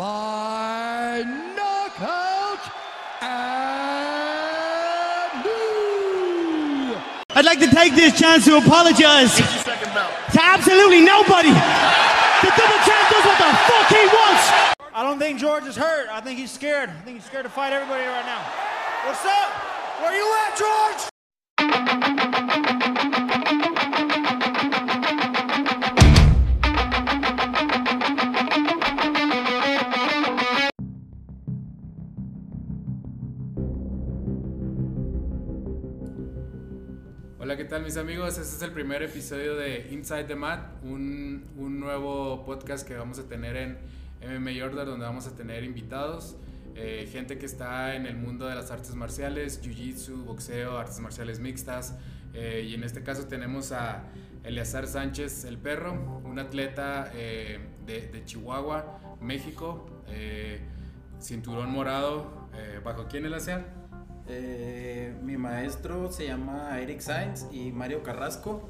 by 0.00 1.22
knockout 1.54 2.64
and 3.20 3.84
new. 5.44 6.96
I'd 7.36 7.44
like 7.44 7.60
to 7.60 7.68
take 7.68 7.94
this 7.94 8.18
chance 8.18 8.46
to 8.46 8.56
apologize 8.56 9.36
to 9.36 9.42
absolutely 10.40 11.02
nobody. 11.02 11.50
The 11.50 12.48
double 12.56 12.80
champ 12.88 13.10
does 13.12 13.24
what 13.28 13.36
the 13.44 13.52
fuck 13.68 13.88
he 13.92 14.06
wants. 14.16 14.72
I 14.94 15.02
don't 15.02 15.18
think 15.18 15.38
George 15.38 15.66
is 15.66 15.76
hurt. 15.76 16.08
I 16.08 16.22
think 16.22 16.38
he's 16.38 16.50
scared. 16.50 16.88
I 16.88 17.00
think 17.02 17.18
he's 17.18 17.26
scared 17.26 17.44
to 17.44 17.50
fight 17.50 17.74
everybody 17.74 18.04
right 18.04 18.24
now. 18.24 18.40
What's 19.04 19.26
up? 19.26 19.52
Where 20.00 20.16
you 20.16 20.24
at, 20.46 20.56
George? 20.56 21.10
Mis 37.90 37.96
amigos? 37.96 38.38
Este 38.38 38.54
es 38.54 38.62
el 38.62 38.70
primer 38.70 39.02
episodio 39.02 39.56
de 39.56 39.88
Inside 39.90 40.22
the 40.22 40.36
Mat, 40.36 40.60
un, 40.84 41.44
un 41.56 41.80
nuevo 41.80 42.44
podcast 42.44 42.86
que 42.86 42.94
vamos 42.94 43.18
a 43.18 43.24
tener 43.24 43.56
en 43.56 43.78
MMA 44.22 44.64
Order, 44.64 44.86
donde 44.86 45.04
vamos 45.04 45.26
a 45.26 45.34
tener 45.34 45.64
invitados, 45.64 46.36
eh, 46.76 47.08
gente 47.10 47.36
que 47.36 47.46
está 47.46 47.96
en 47.96 48.06
el 48.06 48.16
mundo 48.16 48.46
de 48.46 48.54
las 48.54 48.70
artes 48.70 48.94
marciales, 48.94 49.60
jiu-jitsu, 49.60 50.24
boxeo, 50.24 50.78
artes 50.78 51.00
marciales 51.00 51.40
mixtas, 51.40 51.96
eh, 52.32 52.64
y 52.64 52.74
en 52.74 52.84
este 52.84 53.02
caso 53.02 53.26
tenemos 53.26 53.72
a 53.72 54.04
Eleazar 54.44 54.86
Sánchez, 54.86 55.44
el 55.46 55.58
perro, 55.58 56.22
un 56.24 56.38
atleta 56.38 57.10
eh, 57.16 57.58
de, 57.86 58.02
de 58.02 58.24
Chihuahua, 58.24 59.00
México, 59.20 60.04
cinturón 61.18 61.70
morado, 61.70 62.48
¿bajo 62.84 63.08
quién 63.08 63.26
Eleazar? 63.26 63.79
Eh, 64.32 65.12
mi 65.22 65.36
maestro 65.36 66.10
se 66.12 66.26
llama 66.26 66.78
Eric 66.80 67.00
Sainz 67.00 67.46
y 67.50 67.72
Mario 67.72 68.02
Carrasco. 68.02 68.68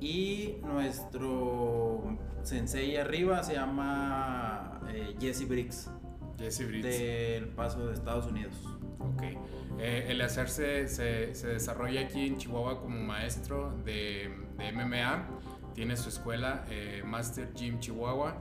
Y 0.00 0.56
nuestro 0.62 2.18
sensei 2.42 2.96
arriba 2.96 3.42
se 3.42 3.54
llama 3.54 4.80
eh, 4.92 5.16
Jesse 5.18 5.46
Briggs, 5.46 5.90
Jesse 6.38 6.66
Briggs. 6.66 6.84
del 6.84 7.48
Paso 7.48 7.86
de 7.88 7.94
Estados 7.94 8.26
Unidos. 8.26 8.54
Ok. 9.00 9.22
Eh, 9.80 10.06
Eleazar 10.08 10.48
se, 10.48 10.88
se, 10.88 11.34
se 11.34 11.48
desarrolla 11.48 12.02
aquí 12.02 12.26
en 12.26 12.36
Chihuahua 12.36 12.80
como 12.80 13.00
maestro 13.00 13.72
de, 13.84 14.30
de 14.56 14.72
MMA. 14.72 15.26
Tiene 15.74 15.96
su 15.96 16.08
escuela, 16.08 16.64
eh, 16.70 17.02
Master 17.04 17.52
Gym 17.54 17.78
Chihuahua. 17.78 18.36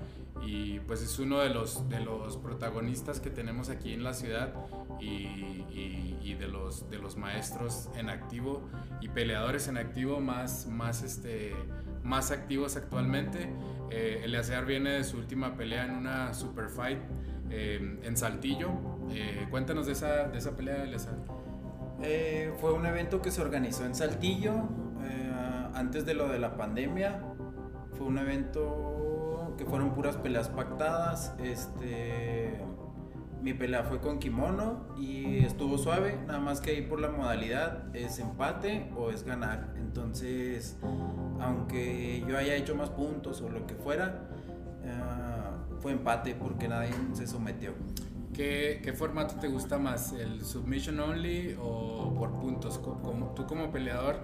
Y 0.46 0.80
pues 0.82 1.02
es 1.02 1.20
uno 1.20 1.40
de 1.40 1.50
los, 1.50 1.90
de 1.90 2.00
los 2.00 2.38
protagonistas 2.38 3.20
que 3.20 3.30
tenemos 3.30 3.70
aquí 3.70 3.94
en 3.94 4.04
la 4.04 4.14
ciudad 4.14 4.54
y, 5.00 6.34
de, 6.36 6.48
los, 6.48 6.90
de 6.90 7.00
los 7.00 7.18
maestros 7.18 7.90
en 7.96 8.10
activo 8.10 8.62
y 9.02 9.10
peleadores 9.10 9.68
en 9.68 9.78
activo 9.78 10.20
más, 10.20 10.68
más, 10.68 11.04
este, 11.04 11.56
más 12.04 12.32
activos 12.32 12.76
actualmente. 12.78 13.50
Eh, 13.90 14.22
Eleazar 14.24 14.66
viene 14.66 14.92
de 14.92 15.04
su 15.04 15.18
última 15.18 15.56
pelea 15.56 15.86
en 15.86 15.92
una 15.92 16.34
super 16.34 16.70
fight 16.70 17.00
eh, 17.50 18.00
en 18.04 18.18
Saltillo. 18.18 18.72
Eh, 19.12 19.48
cuéntanos 19.50 19.86
de 19.86 19.94
esa, 19.94 20.28
de 20.28 20.38
esa 20.38 20.56
pelea, 20.56 20.84
Eleazar. 20.84 21.16
Eh, 22.02 22.54
fue 22.60 22.74
un 22.74 22.86
evento 22.86 23.22
que 23.22 23.32
se 23.32 23.42
organizó 23.42 23.86
en 23.86 23.96
Saltillo 23.96 24.54
eh, 25.02 25.32
antes 25.74 26.06
de 26.06 26.14
lo 26.14 26.28
de 26.28 26.40
la 26.40 26.56
pandemia. 26.56 27.24
Fue 27.98 28.06
un 28.06 28.20
evento 28.20 29.17
que 29.58 29.66
fueron 29.66 29.92
puras 29.92 30.16
peleas 30.16 30.50
pactadas. 30.50 31.34
Este, 31.44 32.60
mi 33.42 33.54
pelea 33.54 33.84
fue 33.84 34.00
con 34.00 34.20
kimono 34.20 34.88
y 34.98 35.40
estuvo 35.40 35.78
suave. 35.78 36.18
Nada 36.28 36.40
más 36.40 36.62
que 36.62 36.72
ahí 36.72 36.82
por 36.82 37.00
la 37.00 37.10
modalidad 37.10 37.96
es 37.96 38.20
empate 38.20 38.92
o 38.96 39.10
es 39.12 39.24
ganar. 39.24 39.74
Entonces, 39.78 40.78
aunque 41.40 42.24
yo 42.28 42.38
haya 42.38 42.56
hecho 42.56 42.76
más 42.76 42.90
puntos 42.90 43.42
o 43.42 43.50
lo 43.50 43.66
que 43.66 43.76
fuera, 43.76 44.30
eh, 44.84 44.92
fue 45.80 45.92
empate 45.92 46.36
porque 46.36 46.68
nadie 46.68 46.92
se 47.14 47.28
sometió. 47.28 47.74
¿Qué, 48.34 48.82
qué 48.84 48.94
formato 48.94 49.36
te 49.36 49.48
gusta 49.48 49.80
más? 49.80 50.14
¿El 50.14 50.44
submission 50.44 51.00
only 51.00 51.56
o 51.60 52.14
por 52.16 52.34
puntos? 52.34 52.80
Tú 53.36 53.48
como 53.48 53.72
peleador, 53.72 54.20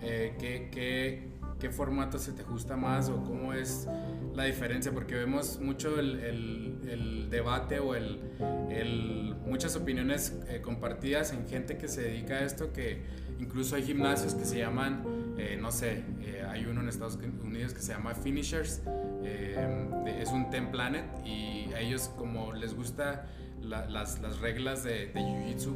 eh, 0.00 0.34
¿qué, 0.38 0.68
qué, 0.72 1.31
qué 1.62 1.70
formato 1.70 2.18
se 2.18 2.32
te 2.32 2.42
gusta 2.42 2.76
más 2.76 3.08
o 3.08 3.22
cómo 3.22 3.52
es 3.54 3.86
la 4.34 4.42
diferencia? 4.44 4.90
Porque 4.92 5.14
vemos 5.14 5.60
mucho 5.60 5.98
el, 6.00 6.18
el- 6.18 6.88
el 6.88 7.30
debate 7.30 7.78
o 7.78 7.94
el, 7.94 8.18
el- 8.68 9.36
muchas 9.46 9.76
opiniones 9.76 10.36
eh, 10.48 10.60
compartidas 10.60 11.32
en 11.32 11.46
gente 11.48 11.78
que 11.78 11.86
se 11.86 12.02
dedica 12.02 12.34
a 12.34 12.40
esto, 12.40 12.72
que 12.72 13.02
incluso 13.38 13.76
hay 13.76 13.84
gimnasios 13.84 14.34
que 14.34 14.44
se 14.44 14.58
llaman, 14.58 15.04
eh, 15.38 15.56
no 15.60 15.70
sé, 15.70 16.02
eh, 16.22 16.44
hay 16.50 16.66
uno 16.66 16.80
en 16.80 16.88
Estados 16.88 17.16
Unidos 17.44 17.72
que 17.74 17.80
se 17.80 17.92
llama 17.92 18.12
Finishers, 18.16 18.82
eh, 19.22 19.88
es 20.20 20.30
un 20.32 20.50
Ten 20.50 20.72
Planet 20.72 21.04
y 21.24 21.72
a 21.74 21.80
ellos 21.80 22.10
como 22.18 22.52
les 22.54 22.74
gusta 22.74 23.26
la- 23.60 23.86
las, 23.88 24.20
las 24.20 24.40
reglas 24.40 24.82
de, 24.82 25.06
de 25.14 25.20
Jiu-Jitsu, 25.20 25.72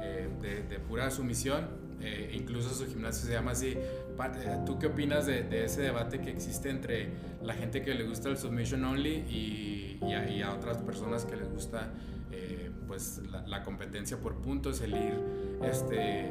eh, 0.00 0.28
de, 0.40 0.62
de 0.62 0.78
pura 0.78 1.10
sumisión, 1.10 1.68
eh, 2.04 2.30
incluso 2.34 2.68
su 2.74 2.86
gimnasio 2.86 3.26
se 3.26 3.32
llama 3.32 3.52
así. 3.52 3.68
Eh, 3.76 4.58
¿Tú 4.66 4.78
qué 4.78 4.86
opinas 4.86 5.26
de, 5.26 5.42
de 5.42 5.64
ese 5.64 5.80
debate 5.82 6.20
que 6.20 6.30
existe 6.30 6.70
entre 6.70 7.08
la 7.42 7.54
gente 7.54 7.82
que 7.82 7.94
le 7.94 8.04
gusta 8.04 8.28
el 8.28 8.36
submission 8.36 8.84
only 8.84 9.24
y, 9.28 9.98
y 10.06 10.12
a, 10.12 10.28
y 10.30 10.42
a 10.42 10.52
otras 10.52 10.78
personas 10.78 11.24
que 11.24 11.36
les 11.36 11.50
gusta 11.50 11.92
eh, 12.30 12.70
pues 12.86 13.20
la, 13.30 13.46
la 13.46 13.62
competencia 13.62 14.18
por 14.18 14.36
puntos, 14.40 14.80
el 14.82 14.92
ir 14.94 15.14
este, 15.62 16.26
eh, 16.26 16.30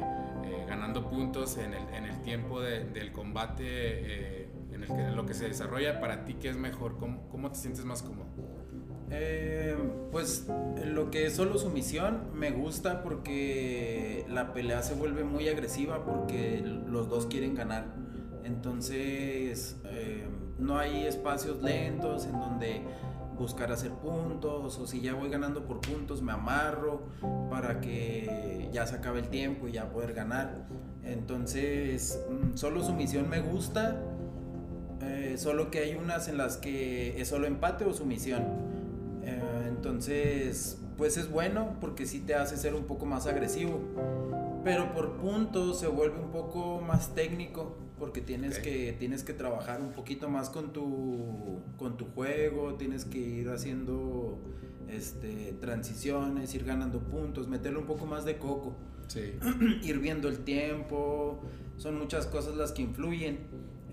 ganando 0.68 1.08
puntos 1.10 1.56
en 1.58 1.74
el, 1.74 1.88
en 1.94 2.04
el 2.04 2.22
tiempo 2.22 2.60
de- 2.60 2.84
del 2.84 3.10
combate, 3.12 3.64
eh, 3.66 4.48
en, 4.72 4.82
el 4.82 4.88
que, 4.88 4.94
en 5.00 5.16
lo 5.16 5.24
que 5.26 5.34
se 5.34 5.48
desarrolla? 5.48 6.00
Para 6.00 6.24
ti, 6.24 6.34
¿qué 6.34 6.48
es 6.50 6.56
mejor? 6.56 6.96
¿Cómo, 6.98 7.28
cómo 7.28 7.50
te 7.50 7.58
sientes 7.58 7.84
más 7.84 8.02
cómodo? 8.02 8.26
Eh, 9.10 9.76
pues 10.10 10.46
lo 10.84 11.10
que 11.10 11.26
es 11.26 11.34
solo 11.34 11.58
sumisión 11.58 12.30
me 12.34 12.50
gusta 12.50 13.02
porque 13.02 14.24
la 14.28 14.52
pelea 14.52 14.82
se 14.82 14.94
vuelve 14.94 15.24
muy 15.24 15.48
agresiva 15.48 16.04
porque 16.04 16.62
los 16.86 17.08
dos 17.08 17.26
quieren 17.26 17.54
ganar. 17.54 17.86
Entonces 18.44 19.76
eh, 19.86 20.26
no 20.58 20.78
hay 20.78 21.06
espacios 21.06 21.62
lentos 21.62 22.26
en 22.26 22.32
donde 22.32 22.82
buscar 23.36 23.72
hacer 23.72 23.90
puntos 23.90 24.78
o 24.78 24.86
si 24.86 25.00
ya 25.00 25.14
voy 25.14 25.28
ganando 25.28 25.64
por 25.66 25.80
puntos 25.80 26.22
me 26.22 26.32
amarro 26.32 27.08
para 27.50 27.80
que 27.80 28.68
ya 28.72 28.86
se 28.86 28.96
acabe 28.96 29.20
el 29.20 29.28
tiempo 29.28 29.68
y 29.68 29.72
ya 29.72 29.90
poder 29.90 30.14
ganar. 30.14 30.66
Entonces 31.02 32.20
mm, 32.30 32.56
solo 32.56 32.82
sumisión 32.82 33.28
me 33.28 33.40
gusta. 33.40 34.00
Eh, 35.02 35.34
solo 35.36 35.70
que 35.70 35.80
hay 35.80 35.96
unas 35.96 36.28
en 36.28 36.38
las 36.38 36.56
que 36.56 37.20
es 37.20 37.28
solo 37.28 37.46
empate 37.46 37.84
o 37.84 37.92
sumisión. 37.92 38.73
Entonces, 39.84 40.78
pues 40.96 41.16
es 41.16 41.30
bueno 41.30 41.76
porque 41.80 42.06
sí 42.06 42.20
te 42.20 42.34
hace 42.34 42.56
ser 42.56 42.74
un 42.74 42.84
poco 42.84 43.04
más 43.04 43.26
agresivo. 43.26 43.80
Pero 44.64 44.94
por 44.94 45.18
puntos 45.18 45.80
se 45.80 45.88
vuelve 45.88 46.18
un 46.18 46.30
poco 46.30 46.80
más 46.80 47.14
técnico 47.14 47.76
porque 47.98 48.22
tienes, 48.22 48.58
que, 48.58 48.96
tienes 48.98 49.24
que 49.24 49.34
trabajar 49.34 49.82
un 49.82 49.92
poquito 49.92 50.28
más 50.30 50.48
con 50.48 50.72
tu, 50.72 51.60
con 51.76 51.96
tu 51.96 52.06
juego, 52.06 52.74
tienes 52.74 53.04
que 53.04 53.18
ir 53.18 53.50
haciendo 53.50 54.40
este, 54.88 55.54
transiciones, 55.60 56.54
ir 56.54 56.64
ganando 56.64 57.00
puntos, 57.00 57.46
meterle 57.46 57.78
un 57.78 57.86
poco 57.86 58.06
más 58.06 58.24
de 58.24 58.38
coco 58.38 58.74
Sí. 59.08 59.34
ir 59.82 59.98
viendo 59.98 60.28
el 60.28 60.38
tiempo, 60.40 61.40
son 61.76 61.98
muchas 61.98 62.26
cosas 62.26 62.56
las 62.56 62.72
que 62.72 62.82
influyen. 62.82 63.38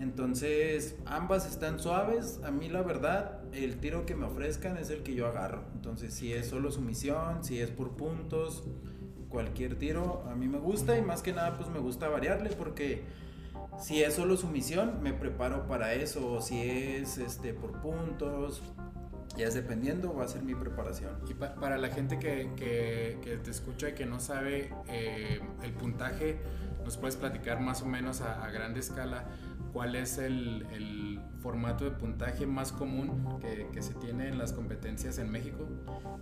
Entonces, 0.02 0.96
ambas 1.06 1.46
están 1.50 1.80
suaves. 1.80 2.40
A 2.44 2.52
mí 2.52 2.70
la 2.70 2.82
verdad, 2.82 3.40
el 3.54 3.78
tiro 3.80 4.06
que 4.06 4.16
me 4.16 4.26
ofrezcan 4.26 4.78
es 4.78 4.90
el 4.90 5.04
que 5.04 5.14
yo 5.14 5.28
agarro. 5.28 5.64
Entonces, 5.76 6.14
si 6.14 6.34
es 6.34 6.48
solo 6.48 6.72
sumisión, 6.72 7.44
si 7.44 7.60
es 7.60 7.70
por 7.70 7.92
puntos, 7.92 8.64
cualquier 9.30 9.76
tiro, 9.78 10.24
a 10.30 10.36
mí 10.36 10.48
me 10.48 10.58
gusta 10.58 10.98
y 10.98 11.02
más 11.02 11.22
que 11.22 11.32
nada 11.34 11.56
pues 11.56 11.70
me 11.70 11.80
gusta 11.80 12.10
variarle 12.10 12.50
porque 12.50 13.06
si 13.80 14.04
es 14.04 14.16
solo 14.16 14.36
sumisión, 14.38 15.02
me 15.02 15.14
preparo 15.14 15.68
para 15.68 15.94
eso. 15.94 16.32
O 16.34 16.42
si 16.42 16.60
es 16.62 17.18
este 17.20 17.54
por 17.54 17.80
puntos, 17.82 18.64
ya 19.38 19.48
es 19.48 19.54
dependiendo, 19.54 20.14
va 20.16 20.26
a 20.26 20.28
ser 20.28 20.42
mi 20.44 20.56
preparación. 20.56 21.12
Y 21.30 21.36
pa- 21.36 21.54
para 21.56 21.78
la 21.78 21.90
gente 21.90 22.18
que, 22.20 22.50
que- 22.58 23.20
que 23.22 23.38
te 23.38 23.52
escucha 23.52 23.90
y 23.90 23.94
que 23.94 24.06
no 24.08 24.20
sabe 24.20 24.74
eh, 24.90 25.40
el 25.64 25.72
puntaje, 25.74 26.40
¿nos 26.84 26.98
puedes 26.98 27.16
platicar 27.16 27.62
más 27.62 27.84
o 27.84 27.86
menos 27.86 28.22
a, 28.22 28.44
a 28.44 28.50
grande 28.52 28.80
escala 28.80 29.26
¿cuál 29.74 29.96
es 29.96 30.18
el, 30.18 30.66
el 30.72 31.20
formato 31.42 31.86
de 31.86 31.92
puntaje 31.92 32.46
más 32.46 32.72
común 32.72 33.40
que, 33.40 33.68
que, 33.72 33.82
se 33.82 33.94
tiene 33.96 34.28
en 34.28 34.38
las 34.38 34.54
competencias 34.54 35.18
en 35.18 35.32
México? 35.32 35.68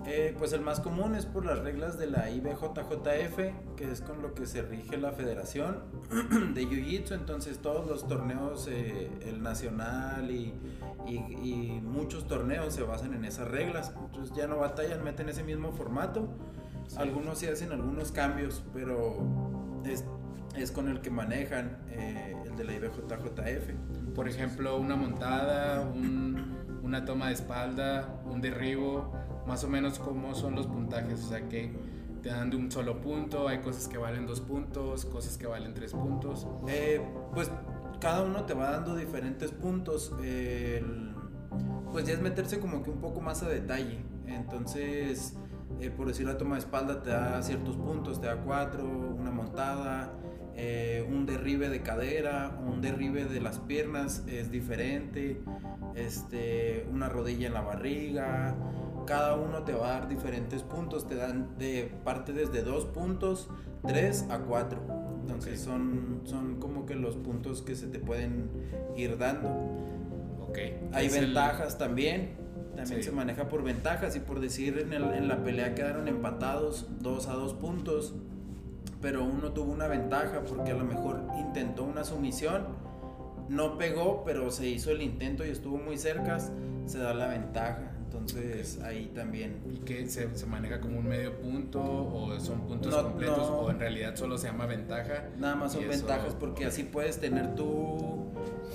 Eh, 0.06 0.36
pues 0.38 0.54
el 0.54 0.62
más 0.62 0.80
común 0.80 1.16
es 1.16 1.26
por 1.26 1.46
las 1.46 1.60
reglas 1.60 1.98
de 1.98 2.08
la 2.08 2.30
IBJJF, 2.30 3.76
que 3.76 3.92
es 3.92 4.02
con 4.02 4.22
lo 4.22 4.34
que 4.34 4.46
se 4.46 4.62
rige 4.62 4.98
la 4.98 5.12
Federación 5.12 5.84
de 6.54 6.68
Jiu-Jitsu. 6.68 7.14
Entonces 7.14 7.60
todos 7.60 7.88
los 7.88 8.08
torneos, 8.08 8.68
eh, 8.70 9.10
el 9.22 9.42
nacional 9.42 10.32
y, 10.32 10.54
y, 11.08 11.16
y, 11.16 11.82
muchos 11.82 12.28
torneos 12.28 12.74
se 12.74 12.84
basan 12.84 13.14
en 13.14 13.26
esas 13.26 13.48
reglas. 13.48 13.94
Entonces 14.06 14.36
ya 14.36 14.48
no 14.48 14.58
batallan, 14.58 15.04
meten 15.04 15.30
ese 15.30 15.44
mismo 15.44 15.72
formato. 15.72 16.30
Sí. 16.88 16.98
Algunos 16.98 17.40
sí 17.40 17.48
hacen 17.48 17.72
algunos 17.72 18.12
cambios, 18.12 18.64
pero 18.74 19.18
es, 19.86 20.06
es 20.58 20.72
con 20.72 20.88
el 20.90 21.02
que 21.02 21.10
manejan 21.10 21.78
eh, 21.92 22.36
el 22.46 22.56
de 22.56 22.64
la 22.64 22.74
IBJJF. 22.74 24.14
Por 24.16 24.28
ejemplo, 24.28 24.78
una 24.78 24.96
montada, 24.96 25.82
un, 25.82 26.58
una 26.84 27.06
toma 27.06 27.28
de 27.28 27.34
espalda, 27.34 28.22
un 28.26 28.42
derribo, 28.42 29.14
más 29.48 29.64
o 29.64 29.70
menos 29.70 30.00
cómo 30.00 30.36
son 30.36 30.56
los 30.56 30.68
puntajes, 30.68 31.24
o 31.24 31.30
sea 31.30 31.48
que 31.48 31.72
te 32.22 32.30
dan 32.30 32.50
de 32.50 32.58
un 32.58 32.72
solo 32.72 33.02
punto, 33.02 33.48
hay 33.48 33.60
cosas 33.60 33.88
que 33.88 33.98
valen 33.98 34.26
dos 34.26 34.42
puntos, 34.42 35.06
cosas 35.06 35.38
que 35.38 35.48
valen 35.48 35.74
tres 35.74 35.94
puntos. 35.94 36.48
Eh, 36.68 37.02
pues 37.34 37.50
cada 38.00 38.24
uno 38.24 38.44
te 38.46 38.54
va 38.54 38.72
dando 38.72 38.96
diferentes 38.96 39.52
puntos. 39.52 40.14
El, 40.22 41.14
pues 41.92 42.06
ya 42.06 42.14
es 42.14 42.22
meterse 42.22 42.60
como 42.60 42.84
que 42.84 42.90
un 42.90 43.00
poco 43.00 43.22
más 43.22 43.44
a 43.44 43.50
detalle. 43.50 44.00
Entonces, 44.28 45.36
eh, 45.80 45.90
por 45.90 46.08
decir 46.08 46.26
la 46.26 46.38
toma 46.38 46.56
de 46.56 46.60
espalda 46.60 47.02
te 47.02 47.10
da 47.10 47.42
ciertos 47.42 47.76
puntos, 47.78 48.20
te 48.20 48.28
da 48.28 48.38
cuatro, 48.38 48.84
una 48.84 49.32
montada, 49.32 50.12
eh, 50.56 51.06
un 51.08 51.26
derribe 51.26 51.70
de 51.70 51.82
cadera, 51.82 52.60
un 52.66 52.82
derribe 52.82 53.26
de 53.26 53.42
las 53.42 53.60
piernas 53.60 54.24
es 54.28 54.52
diferente, 54.52 55.42
este, 55.96 56.88
una 56.92 57.10
rodilla 57.10 57.48
en 57.48 57.54
la 57.54 57.62
barriga, 57.62 58.56
cada 59.06 59.36
uno 59.36 59.64
te 59.64 59.74
va 59.74 59.88
a 59.88 60.00
dar 60.00 60.08
diferentes 60.08 60.62
puntos, 60.62 61.08
te 61.08 61.16
dan 61.16 61.58
de 61.58 61.92
parte 62.04 62.32
desde 62.32 62.62
dos 62.62 62.86
puntos, 62.86 63.50
tres 63.88 64.26
a 64.30 64.40
cuatro. 64.40 64.82
Entonces 65.22 65.60
son, 65.60 66.22
son 66.26 66.60
como 66.60 66.86
que 66.86 66.96
los 66.96 67.16
puntos 67.16 67.62
que 67.62 67.76
se 67.76 67.88
te 67.88 68.00
pueden 68.00 68.50
ir 68.96 69.18
dando. 69.18 69.50
Okay. 70.50 70.80
Hay 70.92 71.10
ventajas 71.10 71.74
el... 71.74 71.80
también. 71.80 72.38
También 72.76 73.02
sí. 73.02 73.10
se 73.10 73.12
maneja 73.12 73.50
por 73.50 73.64
ventajas 73.64 74.16
y 74.16 74.20
por 74.20 74.40
decir 74.40 74.78
en, 74.78 74.94
el, 74.94 75.04
en, 75.14 75.28
la 75.28 75.44
pelea 75.44 75.76
quedaron 75.76 76.08
empatados 76.08 76.88
dos 77.00 77.28
a 77.28 77.34
dos 77.34 77.54
puntos, 77.54 78.16
pero 79.02 79.24
uno 79.24 79.52
tuvo 79.52 79.72
una 79.72 79.88
ventaja 79.88 80.42
porque 80.48 80.72
a 80.72 80.76
lo 80.76 80.84
mejor 80.84 81.22
intentó 81.38 81.84
una 81.84 82.04
sumisión, 82.04 82.68
no 83.48 83.78
pegó, 83.78 84.24
pero 84.26 84.52
se 84.52 84.68
hizo 84.68 84.92
el 84.92 85.02
intento 85.02 85.46
y 85.46 85.50
estuvo 85.50 85.78
muy 85.78 85.98
cerca, 85.98 86.40
se 86.86 87.00
da 87.00 87.14
la 87.14 87.28
ventaja. 87.28 87.96
Entonces 88.06 88.78
okay. 88.78 88.88
ahí 88.88 89.12
también. 89.14 89.62
¿Y 89.72 89.78
que 89.80 90.08
se, 90.08 90.36
se, 90.36 90.46
maneja 90.48 90.82
como 90.82 90.98
un 90.98 91.08
medio 91.08 91.40
punto 91.40 91.80
o 91.80 92.40
son 92.40 92.62
puntos 92.62 92.92
no, 92.92 93.04
completos 93.04 93.50
no. 93.50 93.60
o 93.60 93.72
en 93.72 93.80
realidad 93.80 94.16
solo 94.16 94.38
se 94.38 94.48
llama 94.48 94.66
ventaja? 94.66 95.30
Nada 95.38 95.56
más 95.56 95.74
son 95.74 95.88
ventajas 95.88 96.30
eso... 96.30 96.40
porque 96.40 96.66
así 96.66 96.84
puedes 96.84 97.20
tener 97.20 97.54
tú, 97.56 98.26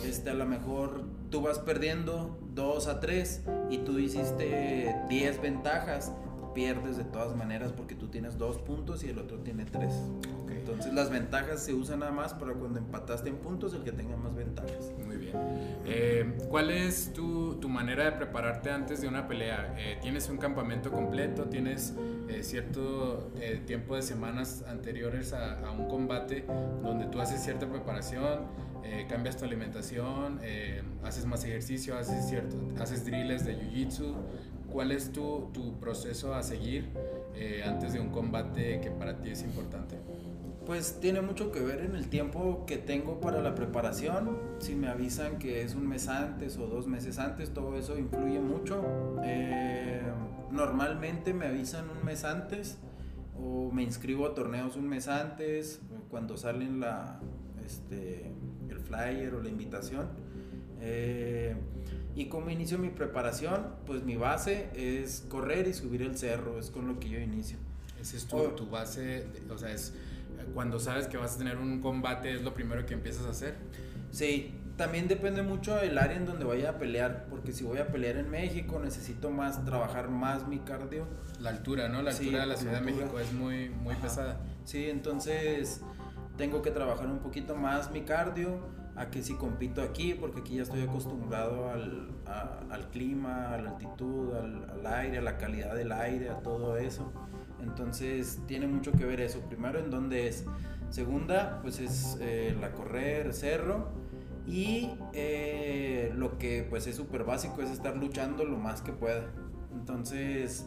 este, 0.06 0.30
a 0.30 0.34
lo 0.34 0.46
mejor 0.46 1.02
tú 1.30 1.42
vas 1.42 1.58
perdiendo 1.58 2.38
2 2.54 2.86
a 2.86 3.00
3 3.00 3.42
y 3.70 3.78
tú 3.78 3.98
hiciste 3.98 4.94
10 5.08 5.42
ventajas, 5.42 6.12
pierdes 6.54 6.96
de 6.96 7.04
todas 7.04 7.36
maneras 7.36 7.72
porque 7.72 7.94
tú 7.94 8.08
tienes 8.08 8.38
2 8.38 8.58
puntos 8.58 9.04
y 9.04 9.10
el 9.10 9.18
otro 9.18 9.38
tiene 9.38 9.64
3. 9.64 9.92
Okay. 10.44 10.56
Entonces 10.58 10.94
las 10.94 11.10
ventajas 11.10 11.62
se 11.62 11.74
usan 11.74 12.00
nada 12.00 12.12
más 12.12 12.32
para 12.32 12.54
cuando 12.54 12.78
empataste 12.78 13.28
en 13.28 13.36
puntos 13.36 13.74
el 13.74 13.82
que 13.82 13.92
tenga 13.92 14.16
más 14.16 14.34
ventajas. 14.34 14.92
Muy 15.04 15.16
bien. 15.16 15.34
Eh, 15.84 16.38
¿Cuál 16.48 16.70
es 16.70 17.12
tu, 17.12 17.56
tu, 17.56 17.68
manera 17.68 18.04
de 18.04 18.12
prepararte 18.12 18.70
antes 18.70 19.00
de 19.00 19.08
una 19.08 19.28
pelea? 19.28 19.74
Eh, 19.76 19.98
¿Tienes 20.00 20.28
un 20.28 20.38
campamento 20.38 20.90
completo? 20.90 21.44
¿Tienes 21.44 21.94
eh, 22.28 22.42
cierto 22.42 23.32
tiempo 23.66 23.96
de 23.96 24.02
semanas 24.02 24.64
anteriores 24.68 25.32
a, 25.32 25.66
a, 25.66 25.70
un 25.70 25.88
combate 25.88 26.44
donde 26.82 27.06
tú 27.06 27.20
haces 27.20 27.42
cierta 27.42 27.68
preparación? 27.68 28.74
cambias 29.08 29.38
tu 29.38 29.46
alimentación, 29.46 30.40
haces 31.02 31.24
más 31.24 31.42
ejercicio, 31.44 31.96
haces, 31.96 32.28
cierto, 32.28 32.56
haces 32.78 33.06
drills 33.06 33.44
de 33.46 33.56
jiu-jitsu. 33.56 34.14
¿Cuál 34.74 34.90
es 34.90 35.12
tu, 35.12 35.50
tu, 35.52 35.78
proceso 35.78 36.34
a 36.34 36.42
seguir 36.42 36.90
antes 37.64 37.92
de 37.92 38.00
un 38.00 38.10
combate 38.10 38.80
que 38.80 38.90
para 38.90 39.20
ti 39.20 39.30
es 39.30 39.44
importante? 39.44 39.96
Pues 40.66 40.98
tiene 40.98 41.20
mucho 41.20 41.52
que 41.52 41.60
ver 41.60 41.80
en 41.80 41.94
el 41.94 42.08
tiempo 42.08 42.64
que 42.66 42.78
tengo 42.78 43.20
para 43.20 43.40
la 43.40 43.54
preparación. 43.54 44.36
Si 44.58 44.74
me 44.74 44.88
avisan 44.88 45.38
que 45.38 45.62
es 45.62 45.76
un 45.76 45.86
mes 45.86 46.08
antes 46.08 46.56
o 46.56 46.66
dos 46.66 46.88
meses 46.88 47.20
antes, 47.20 47.54
todo 47.54 47.78
eso 47.78 47.96
influye 47.96 48.40
mucho. 48.40 48.82
Eh, 49.24 50.02
normalmente 50.50 51.34
me 51.34 51.46
avisan 51.46 51.84
un 51.90 52.04
mes 52.04 52.24
antes 52.24 52.78
o 53.38 53.70
me 53.70 53.84
inscribo 53.84 54.26
a 54.26 54.34
torneos 54.34 54.74
un 54.74 54.88
mes 54.88 55.06
antes, 55.06 55.82
cuando 56.10 56.36
salen 56.36 56.80
la, 56.80 57.20
este, 57.64 58.32
el 58.68 58.80
flyer 58.80 59.34
o 59.34 59.40
la 59.40 59.50
invitación. 59.50 60.08
Eh, 60.80 61.54
y 62.14 62.26
como 62.26 62.50
inicio 62.50 62.78
mi 62.78 62.90
preparación, 62.90 63.66
pues 63.86 64.04
mi 64.04 64.16
base 64.16 64.70
es 64.74 65.24
correr 65.28 65.66
y 65.66 65.74
subir 65.74 66.02
el 66.02 66.16
cerro, 66.16 66.58
es 66.58 66.70
con 66.70 66.86
lo 66.86 67.00
que 67.00 67.08
yo 67.08 67.18
inicio. 67.18 67.58
Esa 68.00 68.16
es 68.16 68.26
tu, 68.26 68.36
oh. 68.36 68.48
tu 68.50 68.68
base, 68.68 69.26
o 69.50 69.58
sea, 69.58 69.72
es 69.72 69.94
cuando 70.52 70.78
sabes 70.78 71.06
que 71.06 71.16
vas 71.16 71.34
a 71.36 71.38
tener 71.38 71.56
un 71.56 71.80
combate 71.80 72.34
es 72.34 72.42
lo 72.42 72.54
primero 72.54 72.84
que 72.86 72.94
empiezas 72.94 73.26
a 73.26 73.30
hacer. 73.30 73.54
Sí, 74.10 74.54
también 74.76 75.08
depende 75.08 75.42
mucho 75.42 75.76
del 75.76 75.98
área 75.98 76.16
en 76.16 76.26
donde 76.26 76.44
vaya 76.44 76.70
a 76.70 76.78
pelear, 76.78 77.26
porque 77.30 77.52
si 77.52 77.64
voy 77.64 77.78
a 77.78 77.88
pelear 77.88 78.16
en 78.16 78.30
México 78.30 78.80
necesito 78.80 79.30
más 79.30 79.64
trabajar 79.64 80.08
más 80.08 80.46
mi 80.46 80.58
cardio. 80.58 81.06
La 81.40 81.50
altura, 81.50 81.88
¿no? 81.88 82.02
La 82.02 82.10
altura 82.10 82.30
sí, 82.30 82.30
de 82.30 82.46
la 82.46 82.56
Ciudad 82.56 82.74
de 82.74 82.92
México 82.92 83.18
es 83.18 83.32
muy 83.32 83.70
muy 83.70 83.94
Ajá. 83.94 84.02
pesada. 84.02 84.40
Sí, 84.64 84.88
entonces 84.88 85.80
tengo 86.36 86.62
que 86.62 86.70
trabajar 86.70 87.06
un 87.06 87.18
poquito 87.18 87.56
más 87.56 87.90
mi 87.90 88.02
cardio 88.02 88.60
a 88.96 89.10
que 89.10 89.22
si 89.22 89.34
compito 89.34 89.82
aquí, 89.82 90.14
porque 90.14 90.40
aquí 90.40 90.56
ya 90.56 90.62
estoy 90.62 90.82
acostumbrado 90.82 91.70
al, 91.70 92.08
al 92.26 92.88
clima, 92.90 93.52
a 93.52 93.58
la 93.60 93.70
altitud, 93.70 94.34
al, 94.34 94.70
al 94.70 94.86
aire, 94.86 95.18
a 95.18 95.22
la 95.22 95.36
calidad 95.36 95.74
del 95.74 95.92
aire, 95.92 96.30
a 96.30 96.40
todo 96.40 96.76
eso. 96.76 97.12
Entonces 97.60 98.40
tiene 98.46 98.66
mucho 98.66 98.92
que 98.92 99.04
ver 99.04 99.20
eso. 99.20 99.40
Primero, 99.40 99.78
en 99.78 99.90
dónde 99.90 100.28
es. 100.28 100.44
Segunda, 100.90 101.58
pues 101.62 101.80
es 101.80 102.18
eh, 102.20 102.56
la 102.60 102.72
correr, 102.72 103.32
cerro. 103.32 103.88
Y 104.46 104.90
eh, 105.14 106.12
lo 106.14 106.38
que 106.38 106.66
pues 106.68 106.86
es 106.86 106.96
súper 106.96 107.24
básico 107.24 107.62
es 107.62 107.70
estar 107.70 107.96
luchando 107.96 108.44
lo 108.44 108.58
más 108.58 108.82
que 108.82 108.92
pueda. 108.92 109.24
Entonces, 109.72 110.66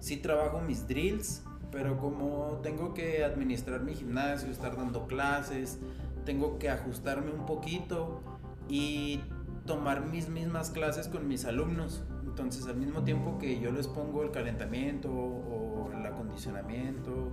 sí 0.00 0.16
trabajo 0.16 0.60
mis 0.60 0.86
drills, 0.88 1.44
pero 1.70 1.96
como 1.98 2.60
tengo 2.62 2.92
que 2.92 3.24
administrar 3.24 3.82
mi 3.82 3.94
gimnasio, 3.94 4.50
estar 4.50 4.76
dando 4.76 5.06
clases, 5.06 5.78
tengo 6.24 6.58
que 6.58 6.70
ajustarme 6.70 7.30
un 7.32 7.46
poquito 7.46 8.20
y 8.68 9.20
tomar 9.66 10.06
mis 10.06 10.28
mismas 10.28 10.70
clases 10.70 11.08
con 11.08 11.28
mis 11.28 11.44
alumnos. 11.44 12.04
Entonces, 12.24 12.66
al 12.66 12.76
mismo 12.76 13.02
tiempo 13.02 13.38
que 13.38 13.60
yo 13.60 13.70
les 13.70 13.86
pongo 13.86 14.22
el 14.22 14.30
calentamiento 14.30 15.10
o 15.10 15.90
el 15.92 16.04
acondicionamiento, 16.06 17.30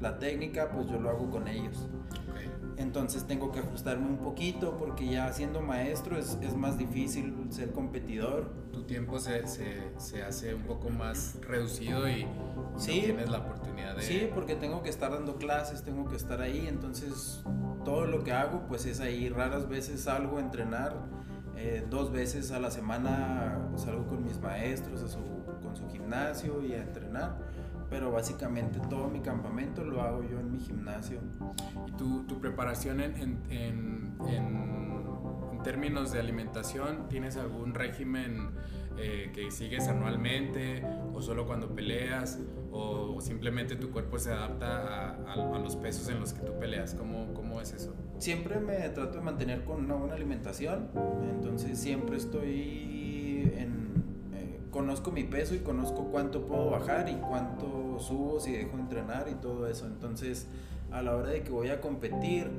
la 0.00 0.18
técnica, 0.18 0.70
pues 0.70 0.88
yo 0.88 1.00
lo 1.00 1.10
hago 1.10 1.30
con 1.30 1.48
ellos. 1.48 1.88
Okay. 2.30 2.50
Entonces 2.78 3.26
tengo 3.26 3.50
que 3.50 3.58
ajustarme 3.58 4.06
un 4.06 4.18
poquito 4.18 4.76
porque 4.76 5.08
ya 5.08 5.32
siendo 5.32 5.60
maestro 5.60 6.16
es, 6.16 6.38
es 6.40 6.54
más 6.54 6.78
difícil 6.78 7.34
ser 7.50 7.72
competidor. 7.72 8.52
Tu 8.72 8.84
tiempo 8.84 9.18
se, 9.18 9.46
se, 9.48 9.82
se 9.98 10.22
hace 10.22 10.54
un 10.54 10.62
poco 10.62 10.88
más 10.88 11.38
reducido 11.42 12.08
y 12.08 12.26
sí, 12.76 13.00
no 13.00 13.04
tienes 13.04 13.30
la 13.30 13.38
oportunidad 13.38 13.96
de... 13.96 14.02
Sí, 14.02 14.30
porque 14.32 14.54
tengo 14.54 14.82
que 14.82 14.90
estar 14.90 15.10
dando 15.10 15.36
clases, 15.36 15.82
tengo 15.82 16.08
que 16.08 16.16
estar 16.16 16.40
ahí, 16.40 16.66
entonces 16.68 17.42
todo 17.88 18.04
lo 18.04 18.22
que 18.22 18.32
hago 18.32 18.66
pues 18.68 18.84
es 18.84 19.00
ahí. 19.00 19.30
Raras 19.30 19.66
veces 19.66 20.02
salgo 20.02 20.36
a 20.36 20.40
entrenar 20.42 20.94
eh, 21.56 21.82
dos 21.88 22.12
veces 22.12 22.52
a 22.52 22.58
la 22.58 22.70
semana 22.70 23.70
salgo 23.76 24.06
con 24.06 24.22
mis 24.22 24.38
maestros 24.40 25.02
a 25.02 25.08
su, 25.08 25.20
con 25.62 25.74
su 25.74 25.88
gimnasio 25.88 26.62
y 26.62 26.74
a 26.74 26.82
entrenar, 26.82 27.38
pero 27.88 28.12
básicamente 28.12 28.78
todo 28.90 29.08
mi 29.08 29.20
campamento 29.20 29.84
lo 29.84 30.02
hago 30.02 30.22
yo 30.22 30.38
en 30.38 30.52
mi 30.52 30.60
gimnasio. 30.60 31.18
¿Y 31.86 31.92
tu, 31.92 32.24
tu 32.24 32.38
preparación 32.38 33.00
en, 33.00 33.16
en, 33.16 33.38
en, 33.48 34.14
en, 34.28 35.62
términos 35.64 36.12
de 36.12 36.20
alimentación? 36.20 37.08
¿Tienes 37.08 37.38
algún 37.38 37.72
régimen 37.72 38.50
eh, 38.98 39.32
que 39.34 39.50
sigues 39.50 39.88
anualmente 39.88 40.84
o 41.14 41.22
solo 41.22 41.46
cuando 41.46 41.74
peleas? 41.74 42.38
¿O 42.70 43.20
simplemente 43.20 43.76
tu 43.76 43.90
cuerpo 43.90 44.18
se 44.18 44.30
adapta 44.30 44.66
a, 44.66 45.32
a, 45.32 45.56
a 45.56 45.58
los 45.58 45.76
pesos 45.76 46.08
en 46.08 46.20
los 46.20 46.32
que 46.32 46.40
tú 46.42 46.52
peleas? 46.58 46.94
¿Cómo, 46.94 47.32
cómo 47.34 47.60
es 47.60 47.72
eso? 47.72 47.94
siempre 48.18 48.58
me 48.58 48.76
trato 48.90 49.18
de 49.18 49.20
mantener 49.20 49.64
con 49.64 49.84
una 49.84 49.94
buena 49.94 50.14
alimentación, 50.14 50.88
entonces 51.30 51.78
siempre 51.78 52.16
estoy 52.16 53.50
en, 53.56 54.04
eh, 54.34 54.60
conozco 54.70 55.10
mi 55.10 55.24
peso 55.24 55.54
y 55.54 55.58
conozco 55.58 56.08
cuánto 56.10 56.46
puedo 56.46 56.70
bajar 56.70 57.08
y 57.08 57.14
cuánto 57.14 57.98
subo 58.00 58.40
si 58.40 58.52
dejo 58.52 58.76
entrenar 58.76 59.28
y 59.30 59.34
todo 59.34 59.66
eso. 59.66 59.86
Entonces, 59.86 60.48
a 60.90 61.02
la 61.02 61.16
hora 61.16 61.30
de 61.30 61.42
que 61.42 61.50
voy 61.50 61.68
a 61.68 61.80
competir, 61.80 62.50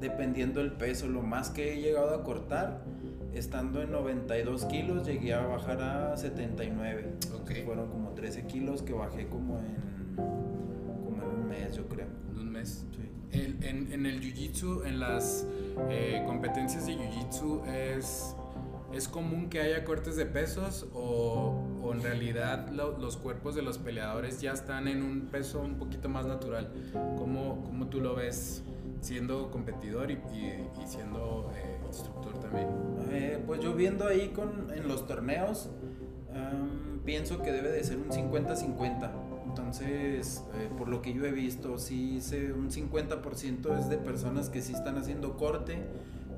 dependiendo 0.00 0.60
del 0.60 0.72
peso, 0.72 1.08
lo 1.08 1.22
más 1.22 1.50
que 1.50 1.74
he 1.74 1.80
llegado 1.80 2.14
a 2.14 2.22
cortar, 2.22 2.82
estando 3.34 3.82
en 3.82 3.92
92 3.92 4.64
kilos, 4.66 5.06
llegué 5.06 5.34
a 5.34 5.46
bajar 5.46 5.80
a 5.82 6.16
79. 6.16 7.14
Ok. 7.40 7.50
Fueron 7.64 7.88
como 7.90 8.10
13 8.10 8.46
kilos 8.46 8.82
que 8.82 8.92
bajé 8.92 9.26
como 9.28 9.58
en, 9.58 10.16
como 10.16 11.22
en 11.22 11.28
un 11.40 11.48
mes, 11.48 11.74
yo 11.76 11.86
creo. 11.88 12.06
En 12.32 12.38
un 12.38 12.50
mes. 12.50 12.86
Sí. 12.96 13.10
El- 13.38 13.62
en, 13.64 13.92
en 13.92 14.06
el 14.06 14.20
jiu-jitsu, 14.20 14.84
en 14.86 14.98
las 15.00 15.46
eh, 15.88 16.22
competencias 16.26 16.86
de 16.86 16.94
jiu-jitsu, 16.96 17.64
es, 17.66 18.34
¿es 18.92 19.06
común 19.08 19.48
que 19.48 19.60
haya 19.60 19.84
cortes 19.84 20.16
de 20.16 20.26
pesos 20.26 20.88
o, 20.92 21.62
o 21.82 21.92
en 21.92 22.02
realidad 22.02 22.68
lo- 22.70 22.98
los 22.98 23.16
cuerpos 23.16 23.54
de 23.54 23.62
los 23.62 23.78
peleadores 23.78 24.40
ya 24.40 24.52
están 24.52 24.88
en 24.88 25.02
un 25.02 25.28
peso 25.30 25.60
un 25.60 25.76
poquito 25.76 26.08
más 26.08 26.26
natural? 26.26 26.72
¿Cómo, 27.16 27.62
cómo 27.64 27.86
tú 27.86 28.00
lo 28.00 28.16
ves 28.16 28.64
siendo 29.00 29.50
competidor 29.52 30.10
y, 30.10 30.14
y- 30.34 30.68
y 30.82 30.86
siendo 30.86 31.52
eh, 31.54 31.78
instructor 31.90 32.38
también? 32.40 32.68
Eh, 33.10 33.42
pues 33.46 33.60
yo 33.60 33.74
viendo 33.74 34.06
ahí 34.06 34.28
con, 34.28 34.72
en 34.74 34.88
los 34.88 35.06
torneos, 35.06 35.70
am, 36.34 37.00
pienso 37.04 37.42
que 37.42 37.52
debe 37.52 37.70
de 37.70 37.82
ser 37.84 37.98
un 37.98 38.08
50-50. 38.08 39.10
Entonces, 39.46 40.44
eh, 40.54 40.70
por 40.78 40.88
lo 40.88 41.02
que 41.02 41.12
yo 41.12 41.24
he 41.24 41.32
visto, 41.32 41.76
sí 41.78 42.20
sé, 42.20 42.52
un 42.52 42.70
50% 42.70 43.78
es 43.78 43.88
de 43.88 43.98
personas 43.98 44.48
que 44.48 44.62
sí 44.62 44.72
están 44.72 44.96
haciendo 44.96 45.36
corte, 45.36 45.78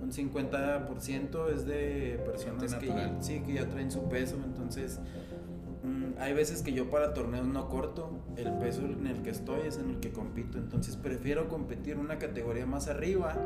un 0.03 0.13
50% 0.13 1.53
es 1.55 1.67
de 1.67 2.21
personas 2.25 2.75
que, 2.75 2.87
natural. 2.87 3.17
sí, 3.21 3.41
que 3.41 3.55
ya 3.55 3.69
traen 3.69 3.91
su 3.91 4.09
peso. 4.09 4.37
Entonces, 4.43 4.99
mm, 5.85 6.19
hay 6.21 6.33
veces 6.33 6.63
que 6.63 6.73
yo 6.73 6.91
para 6.91 7.13
torneos 7.13 7.47
no 7.47 7.69
corto, 7.69 8.11
el 8.37 8.51
peso 8.55 8.81
en 8.81 9.07
el 9.07 9.23
que 9.23 9.31
estoy 9.31 9.67
es 9.67 9.77
en 9.77 9.91
el 9.91 10.01
que 10.01 10.11
compito. 10.11 10.57
Entonces, 10.57 10.97
prefiero 10.97 11.49
competir 11.49 11.99
una 11.99 12.19
categoría 12.19 12.65
más 12.65 12.89
arriba 12.89 13.37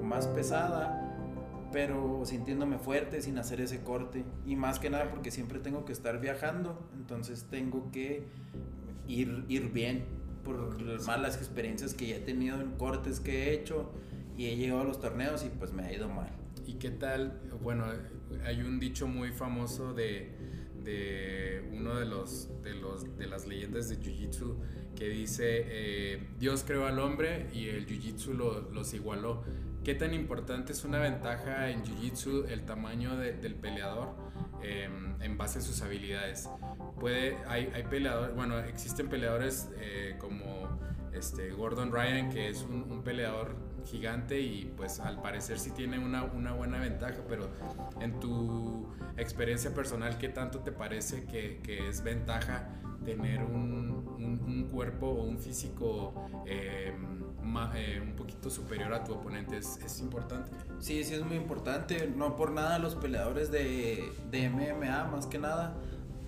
o 0.00 0.02
más 0.02 0.26
pesada 0.26 1.11
pero 1.72 2.22
sintiéndome 2.24 2.78
fuerte 2.78 3.22
sin 3.22 3.38
hacer 3.38 3.60
ese 3.60 3.82
corte 3.82 4.24
y 4.46 4.56
más 4.56 4.78
que 4.78 4.90
nada 4.90 5.10
porque 5.10 5.30
siempre 5.30 5.58
tengo 5.58 5.84
que 5.84 5.92
estar 5.92 6.20
viajando 6.20 6.78
entonces 6.94 7.46
tengo 7.50 7.90
que 7.90 8.24
ir, 9.08 9.44
ir 9.48 9.70
bien 9.72 10.04
por 10.44 10.80
las 10.82 11.06
malas 11.06 11.36
experiencias 11.36 11.94
que 11.94 12.08
ya 12.08 12.16
he 12.16 12.20
tenido 12.20 12.60
en 12.60 12.72
cortes 12.72 13.20
que 13.20 13.44
he 13.50 13.54
hecho 13.54 13.90
y 14.36 14.46
he 14.46 14.56
llegado 14.56 14.80
a 14.80 14.84
los 14.84 15.00
torneos 15.00 15.44
y 15.44 15.48
pues 15.48 15.72
me 15.72 15.82
ha 15.84 15.92
ido 15.92 16.08
mal 16.08 16.30
¿Y 16.64 16.74
qué 16.74 16.90
tal? 16.90 17.40
Bueno, 17.62 17.86
hay 18.44 18.60
un 18.60 18.78
dicho 18.78 19.08
muy 19.08 19.32
famoso 19.32 19.94
de, 19.94 20.30
de 20.84 21.68
uno 21.72 21.96
de 21.98 22.06
los, 22.06 22.48
de 22.62 22.74
los 22.74 23.16
de 23.18 23.26
las 23.26 23.46
leyendas 23.48 23.88
de 23.88 23.98
Jiu-Jitsu 23.98 24.54
que 24.94 25.08
dice 25.08 25.64
eh, 25.66 26.28
Dios 26.38 26.62
creó 26.64 26.86
al 26.86 27.00
hombre 27.00 27.48
y 27.52 27.68
el 27.68 27.86
Jiu-Jitsu 27.86 28.34
lo- 28.34 28.70
los 28.70 28.94
igualó. 28.94 29.42
¿Qué 29.84 29.94
tan 29.96 30.14
importante 30.14 30.72
es 30.72 30.84
una 30.84 30.98
ventaja 30.98 31.68
en 31.70 31.82
Jiu-Jitsu 31.84 32.48
el 32.48 32.62
tamaño 32.64 33.16
de- 33.16 33.32
del 33.32 33.56
peleador 33.56 34.10
eh, 34.62 34.88
en 35.20 35.36
base 35.38 35.58
a 35.58 35.62
sus 35.62 35.82
habilidades? 35.82 36.48
Puede, 37.00 37.36
hay, 37.48 37.70
hay 37.74 37.82
bueno, 38.36 38.58
existen 38.60 39.08
peleadores 39.08 39.70
eh, 39.78 40.14
como 40.18 40.78
este, 41.12 41.50
Gordon 41.50 41.90
Ryan, 41.90 42.30
que 42.30 42.48
es 42.48 42.62
un, 42.62 42.90
peleador 43.02 43.56
gigante 43.84 44.40
y 44.40 44.72
pues 44.76 45.00
al 45.00 45.20
parecer 45.20 45.58
sí 45.58 45.72
tiene 45.72 45.98
una, 45.98 46.22
una 46.22 46.52
buena 46.52 46.78
ventaja, 46.78 47.16
pero 47.28 47.50
en 48.00 48.20
tu 48.20 48.88
experiencia 49.16 49.74
personal, 49.74 50.16
¿qué 50.18 50.28
tanto 50.28 50.60
te 50.60 50.70
parece 50.70 51.24
que, 51.24 51.60
que 51.64 51.88
es 51.88 52.04
ventaja 52.04 52.68
tener 53.04 53.42
un, 53.42 54.06
un- 54.16 54.40
un 54.46 54.68
cuerpo 54.70 55.08
o 55.08 55.24
un 55.24 55.38
físico 55.38 56.14
eh, 56.46 56.94
ma- 57.42 57.72
eh, 57.76 58.00
un 58.02 58.12
poquito 58.14 58.50
superior 58.50 58.92
a 58.94 59.04
tu 59.04 59.12
oponente? 59.14 59.56
¿Es, 59.58 59.78
es 59.84 60.00
importante? 60.00 60.50
Sí, 60.78 61.04
sí 61.04 61.14
es 61.14 61.24
muy 61.24 61.36
importante. 61.36 62.12
No 62.16 62.36
por 62.36 62.50
nada 62.52 62.78
los 62.78 62.94
peleadores 62.94 63.50
de, 63.50 64.12
de 64.30 64.48
MMA, 64.50 65.04
más 65.10 65.26
que 65.26 65.38
nada, 65.38 65.74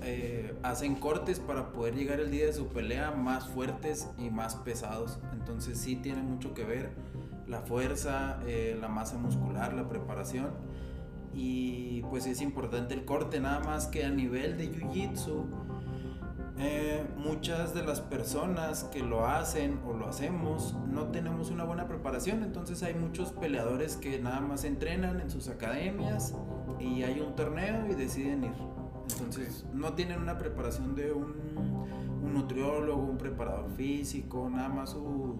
eh, 0.02 0.54
hacen 0.62 0.96
cortes 0.96 1.40
para 1.40 1.72
poder 1.72 1.94
llegar 1.94 2.20
el 2.20 2.30
día 2.30 2.46
de 2.46 2.52
su 2.52 2.66
pelea 2.68 3.10
más 3.12 3.46
fuertes 3.48 4.08
y 4.18 4.30
más 4.30 4.56
pesados. 4.56 5.18
Entonces 5.32 5.78
sí 5.78 5.96
tiene 5.96 6.22
mucho 6.22 6.52
que 6.54 6.64
ver 6.64 6.90
la 7.48 7.60
fuerza, 7.60 8.38
eh, 8.46 8.76
la 8.80 8.88
masa 8.88 9.16
muscular, 9.18 9.72
la 9.74 9.88
preparación. 9.88 10.50
Y 11.36 12.02
pues 12.10 12.26
es 12.26 12.40
importante 12.40 12.94
el 12.94 13.04
corte, 13.04 13.40
nada 13.40 13.60
más 13.60 13.86
que 13.88 14.04
a 14.04 14.10
nivel 14.10 14.56
de 14.56 14.70
Jiu-Jitsu. 14.70 15.44
Eh, 16.56 17.04
muchas 17.16 17.74
de 17.74 17.82
las 17.82 18.00
personas 18.00 18.84
que 18.84 19.00
lo 19.00 19.26
hacen 19.26 19.80
o 19.84 19.92
lo 19.92 20.06
hacemos 20.06 20.76
no 20.88 21.08
tenemos 21.08 21.50
una 21.50 21.64
buena 21.64 21.88
preparación, 21.88 22.44
entonces 22.44 22.84
hay 22.84 22.94
muchos 22.94 23.32
peleadores 23.32 23.96
que 23.96 24.20
nada 24.20 24.40
más 24.40 24.62
entrenan 24.62 25.20
en 25.20 25.30
sus 25.30 25.48
academias 25.48 26.32
y 26.78 27.02
hay 27.02 27.18
un 27.18 27.34
torneo 27.34 27.86
y 27.90 27.94
deciden 27.94 28.44
ir. 28.44 28.54
Entonces 29.10 29.66
no 29.72 29.94
tienen 29.94 30.20
una 30.20 30.38
preparación 30.38 30.94
de 30.94 31.12
un, 31.12 31.34
un 32.24 32.34
nutriólogo, 32.34 33.02
un 33.02 33.18
preparador 33.18 33.70
físico, 33.76 34.48
nada 34.50 34.68
más 34.68 34.90
su, 34.90 35.38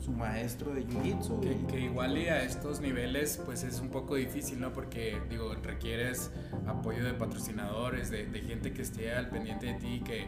su- 0.00 0.12
maestro 0.12 0.72
de 0.74 0.86
jiu-jitsu. 0.86 1.40
Que, 1.40 1.66
que 1.66 1.80
igual 1.80 2.16
y 2.18 2.28
a 2.28 2.42
estos 2.44 2.80
niveles 2.80 3.40
pues 3.44 3.64
es 3.64 3.80
un 3.80 3.88
poco 3.88 4.14
difícil, 4.16 4.60
¿no? 4.60 4.72
Porque 4.72 5.16
digo, 5.30 5.54
requieres 5.62 6.30
apoyo 6.66 7.02
de 7.04 7.14
patrocinadores, 7.14 8.10
de, 8.10 8.26
de 8.26 8.40
gente 8.42 8.72
que 8.72 8.82
esté 8.82 9.12
al 9.14 9.30
pendiente 9.30 9.66
de 9.66 9.74
ti, 9.74 10.02
que, 10.04 10.26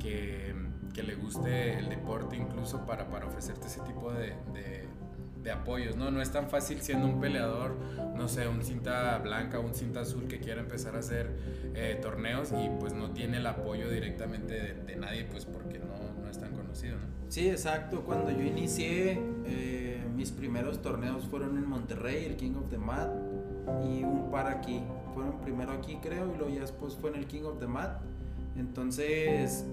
que, 0.00 0.54
que 0.94 1.02
le 1.02 1.14
guste 1.14 1.78
el 1.78 1.88
deporte 1.90 2.36
incluso 2.36 2.84
para, 2.86 3.08
para 3.10 3.26
ofrecerte 3.26 3.66
ese 3.66 3.80
tipo 3.82 4.10
de- 4.12 4.34
de 5.42 5.50
apoyos, 5.52 5.96
¿no? 5.96 6.10
No 6.10 6.20
es 6.20 6.30
tan 6.30 6.48
fácil 6.48 6.80
siendo 6.80 7.06
un 7.06 7.20
peleador, 7.20 7.76
no 8.16 8.28
sé, 8.28 8.48
un 8.48 8.62
cinta 8.62 9.18
blanca 9.18 9.60
un 9.60 9.74
cinta 9.74 10.00
azul 10.00 10.26
que 10.26 10.40
quiera 10.40 10.60
empezar 10.60 10.96
a 10.96 10.98
hacer 10.98 11.30
eh, 11.74 11.98
torneos 12.02 12.52
y 12.52 12.68
pues 12.80 12.92
no 12.92 13.10
tiene 13.10 13.38
el 13.38 13.46
apoyo 13.46 13.88
directamente 13.88 14.74
de, 14.74 14.96
nadie 14.96 15.24
pues 15.24 15.44
porque 15.44 15.78
no, 15.78 16.22
no 16.22 16.28
es 16.28 16.38
tan 16.38 16.52
conocido, 16.52 16.96
¿no? 16.96 17.18
Sí, 17.28 17.48
exacto. 17.48 18.02
Cuando 18.02 18.30
yo 18.30 18.42
inicié, 18.42 19.20
eh, 19.44 20.02
mis 20.16 20.30
primeros 20.32 20.80
torneos 20.80 21.24
fueron 21.26 21.56
en 21.58 21.66
Monterrey, 21.66 22.24
el 22.24 22.36
King 22.36 22.54
of 22.56 22.70
the 22.70 22.78
Mat, 22.78 23.10
y 23.84 24.02
un 24.02 24.30
par 24.30 24.46
aquí. 24.46 24.82
Fueron 25.14 25.38
primero 25.40 25.72
aquí, 25.72 25.98
creo, 26.02 26.32
y 26.32 26.38
luego 26.38 26.52
ya 26.52 26.62
después 26.62 26.94
fue 26.94 27.10
en 27.10 27.16
el 27.16 27.26
King 27.26 27.42
of 27.42 27.58
the 27.58 27.66
Mat. 27.66 28.00
Entonces, 28.56 29.64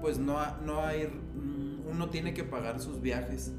pues 0.00 0.18
no, 0.18 0.38
no 0.64 0.84
hay. 0.84 1.06
mm, 1.06 1.88
Uno 1.90 2.10
tiene 2.10 2.32
que 2.32 2.44
pagar 2.44 2.80
sus 2.80 3.00
viajes, 3.00 3.52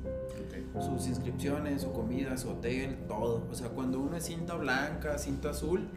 sus 0.81 1.07
inscripciones, 1.07 1.81
su 1.81 1.91
comida, 1.91 2.37
su 2.37 2.49
hotel, 2.49 2.97
todo. 3.07 3.47
O 3.51 3.55
sea, 3.55 3.69
cuando 3.69 3.99
uno 3.99 4.15
es 4.17 4.25
cinta 4.25 4.55
blanca, 4.55 5.17
cinta 5.17 5.51
azul, 5.51 5.87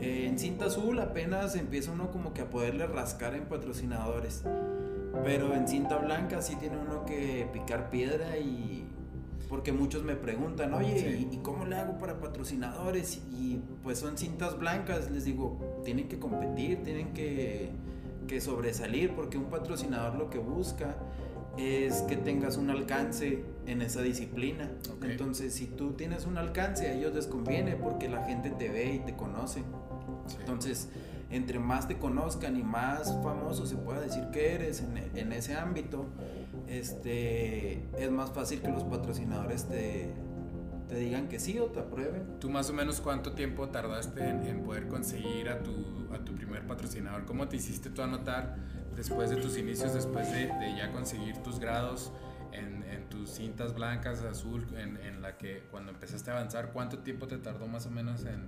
eh, 0.00 0.26
en 0.28 0.38
cinta 0.38 0.66
azul 0.66 0.98
apenas 0.98 1.54
empieza 1.56 1.92
uno 1.92 2.10
como 2.10 2.32
que 2.32 2.42
a 2.42 2.50
poderle 2.50 2.86
rascar 2.86 3.34
en 3.34 3.44
patrocinadores. 3.46 4.44
Pero 5.24 5.54
en 5.54 5.68
cinta 5.68 5.98
blanca 5.98 6.40
sí 6.42 6.56
tiene 6.56 6.76
uno 6.78 7.04
que 7.04 7.48
picar 7.52 7.90
piedra 7.90 8.38
y... 8.38 8.88
Porque 9.48 9.70
muchos 9.70 10.02
me 10.02 10.16
preguntan, 10.16 10.72
oye, 10.72 10.98
Sí. 10.98 11.28
¿y, 11.30 11.34
y 11.34 11.38
cómo 11.40 11.66
le 11.66 11.76
hago 11.76 11.98
para 11.98 12.18
patrocinadores? 12.18 13.20
Y 13.30 13.60
pues 13.82 13.98
son 13.98 14.16
cintas 14.16 14.58
blancas, 14.58 15.10
les 15.10 15.26
digo, 15.26 15.60
tienen 15.84 16.08
que 16.08 16.18
competir, 16.18 16.82
tienen 16.82 17.12
que, 17.12 17.70
que 18.26 18.40
sobresalir, 18.40 19.14
porque 19.14 19.36
un 19.36 19.50
patrocinador 19.50 20.14
lo 20.14 20.30
que 20.30 20.38
busca 20.38 20.96
es 21.58 22.02
que 22.02 22.16
tengas 22.16 22.56
un 22.56 22.70
alcance 22.70 23.44
en 23.66 23.82
esa 23.82 24.02
disciplina. 24.02 24.70
Entonces, 25.02 25.54
si 25.54 25.66
tú 25.66 25.92
tienes 25.92 26.26
un 26.26 26.38
alcance, 26.38 26.88
a 26.88 26.94
ellos 26.94 27.14
les 27.14 27.26
conviene 27.26 27.76
porque 27.76 28.08
la 28.08 28.24
gente 28.24 28.50
te 28.50 28.68
ve 28.68 28.94
y 28.94 28.98
te 29.00 29.14
conoce. 29.14 29.60
Sí. 30.26 30.36
Entonces, 30.40 30.88
entre 31.30 31.58
más 31.58 31.88
te 31.88 31.98
conozcan 31.98 32.56
y 32.56 32.62
más 32.62 33.12
famoso 33.22 33.66
se 33.66 33.76
pueda 33.76 34.00
decir 34.00 34.24
que 34.32 34.54
eres 34.54 34.80
en, 34.80 34.96
en 35.16 35.32
ese 35.32 35.54
ámbito, 35.54 36.06
este, 36.68 37.88
es 37.98 38.10
más 38.10 38.30
fácil 38.30 38.60
que 38.60 38.68
los 38.68 38.84
patrocinadores 38.84 39.64
te, 39.64 40.10
te 40.88 40.96
digan 40.96 41.28
que 41.28 41.38
sí 41.38 41.58
o 41.58 41.66
te 41.66 41.80
aprueben. 41.80 42.38
¿Tú 42.38 42.50
más 42.50 42.68
o 42.70 42.72
menos 42.74 43.00
cuánto 43.00 43.32
tiempo 43.32 43.68
tardaste 43.70 44.28
en, 44.28 44.46
en 44.46 44.62
poder 44.62 44.88
conseguir 44.88 45.48
a 45.48 45.62
tu, 45.62 45.72
a 46.12 46.18
tu 46.18 46.34
primer 46.34 46.66
patrocinador? 46.66 47.24
¿Cómo 47.24 47.48
te 47.48 47.56
hiciste 47.56 47.90
tú 47.90 48.02
anotar 48.02 48.56
después 48.96 49.30
de 49.30 49.36
tus 49.36 49.56
inicios, 49.58 49.94
después 49.94 50.30
de, 50.32 50.46
de 50.46 50.76
ya 50.76 50.90
conseguir 50.92 51.36
tus 51.38 51.58
grados 51.58 52.12
en, 52.52 52.82
en 52.84 53.08
tus 53.08 53.30
cintas 53.30 53.74
blancas, 53.74 54.22
azul, 54.22 54.66
en, 54.76 54.96
en 54.98 55.22
la 55.22 55.36
que 55.38 55.62
cuando 55.70 55.90
empezaste 55.92 56.30
a 56.30 56.34
avanzar, 56.38 56.72
cuánto 56.72 56.98
tiempo 56.98 57.26
te 57.26 57.38
tardó 57.38 57.66
más 57.66 57.86
o 57.86 57.90
menos 57.90 58.24
en, 58.26 58.42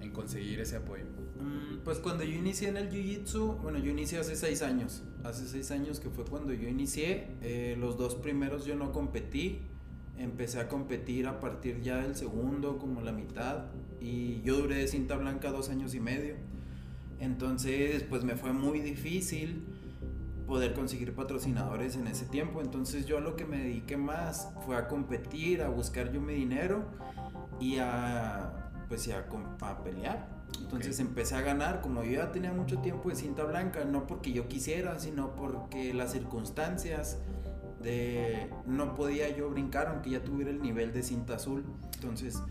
en 0.00 0.10
conseguir 0.12 0.60
ese 0.60 0.76
apoyo? 0.76 1.04
Mm, 1.40 1.78
Pues 1.84 1.98
cuando 1.98 2.22
yo 2.24 2.34
inicié 2.38 2.68
en 2.68 2.76
el 2.76 2.88
Jiu-Jitsu, 2.90 3.60
bueno, 3.62 3.78
yo 3.78 3.90
inicié 3.90 4.18
hace 4.18 4.36
seis 4.36 4.62
años. 4.62 5.02
Hace 5.24 5.46
seis 5.48 5.70
años 5.72 5.98
que 6.00 6.08
fue 6.10 6.24
cuando 6.24 6.52
yo 6.52 6.68
inicié. 6.68 7.28
eh, 7.42 7.76
los 7.78 7.96
dos 7.98 8.14
primeros 8.14 8.64
yo 8.64 8.76
no 8.76 8.92
competí. 8.92 9.62
Empecé 10.18 10.60
a 10.60 10.68
competir 10.68 11.26
a 11.26 11.40
partir 11.40 11.80
ya 11.80 11.96
del 11.96 12.14
segundo, 12.14 12.78
como 12.78 13.00
la 13.00 13.10
mitad. 13.12 13.64
Y 14.00 14.40
yo 14.42 14.56
duré 14.58 14.76
de 14.76 14.86
cinta 14.86 15.16
blanca 15.16 15.50
dos 15.50 15.68
años 15.68 15.94
y 15.94 16.00
medio. 16.00 16.36
Entonces, 17.18 18.02
pues 18.04 18.24
me 18.24 18.34
fue 18.36 18.52
muy 18.52 18.80
difícil 18.80 19.64
poder 20.46 20.74
conseguir 20.74 21.14
patrocinadores 21.14 21.96
en 21.96 22.06
ese 22.06 22.26
tiempo. 22.26 22.60
Entonces 22.60 23.06
yo 23.06 23.20
lo 23.20 23.36
que 23.36 23.44
me 23.44 23.58
dediqué 23.58 23.96
más 23.96 24.50
fue 24.64 24.76
a 24.76 24.88
competir, 24.88 25.62
a 25.62 25.68
buscar 25.68 26.12
yo 26.12 26.20
mi 26.20 26.34
dinero 26.34 26.84
y 27.60 27.78
a 27.78 28.70
pues 28.88 29.08
a, 29.08 29.24
a 29.66 29.82
pelear. 29.82 30.28
Entonces 30.60 31.00
empecé 31.00 31.34
a 31.34 31.40
ganar, 31.40 31.80
como 31.80 32.02
yo 32.04 32.12
ya 32.12 32.30
tenía 32.30 32.52
mucho 32.52 32.78
tiempo 32.78 33.08
de 33.08 33.16
cinta 33.16 33.44
blanca, 33.44 33.84
no 33.84 34.06
porque 34.06 34.32
yo 34.32 34.48
quisiera, 34.48 34.98
sino 34.98 35.34
porque 35.34 35.94
las 35.94 36.12
circunstancias 36.12 37.18
de 37.82 38.50
no 38.66 38.94
podía 38.94 39.34
yo 39.34 39.50
brincar 39.50 39.88
aunque 39.88 40.10
ya 40.10 40.22
tuviera 40.22 40.50
el 40.50 40.60
nivel 40.60 40.92
de 40.92 41.02
cinta 41.02 41.36
azul. 41.36 41.64
Entonces, 41.94 42.42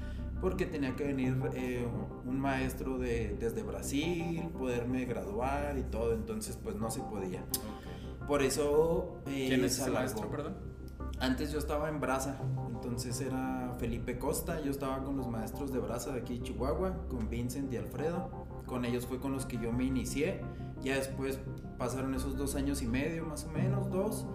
porque 0.41 0.65
tenía 0.65 0.95
que 0.95 1.03
venir 1.03 1.37
eh, 1.53 1.87
un 2.25 2.39
maestro 2.39 2.97
de, 2.97 3.37
desde 3.39 3.61
Brasil, 3.61 4.49
poderme 4.57 5.05
graduar 5.05 5.77
y 5.77 5.83
todo, 5.83 6.13
entonces 6.13 6.57
pues 6.61 6.75
no 6.75 6.89
se 6.89 7.01
podía. 7.01 7.45
Por 8.31 8.43
eso... 8.43 9.17
Eh, 9.27 9.47
¿Quién 9.49 9.65
es 9.65 9.77
el 9.81 9.91
maestro, 9.91 10.29
perdón? 10.29 10.55
Antes 11.19 11.51
yo 11.51 11.59
estaba 11.59 11.89
en 11.89 11.99
Brasa, 11.99 12.39
entonces 12.73 13.19
era 13.19 13.75
Felipe 13.77 14.17
Costa, 14.17 14.61
yo 14.61 14.71
estaba 14.71 15.03
con 15.03 15.17
los 15.17 15.27
maestros 15.27 15.73
de 15.73 15.79
Brasa 15.79 16.13
de 16.13 16.21
aquí 16.21 16.37
de 16.37 16.43
Chihuahua, 16.45 17.09
con 17.09 17.29
Vincent 17.29 17.73
y 17.73 17.75
Alfredo, 17.75 18.29
con 18.65 18.85
ellos 18.85 19.05
fue 19.05 19.19
con 19.19 19.33
los 19.33 19.45
que 19.45 19.57
yo 19.57 19.73
me 19.73 19.83
inicié, 19.83 20.39
ya 20.81 20.95
después 20.95 21.41
pasaron 21.77 22.15
esos 22.15 22.37
dos 22.37 22.55
años 22.55 22.81
y 22.81 22.87
medio 22.87 23.25
más 23.25 23.43
o 23.43 23.49
menos, 23.49 23.91
dos, 23.91 24.25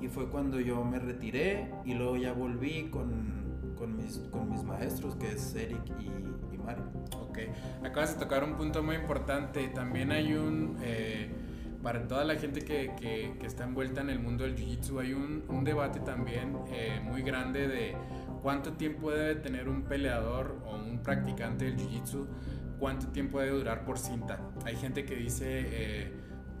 y 0.00 0.06
fue 0.06 0.30
cuando 0.30 0.60
yo 0.60 0.84
me 0.84 1.00
retiré 1.00 1.74
y 1.84 1.94
luego 1.94 2.16
ya 2.18 2.32
volví 2.32 2.88
con, 2.88 3.74
con, 3.76 3.96
mis, 3.96 4.18
con 4.30 4.48
mis 4.48 4.62
maestros, 4.62 5.16
que 5.16 5.32
es 5.32 5.56
Eric 5.56 5.82
y, 5.98 6.54
y 6.54 6.58
Mario. 6.58 6.84
Ok, 7.20 7.38
acabas 7.82 8.14
de 8.14 8.20
tocar 8.24 8.44
un 8.44 8.54
punto 8.54 8.84
muy 8.84 8.94
importante, 8.94 9.66
también 9.74 10.12
hay 10.12 10.34
un... 10.34 10.76
Eh, 10.82 11.48
para 11.82 12.06
toda 12.06 12.24
la 12.24 12.36
gente 12.36 12.60
que, 12.60 12.92
que, 12.98 13.46
está 13.46 13.64
envuelta 13.64 14.00
en 14.00 14.10
el 14.10 14.18
mundo 14.18 14.44
del 14.44 14.56
Jiu-Jitsu 14.56 15.00
hay 15.00 15.12
un, 15.12 15.64
debate 15.64 16.00
también 16.00 16.56
eh, 16.72 17.00
muy 17.02 17.22
grande 17.22 17.68
de 17.68 17.96
cuánto 18.42 18.72
tiempo 18.72 19.10
debe 19.10 19.36
tener 19.36 19.68
un 19.68 19.82
peleador 19.82 20.58
o 20.66 20.76
un 20.76 21.02
practicante 21.02 21.66
del 21.66 21.76
Jiu-Jitsu, 21.76 22.26
cuánto 22.78 23.08
tiempo 23.08 23.40
debe 23.40 23.56
durar 23.56 23.84
por 23.84 23.98
cinta. 23.98 24.38
Hay 24.64 24.76
gente 24.76 25.04
que 25.04 25.16
dice 25.16 25.44
eh, 25.46 26.12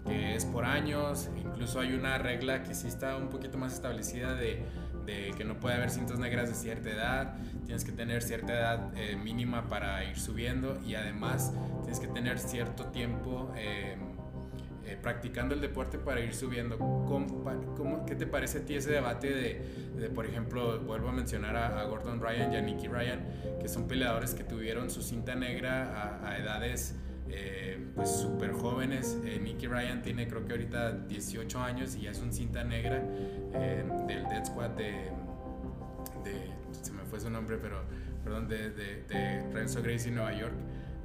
que 0.06 0.34
es 0.34 0.44
por 0.46 0.64
años, 0.64 1.30
incluso 1.36 1.80
hay 1.80 1.92
una 1.92 2.18
regla 2.18 2.62
que 2.62 2.74
sí 2.74 2.88
está 2.88 3.16
un 3.16 3.28
poquito 3.28 3.58
más 3.58 3.74
establecida 3.74 4.34
de, 4.34 4.62
de 5.04 5.32
que 5.36 5.44
no 5.44 5.58
puede 5.60 5.76
haber 5.76 5.90
cintas 5.90 6.18
negras 6.18 6.48
de 6.48 6.54
cierta 6.54 6.90
edad, 6.90 7.34
tienes 7.64 7.84
que 7.84 7.92
tener 7.92 8.22
cierta 8.22 8.52
edad 8.52 8.90
eh, 8.96 9.16
mínima 9.16 9.68
para 9.68 10.04
ir 10.04 10.18
subiendo 10.18 10.80
y 10.86 10.94
además 10.94 11.52
tienes 11.82 12.00
que 12.00 12.08
tener 12.08 12.38
cierto 12.38 12.86
tiempo 12.86 13.52
eh, 14.86 14.96
practicando 15.00 15.54
el 15.54 15.60
deporte 15.60 15.98
para 15.98 16.20
ir 16.20 16.34
subiendo. 16.34 16.78
¿Cómo, 16.78 18.04
qué 18.06 18.14
te 18.14 18.26
parece 18.26 18.58
a 18.58 18.64
ti 18.64 18.74
ese 18.74 18.90
debate 18.90 19.30
de, 19.30 20.08
por 20.08 20.24
ejemplo, 20.24 20.80
vuelvo 20.80 21.08
a 21.08 21.12
mencionar 21.12 21.54
a, 21.56 21.84
Gordon 21.84 22.20
Ryan 22.20 22.52
y 22.52 22.56
a 22.56 22.60
Nicky 22.62 22.88
Ryan, 22.88 23.20
que 23.60 23.68
son 23.68 23.86
peleadores 23.86 24.34
que 24.34 24.42
tuvieron 24.42 24.90
su 24.90 25.02
cinta 25.02 25.34
negra 25.34 26.20
a, 26.24 26.38
edades 26.38 26.96
eh, 27.28 27.78
pues 27.94 28.10
súper 28.10 28.52
jóvenes. 28.52 29.18
Eh, 29.24 29.38
Nicky 29.38 29.66
Ryan 29.66 30.02
tiene 30.02 30.26
creo 30.26 30.44
que 30.46 30.52
ahorita 30.52 30.92
18 30.92 31.60
años 31.60 31.94
y 31.96 32.02
ya 32.02 32.12
es 32.12 32.20
un 32.20 32.32
cinta 32.32 32.64
negra 32.64 33.00
del 33.00 34.24
Dead 34.28 34.44
Squad 34.46 34.70
de, 34.70 35.10
se 36.82 36.92
me 36.92 37.04
fue 37.04 37.20
su 37.20 37.28
nombre, 37.28 37.58
pero 37.60 37.82
perdón, 38.24 38.48
de, 38.48 39.44
Renzo 39.52 39.82
Gracie 39.82 40.10
Nueva 40.10 40.32
York 40.32 40.54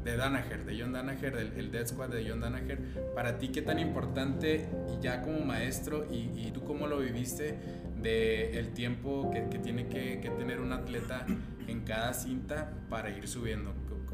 de 0.05 0.17
Danaher, 0.17 0.63
de 0.65 0.79
John 0.79 0.93
Danaher, 0.93 1.35
el, 1.35 1.53
el 1.53 1.71
Dead 1.71 1.87
Squad 1.87 2.09
de 2.09 2.29
John 2.29 2.39
Danaher, 2.39 2.79
para 3.15 3.39
ti 3.39 3.49
qué 3.49 3.63
tan 3.63 3.79
importante, 3.79 4.69
y 4.87 5.01
ya 5.01 5.23
como 5.23 5.39
maestro, 5.39 6.05
y, 6.09 6.51
tú 6.51 6.63
cómo 6.63 6.85
lo 6.87 6.99
viviste, 6.99 7.57
de 8.01 8.59
el 8.59 8.71
tiempo 8.73 9.31
que, 9.31 9.41
tiene 9.57 9.87
que, 9.87 10.31
tener 10.37 10.61
un 10.61 10.71
atleta 10.71 11.25
en 11.67 11.81
cada 11.81 12.13
cinta 12.13 12.71
para 12.87 13.09
ir 13.09 13.27
subiendo. 13.27 13.73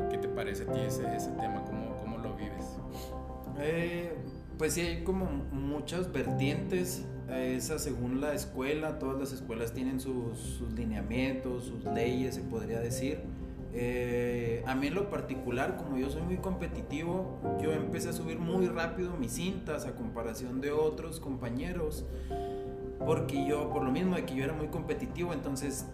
¿Qué 0.09 0.17
te 0.17 0.29
parece 0.29 0.63
a 0.63 0.71
ti 0.71 0.79
ese, 0.79 1.03
tema? 1.03 1.63
¿Cómo, 1.65 1.97
cómo 1.97 2.17
lo 2.17 2.35
vives? 2.35 2.65
Eh, 3.59 4.13
pues 4.57 4.73
sí, 4.73 4.81
hay 4.81 5.03
como 5.03 5.25
muchas 5.25 6.11
vertientes. 6.11 7.05
Esa 7.29 7.79
según 7.79 8.21
la 8.21 8.33
escuela, 8.33 8.97
todas 8.97 9.19
las 9.19 9.33
escuelas 9.33 9.73
tienen 9.73 9.99
sus 9.99 10.61
lineamientos, 10.75 11.65
sus 11.65 11.83
leyes, 11.83 12.35
se 12.35 12.41
podría 12.41 12.79
decir. 12.79 13.19
Eh, 13.73 14.63
a 14.67 14.75
mí 14.75 14.87
en 14.87 14.95
lo 14.95 15.09
particular, 15.09 15.77
como 15.77 15.97
yo 15.97 16.09
soy 16.09 16.21
muy 16.21 16.37
competitivo, 16.37 17.39
yo 17.61 17.71
empecé 17.71 18.09
a 18.09 18.13
subir 18.13 18.37
muy 18.37 18.67
rápido 18.67 19.15
mis 19.15 19.33
cintas 19.33 19.85
a 19.85 19.95
comparación 19.95 20.59
de 20.59 20.71
otros 20.71 21.19
compañeros, 21.19 22.05
porque 23.05 23.47
yo, 23.47 23.69
por 23.71 23.83
lo 23.83 23.91
mismo 23.91 24.15
de 24.15 24.25
que 24.25 24.35
yo 24.35 24.43
era 24.43 24.53
muy 24.53 24.67
competitivo, 24.67 25.33
entonces 25.33 25.85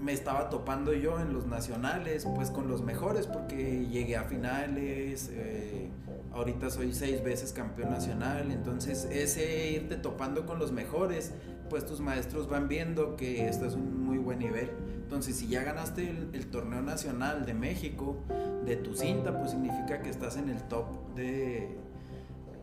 me 0.00 0.12
estaba 0.12 0.50
topando 0.50 0.92
yo 0.92 1.20
en 1.20 1.32
los 1.32 1.46
nacionales, 1.46 2.26
pues 2.34 2.50
con 2.50 2.68
los 2.68 2.82
mejores, 2.82 3.26
porque 3.26 3.86
llegué 3.86 4.16
a 4.16 4.24
finales, 4.24 5.30
eh, 5.32 5.90
ahorita 6.32 6.70
soy 6.70 6.92
seis 6.92 7.22
veces 7.22 7.52
campeón 7.52 7.90
nacional, 7.90 8.50
entonces 8.50 9.08
ese 9.10 9.70
irte 9.70 9.96
topando 9.96 10.46
con 10.46 10.58
los 10.58 10.72
mejores, 10.72 11.34
pues 11.70 11.86
tus 11.86 12.00
maestros 12.00 12.48
van 12.48 12.68
viendo 12.68 13.16
que 13.16 13.48
estás 13.48 13.74
en 13.74 13.80
un 13.80 14.04
muy 14.04 14.18
buen 14.18 14.38
nivel. 14.38 14.70
Entonces, 15.06 15.36
si 15.36 15.46
ya 15.46 15.62
ganaste 15.62 16.10
el, 16.32 16.46
torneo 16.48 16.82
nacional 16.82 17.46
de 17.46 17.54
México 17.54 18.16
de 18.64 18.74
tu 18.74 18.92
cinta, 18.92 19.38
pues 19.38 19.52
significa 19.52 20.02
que 20.02 20.10
estás 20.10 20.36
en 20.36 20.48
el 20.48 20.60
top 20.64 21.14
de, 21.14 21.76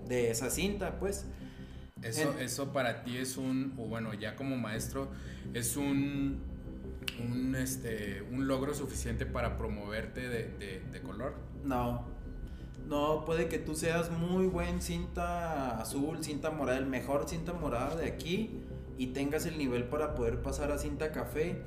de 0.10 0.30
esa 0.30 0.50
cinta, 0.50 1.00
pues. 1.00 1.26
Eso, 2.02 2.38
eso 2.40 2.74
para 2.74 3.06
ti 3.06 3.16
es 3.16 3.38
un, 3.38 3.74
o 3.78 3.86
bueno, 3.86 4.14
ya 4.14 4.36
como 4.36 4.58
maestro, 4.58 5.08
es 5.54 5.78
un, 5.78 6.42
un, 7.26 7.56
este, 7.56 8.24
un 8.24 8.46
logro 8.46 8.74
suficiente 8.74 9.26
para 9.26 9.58
promoverte 9.58 10.28
de, 10.28 10.82
de 10.92 11.02
color. 11.02 11.36
No, 11.64 12.04
no, 12.90 13.24
puede 13.24 13.48
que 13.48 13.58
tú 13.58 13.74
seas 13.74 14.12
muy 14.12 14.48
buen 14.48 14.82
cinta 14.82 15.80
azul, 15.80 16.22
cinta 16.26 16.52
morada, 16.52 16.78
el 16.78 16.88
mejor 16.88 17.30
cinta 17.30 17.54
morada 17.54 17.96
de 17.96 18.08
aquí 18.08 18.60
y 18.98 19.08
tengas 19.08 19.46
el 19.46 19.58
nivel 19.58 19.86
para 19.86 20.14
poder 20.14 20.42
pasar 20.42 20.74
a 20.74 20.78
cinta 20.78 21.14
café 21.14 21.64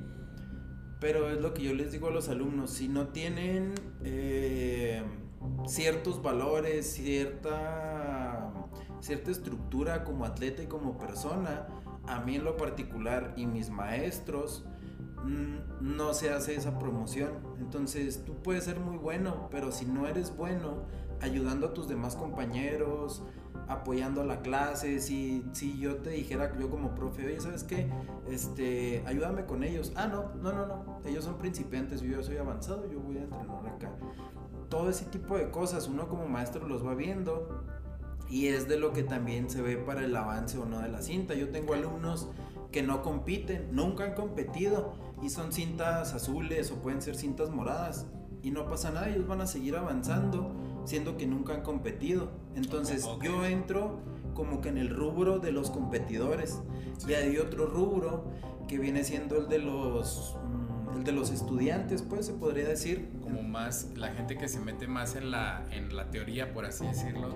pero 1.00 1.30
es 1.30 1.40
lo 1.40 1.52
que 1.54 1.62
yo 1.62 1.74
les 1.74 1.92
digo 1.92 2.08
a 2.08 2.10
los 2.10 2.28
alumnos, 2.28 2.70
si 2.70 2.88
no 2.88 3.08
tienen 3.08 3.74
eh, 4.02 5.02
ciertos 5.66 6.22
valores, 6.22 6.90
cierta, 6.90 8.52
cierta 9.00 9.30
estructura 9.30 10.04
como 10.04 10.24
atleta 10.24 10.62
y 10.62 10.66
como 10.66 10.96
persona, 10.96 11.66
a 12.06 12.20
mí 12.20 12.36
en 12.36 12.44
lo 12.44 12.56
particular 12.56 13.34
y 13.36 13.46
mis 13.46 13.68
maestros, 13.68 14.64
mm, 15.24 15.96
no 15.96 16.14
se 16.14 16.30
hace 16.30 16.54
esa 16.54 16.78
promoción. 16.78 17.30
Entonces 17.58 18.24
tú 18.24 18.34
puedes 18.42 18.64
ser 18.64 18.80
muy 18.80 18.96
bueno, 18.96 19.48
pero 19.50 19.72
si 19.72 19.84
no 19.84 20.06
eres 20.06 20.34
bueno 20.34 20.84
ayudando 21.20 21.68
a 21.68 21.74
tus 21.74 21.88
demás 21.88 22.16
compañeros, 22.16 23.22
apoyando 23.68 24.22
a 24.22 24.24
la 24.24 24.40
clase, 24.40 25.00
si, 25.00 25.44
si 25.52 25.78
yo 25.78 25.96
te 25.96 26.10
dijera 26.10 26.56
yo 26.58 26.70
como 26.70 26.94
profe, 26.94 27.26
oye, 27.26 27.40
¿sabes 27.40 27.64
qué? 27.64 27.88
Este, 28.28 29.02
ayúdame 29.06 29.44
con 29.44 29.64
ellos. 29.64 29.92
Ah, 29.96 30.06
no, 30.06 30.34
no, 30.42 30.52
no, 30.52 30.66
no, 30.66 31.00
ellos 31.04 31.24
son 31.24 31.38
principiantes, 31.38 32.00
yo 32.00 32.22
soy 32.22 32.36
avanzado, 32.36 32.90
yo 32.90 33.00
voy 33.00 33.18
a 33.18 33.22
entrenar 33.22 33.66
acá. 33.66 33.90
Todo 34.68 34.90
ese 34.90 35.04
tipo 35.06 35.36
de 35.36 35.50
cosas, 35.50 35.88
uno 35.88 36.08
como 36.08 36.28
maestro 36.28 36.66
los 36.66 36.84
va 36.84 36.94
viendo 36.94 37.64
y 38.28 38.48
es 38.48 38.68
de 38.68 38.78
lo 38.78 38.92
que 38.92 39.02
también 39.02 39.48
se 39.48 39.62
ve 39.62 39.76
para 39.76 40.04
el 40.04 40.16
avance 40.16 40.58
o 40.58 40.66
no 40.66 40.80
de 40.80 40.88
la 40.88 41.02
cinta. 41.02 41.34
Yo 41.34 41.50
tengo 41.50 41.74
alumnos 41.74 42.28
que 42.72 42.82
no 42.82 43.02
compiten, 43.02 43.68
nunca 43.72 44.04
han 44.04 44.14
competido 44.14 44.94
y 45.22 45.30
son 45.30 45.52
cintas 45.52 46.14
azules 46.14 46.70
o 46.70 46.76
pueden 46.76 47.00
ser 47.00 47.16
cintas 47.16 47.50
moradas 47.50 48.06
y 48.42 48.50
no 48.50 48.68
pasa 48.68 48.90
nada, 48.90 49.08
ellos 49.08 49.26
van 49.26 49.40
a 49.40 49.46
seguir 49.46 49.76
avanzando 49.76 50.54
siendo 50.86 51.16
que 51.16 51.26
nunca 51.26 51.52
han 51.52 51.62
competido. 51.62 52.30
Entonces 52.54 53.06
yo 53.22 53.44
entro 53.44 54.00
como 54.34 54.60
que 54.60 54.68
en 54.70 54.78
el 54.78 54.88
rubro 54.88 55.38
de 55.38 55.52
los 55.52 55.70
competidores. 55.70 56.60
Y 57.06 57.12
hay 57.12 57.36
otro 57.38 57.66
rubro 57.66 58.24
que 58.66 58.78
viene 58.78 59.04
siendo 59.04 59.36
el 59.36 59.48
de 59.48 59.58
los 59.58 60.36
mm, 60.42 60.65
el 60.96 61.04
de 61.04 61.12
los 61.12 61.30
estudiantes, 61.30 62.02
pues 62.02 62.26
se 62.26 62.32
podría 62.32 62.68
decir. 62.68 63.10
Como 63.22 63.42
más 63.42 63.90
la 63.96 64.08
gente 64.08 64.36
que 64.36 64.48
se 64.48 64.60
mete 64.60 64.86
más 64.86 65.16
en 65.16 65.30
la 65.30 65.64
en 65.70 65.94
la 65.96 66.10
teoría, 66.10 66.52
por 66.52 66.64
así 66.64 66.86
decirlo, 66.86 67.28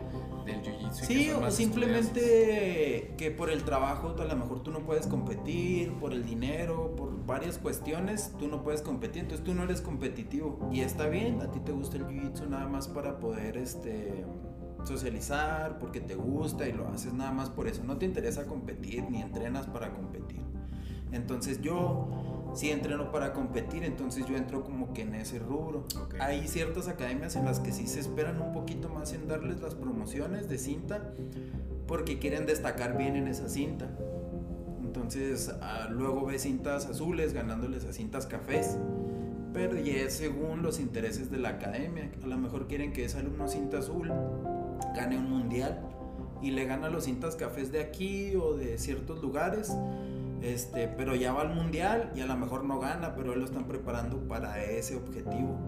del 0.45 0.63
jiu-jitsu. 0.63 1.05
Sí, 1.07 1.31
o 1.31 1.51
simplemente 1.51 3.15
que 3.17 3.31
por 3.31 3.51
el 3.51 3.65
trabajo 3.65 4.15
a 4.19 4.25
lo 4.25 4.37
mejor 4.37 4.63
tú 4.63 4.71
no 4.71 4.81
puedes 4.81 5.07
competir, 5.07 5.93
por 5.95 6.13
el 6.13 6.25
dinero, 6.25 6.95
por 6.97 7.27
varias 7.27 7.59
cuestiones, 7.59 8.33
tú 8.39 8.49
no 8.49 8.63
puedes 8.63 8.83
competir, 8.83 9.23
entonces 9.23 9.45
tú 9.45 9.55
no 9.55 9.65
eres 9.65 9.81
competitivo. 9.81 10.69
Y 10.73 10.81
está 10.81 11.07
bien, 11.07 11.41
a 11.41 11.51
ti 11.51 11.61
te 11.61 11.73
gusta 11.73 11.97
el 11.97 12.07
jiu-jitsu 12.07 12.49
nada 12.49 12.67
más 12.67 12.89
para 12.89 13.19
poder 13.19 13.57
este 13.57 14.25
socializar, 14.85 15.79
porque 15.79 16.01
te 16.01 16.15
gusta 16.15 16.67
y 16.67 16.73
lo 16.73 16.89
haces 16.89 17.13
nada 17.13 17.33
más 17.33 17.51
por 17.51 17.69
eso. 17.69 17.85
No 17.85 17.99
te 17.99 18.07
interesa 18.07 18.47
competir 18.47 19.05
ni 19.11 19.21
entrenas 19.21 19.67
para 19.67 19.93
competir. 19.93 20.41
Entonces 21.13 21.61
yo 21.61 22.40
sí 22.55 22.71
entreno 22.71 23.11
para 23.11 23.33
competir, 23.33 23.85
entonces 23.85 24.27
yo 24.27 24.37
entro 24.37 24.65
como 24.65 24.93
que 24.93 25.03
en 25.03 25.15
ese 25.15 25.39
rubro. 25.39 25.85
Hay 26.19 26.47
ciertas 26.49 26.89
academias 26.89 27.37
en 27.37 27.45
las 27.45 27.61
que 27.61 27.73
sí 27.73 27.87
se 27.87 28.01
esperan 28.01 28.41
un 28.41 28.53
poquito 28.53 28.89
más 28.89 29.13
en 29.13 29.29
darles 29.29 29.61
las 29.61 29.75
promociones 29.75 30.49
de 30.49 30.59
cinta 30.59 31.13
porque 31.87 32.19
quieren 32.19 32.47
destacar 32.47 32.97
bien 32.97 33.17
en 33.17 33.29
esa 33.29 33.49
cinta. 33.49 33.89
Entonces 34.83 35.53
ah, 35.61 35.89
luego 35.91 36.27
ves 36.27 36.43
cintas 36.43 36.87
azules 36.87 37.33
ganándoles 37.33 37.85
a 37.85 37.93
cintas 37.93 38.27
cafés. 38.27 38.79
Pero 39.53 39.77
ya 39.77 39.95
es 39.95 40.15
según 40.15 40.63
los 40.63 40.79
intereses 40.79 41.31
de 41.31 41.39
la 41.39 41.51
academia. 41.51 42.11
A 42.23 42.27
lo 42.27 42.39
mejor 42.39 42.69
quieren 42.69 42.93
que 42.93 43.05
ese 43.05 43.19
alumno 43.19 43.49
cinta 43.49 43.79
azul 43.79 44.13
gane 44.95 45.19
un 45.19 45.29
mundial 45.29 45.81
y 46.43 46.53
le 46.53 46.65
gana 46.65 46.87
a 46.87 46.91
los 46.91 47.05
cintas 47.05 47.37
cafés 47.37 47.73
de 47.73 47.81
aquí 47.81 48.35
o 48.37 48.55
de 48.55 48.79
ciertos 48.79 49.21
lugares. 49.21 49.73
Este, 50.43 50.89
pero 50.89 51.15
ya 51.15 51.33
va 51.33 51.43
al 51.43 51.55
mundial 51.55 52.13
y 52.15 52.21
a 52.21 52.27
lo 52.27 52.37
mejor 52.37 52.65
no 52.65 52.81
gana, 52.81 53.15
pero 53.15 53.35
él 53.35 53.41
lo 53.41 53.45
están 53.45 53.65
preparando 53.65 54.19
para 54.27 54.63
ese 54.63 54.97
objetivo. 54.97 55.59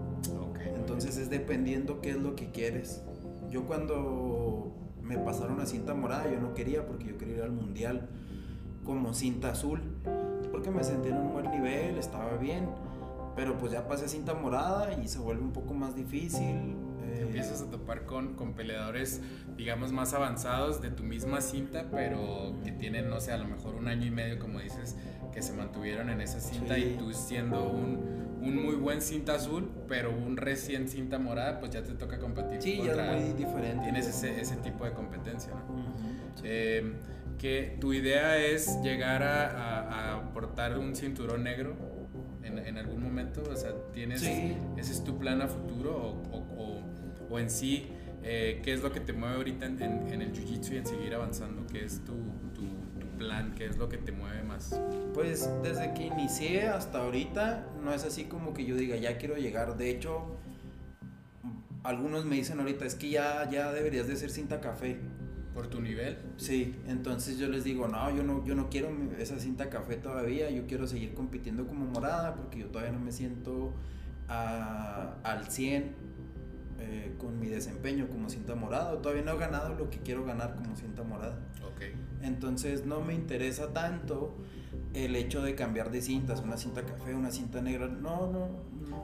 Entonces 0.75 1.17
es 1.17 1.29
dependiendo 1.29 2.01
qué 2.01 2.11
es 2.11 2.17
lo 2.17 2.35
que 2.35 2.49
quieres. 2.51 3.03
Yo 3.49 3.65
cuando 3.65 4.73
me 5.01 5.17
pasaron 5.17 5.59
a 5.59 5.65
cinta 5.65 5.93
morada, 5.93 6.31
yo 6.31 6.39
no 6.39 6.53
quería 6.53 6.87
porque 6.87 7.05
yo 7.05 7.17
quería 7.17 7.35
ir 7.35 7.41
al 7.43 7.51
mundial 7.51 8.09
como 8.83 9.13
cinta 9.13 9.51
azul, 9.51 9.81
porque 10.51 10.71
me 10.71 10.83
sentía 10.83 11.11
en 11.11 11.17
un 11.17 11.33
buen 11.33 11.51
nivel, 11.51 11.97
estaba 11.97 12.35
bien, 12.37 12.67
pero 13.35 13.57
pues 13.57 13.71
ya 13.71 13.87
pasé 13.87 14.05
a 14.05 14.07
cinta 14.07 14.33
morada 14.33 14.93
y 15.01 15.07
se 15.07 15.19
vuelve 15.19 15.43
un 15.43 15.51
poco 15.51 15.73
más 15.73 15.95
difícil. 15.95 16.75
Eh, 17.03 17.19
empiezas 17.21 17.61
a 17.61 17.69
topar 17.69 18.05
con, 18.05 18.33
con 18.35 18.53
peleadores, 18.53 19.21
digamos, 19.57 19.91
más 19.91 20.13
avanzados 20.13 20.81
de 20.81 20.89
tu 20.89 21.03
misma 21.03 21.41
cinta, 21.41 21.85
pero 21.91 22.55
que 22.63 22.71
tienen, 22.71 23.09
no 23.09 23.19
sé, 23.19 23.31
a 23.31 23.37
lo 23.37 23.45
mejor 23.45 23.75
un 23.75 23.87
año 23.87 24.05
y 24.07 24.11
medio, 24.11 24.39
como 24.39 24.59
dices, 24.59 24.95
que 25.31 25.41
se 25.41 25.53
mantuvieron 25.53 26.09
en 26.09 26.21
esa 26.21 26.39
cinta 26.39 26.75
Sí. 26.75 26.93
y 26.95 26.97
tú 26.97 27.13
siendo 27.13 27.69
un, 27.69 28.37
un 28.41 28.63
muy 28.65 28.75
buen 28.75 29.01
cinta 29.01 29.35
azul, 29.35 29.71
pero 29.87 30.11
un 30.11 30.37
recién 30.37 30.87
cinta 30.87 31.17
morada, 31.19 31.59
pues 31.59 31.71
ya 31.71 31.83
te 31.83 31.93
toca 31.93 32.19
competir 32.19 32.61
Sí, 32.61 32.81
ya 32.83 33.15
es 33.15 33.23
muy 33.23 33.33
diferente. 33.33 33.83
Tienes 33.83 34.07
ese, 34.07 34.39
ese 34.41 34.55
tipo 34.57 34.85
de 34.85 34.91
competencia, 34.93 35.51
¿no? 35.53 35.83
Sí. 36.35 36.41
Eh, 36.45 36.93
que 37.39 37.77
tu 37.81 37.93
idea 37.93 38.37
es 38.37 38.79
llegar 38.83 39.23
a, 39.23 39.49
a- 39.49 40.13
a 40.17 40.33
portar 40.33 40.77
un 40.77 40.95
cinturón 40.95 41.43
negro 41.43 41.75
en, 42.43 42.59
en 42.59 42.77
algún 42.77 43.01
momento, 43.01 43.43
o 43.51 43.55
sea, 43.55 43.71
tienes, 43.93 44.21
Sí. 44.21 44.55
ese 44.77 44.91
es 44.93 45.03
tu 45.03 45.17
plan 45.17 45.41
a 45.41 45.47
futuro 45.47 45.95
o, 45.95 46.37
o- 46.37 46.63
o- 46.63 46.83
o 47.31 47.39
en 47.39 47.49
sí, 47.49 47.89
eh, 48.23 48.61
¿qué 48.63 48.73
es 48.73 48.81
lo 48.81 48.91
que 48.91 48.99
te 48.99 49.13
mueve 49.13 49.35
ahorita 49.35 49.65
en, 49.65 49.81
en- 49.81 50.07
en 50.13 50.21
el 50.21 50.33
jiu-jitsu 50.33 50.73
y 50.73 50.77
en 50.77 50.85
seguir 50.85 51.13
avanzando? 51.13 51.65
¿Qué 51.71 51.83
es 51.85 51.99
tu, 52.05 52.13
tu- 52.53 52.99
tu 52.99 53.07
plan? 53.17 53.53
¿Qué 53.55 53.65
es 53.65 53.77
lo 53.77 53.89
que 53.89 53.97
te 53.97 54.11
mueve 54.11 54.43
más? 54.43 54.79
Pues 55.13 55.49
desde 55.61 55.93
que 55.93 56.03
inicié 56.07 56.67
hasta 56.67 56.99
ahorita 56.99 57.67
no 57.83 57.93
es 57.93 58.03
así 58.03 58.25
como 58.25 58.53
que 58.53 58.65
yo 58.65 58.75
diga 58.75 58.95
ya 58.95 59.17
quiero 59.17 59.35
llegar. 59.35 59.77
De 59.77 59.89
hecho, 59.89 60.37
algunos 61.83 62.25
me 62.25 62.35
dicen 62.35 62.59
ahorita 62.59 62.85
es 62.85 62.95
que 62.95 63.09
ya, 63.09 63.49
ya 63.49 63.71
deberías 63.71 64.07
de 64.07 64.15
ser 64.15 64.29
cinta 64.29 64.61
café. 64.61 64.97
¿Por 65.53 65.67
tu 65.67 65.81
nivel? 65.81 66.17
Sí, 66.37 66.75
entonces 66.87 67.37
yo 67.37 67.47
les 67.47 67.63
digo, 67.63 67.87
no, 67.87 68.09
yo 68.15 68.23
no, 68.23 68.43
yo 68.43 68.55
no 68.55 68.69
quiero 68.71 68.89
esa 69.19 69.37
cinta 69.37 69.69
café 69.69 69.97
todavía, 69.97 70.49
yo 70.49 70.65
quiero 70.65 70.87
seguir 70.87 71.13
compitiendo 71.13 71.67
como 71.67 71.85
morada 71.85 72.33
porque 72.33 72.57
yo 72.57 72.67
todavía 72.69 72.91
no 72.91 72.99
me 72.99 73.11
siento 73.11 73.71
a- 74.27 75.13
al 75.23 75.45
100 75.51 75.93
eh, 76.85 77.15
con 77.17 77.39
mi 77.39 77.47
desempeño 77.47 78.07
como 78.07 78.29
cinta 78.29 78.55
morada. 78.55 79.01
Todavía 79.01 79.23
no 79.23 79.31
he 79.31 79.37
ganado 79.37 79.73
lo 79.75 79.89
que 79.89 79.99
quiero 79.99 80.25
ganar 80.25 80.55
como 80.55 80.75
cinta 80.75 81.03
morada. 81.03 81.37
Ok. 81.65 81.81
Entonces 82.21 82.85
no 82.85 83.01
me 83.01 83.13
interesa 83.13 83.73
tanto 83.73 84.35
el 84.93 85.15
hecho 85.15 85.41
de 85.41 85.55
cambiar 85.55 85.91
de 85.91 86.01
cintas, 86.01 86.41
una 86.41 86.57
cinta 86.57 86.83
café, 86.83 87.15
una 87.15 87.31
cinta 87.31 87.61
negra. 87.61 87.87
No, 87.87 88.27
no. 88.31 88.49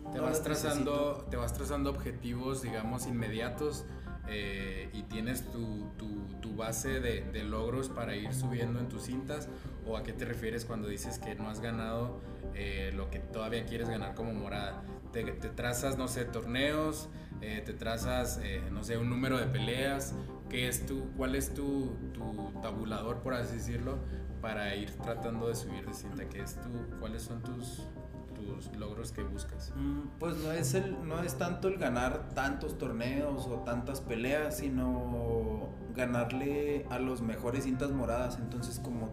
no 0.04 0.12
Te 0.12 0.20
vas 0.20 0.44
trazando, 0.44 0.92
necesito. 0.92 1.28
te 1.32 1.38
vas 1.38 1.54
trazando 1.54 1.90
objetivos, 1.90 2.62
digamos, 2.62 3.08
inmediatos 3.08 3.86
eh, 4.28 4.90
y 4.94 5.04
tienes 5.04 5.44
tu, 5.52 5.88
tu- 5.98 6.28
tu 6.42 6.56
base 6.56 7.00
de, 7.00 7.22
de 7.32 7.44
logros 7.44 7.90
para 7.90 8.16
ir 8.16 8.34
subiendo 8.34 8.80
en 8.80 8.88
tus 8.90 9.04
cintas. 9.04 9.48
¿O 9.88 9.98
a 9.98 10.04
qué 10.04 10.14
te 10.14 10.26
refieres 10.26 10.66
cuando 10.66 10.88
dices 10.88 11.18
que 11.18 11.34
no 11.36 11.50
has 11.50 11.62
ganado 11.62 12.20
eh, 12.54 12.92
lo 12.96 13.10
que 13.10 13.20
todavía 13.20 13.66
quieres 13.66 13.90
ganar 13.90 14.14
como 14.14 14.34
morada? 14.34 14.84
Te, 15.12 15.24
trazas, 15.50 15.98
no 15.98 16.08
sé, 16.08 16.26
torneos, 16.26 17.10
eh, 17.42 17.62
te 17.66 17.74
trazas, 17.74 18.40
eh, 18.44 18.62
no 18.72 18.84
sé, 18.84 18.98
un 18.98 19.10
número 19.10 19.38
de 19.38 19.46
peleas. 19.46 20.14
¿Qué 20.50 20.68
es 20.68 20.86
tu, 20.86 21.12
¿Cuál 21.18 21.36
es 21.36 21.54
tu, 21.54 21.96
tu 22.14 22.52
tabulador, 22.62 23.18
por 23.20 23.34
así 23.34 23.56
decirlo, 23.56 23.98
para 24.42 24.76
ir 24.76 24.92
tratando 24.98 25.48
de 25.48 25.56
subir 25.56 25.86
de 25.86 25.94
cinta? 25.94 26.28
¿Qué 26.28 26.42
es 26.42 26.56
tu, 26.56 26.70
¿Cuáles 27.00 27.24
son 27.24 27.42
tus, 27.44 27.88
tus 28.34 28.76
logros 28.76 29.12
que 29.12 29.24
buscas? 29.24 29.72
Mm, 29.76 30.18
Pues 30.20 30.38
no 30.38 30.52
es, 30.52 30.74
el, 30.74 31.08
no 31.08 31.22
es 31.22 31.36
tanto 31.38 31.68
el 31.68 31.78
ganar 31.78 32.30
tantos 32.34 32.78
torneos 32.78 33.46
o 33.48 33.60
tantas 33.60 34.02
peleas, 34.02 34.58
sino 34.58 35.70
ganarle 35.96 36.86
a 36.90 37.00
los 37.00 37.22
mejores 37.22 37.66
cintas 37.66 37.92
moradas. 37.92 38.38
Entonces 38.40 38.80
como 38.80 39.10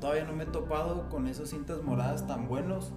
todavía 0.00 0.24
no 0.24 0.32
me 0.32 0.44
he 0.44 0.46
topado 0.46 1.08
con 1.08 1.26
esos 1.26 1.50
cintas 1.50 1.82
moradas 1.82 2.26
tan 2.26 2.46
buenos. 2.48 2.92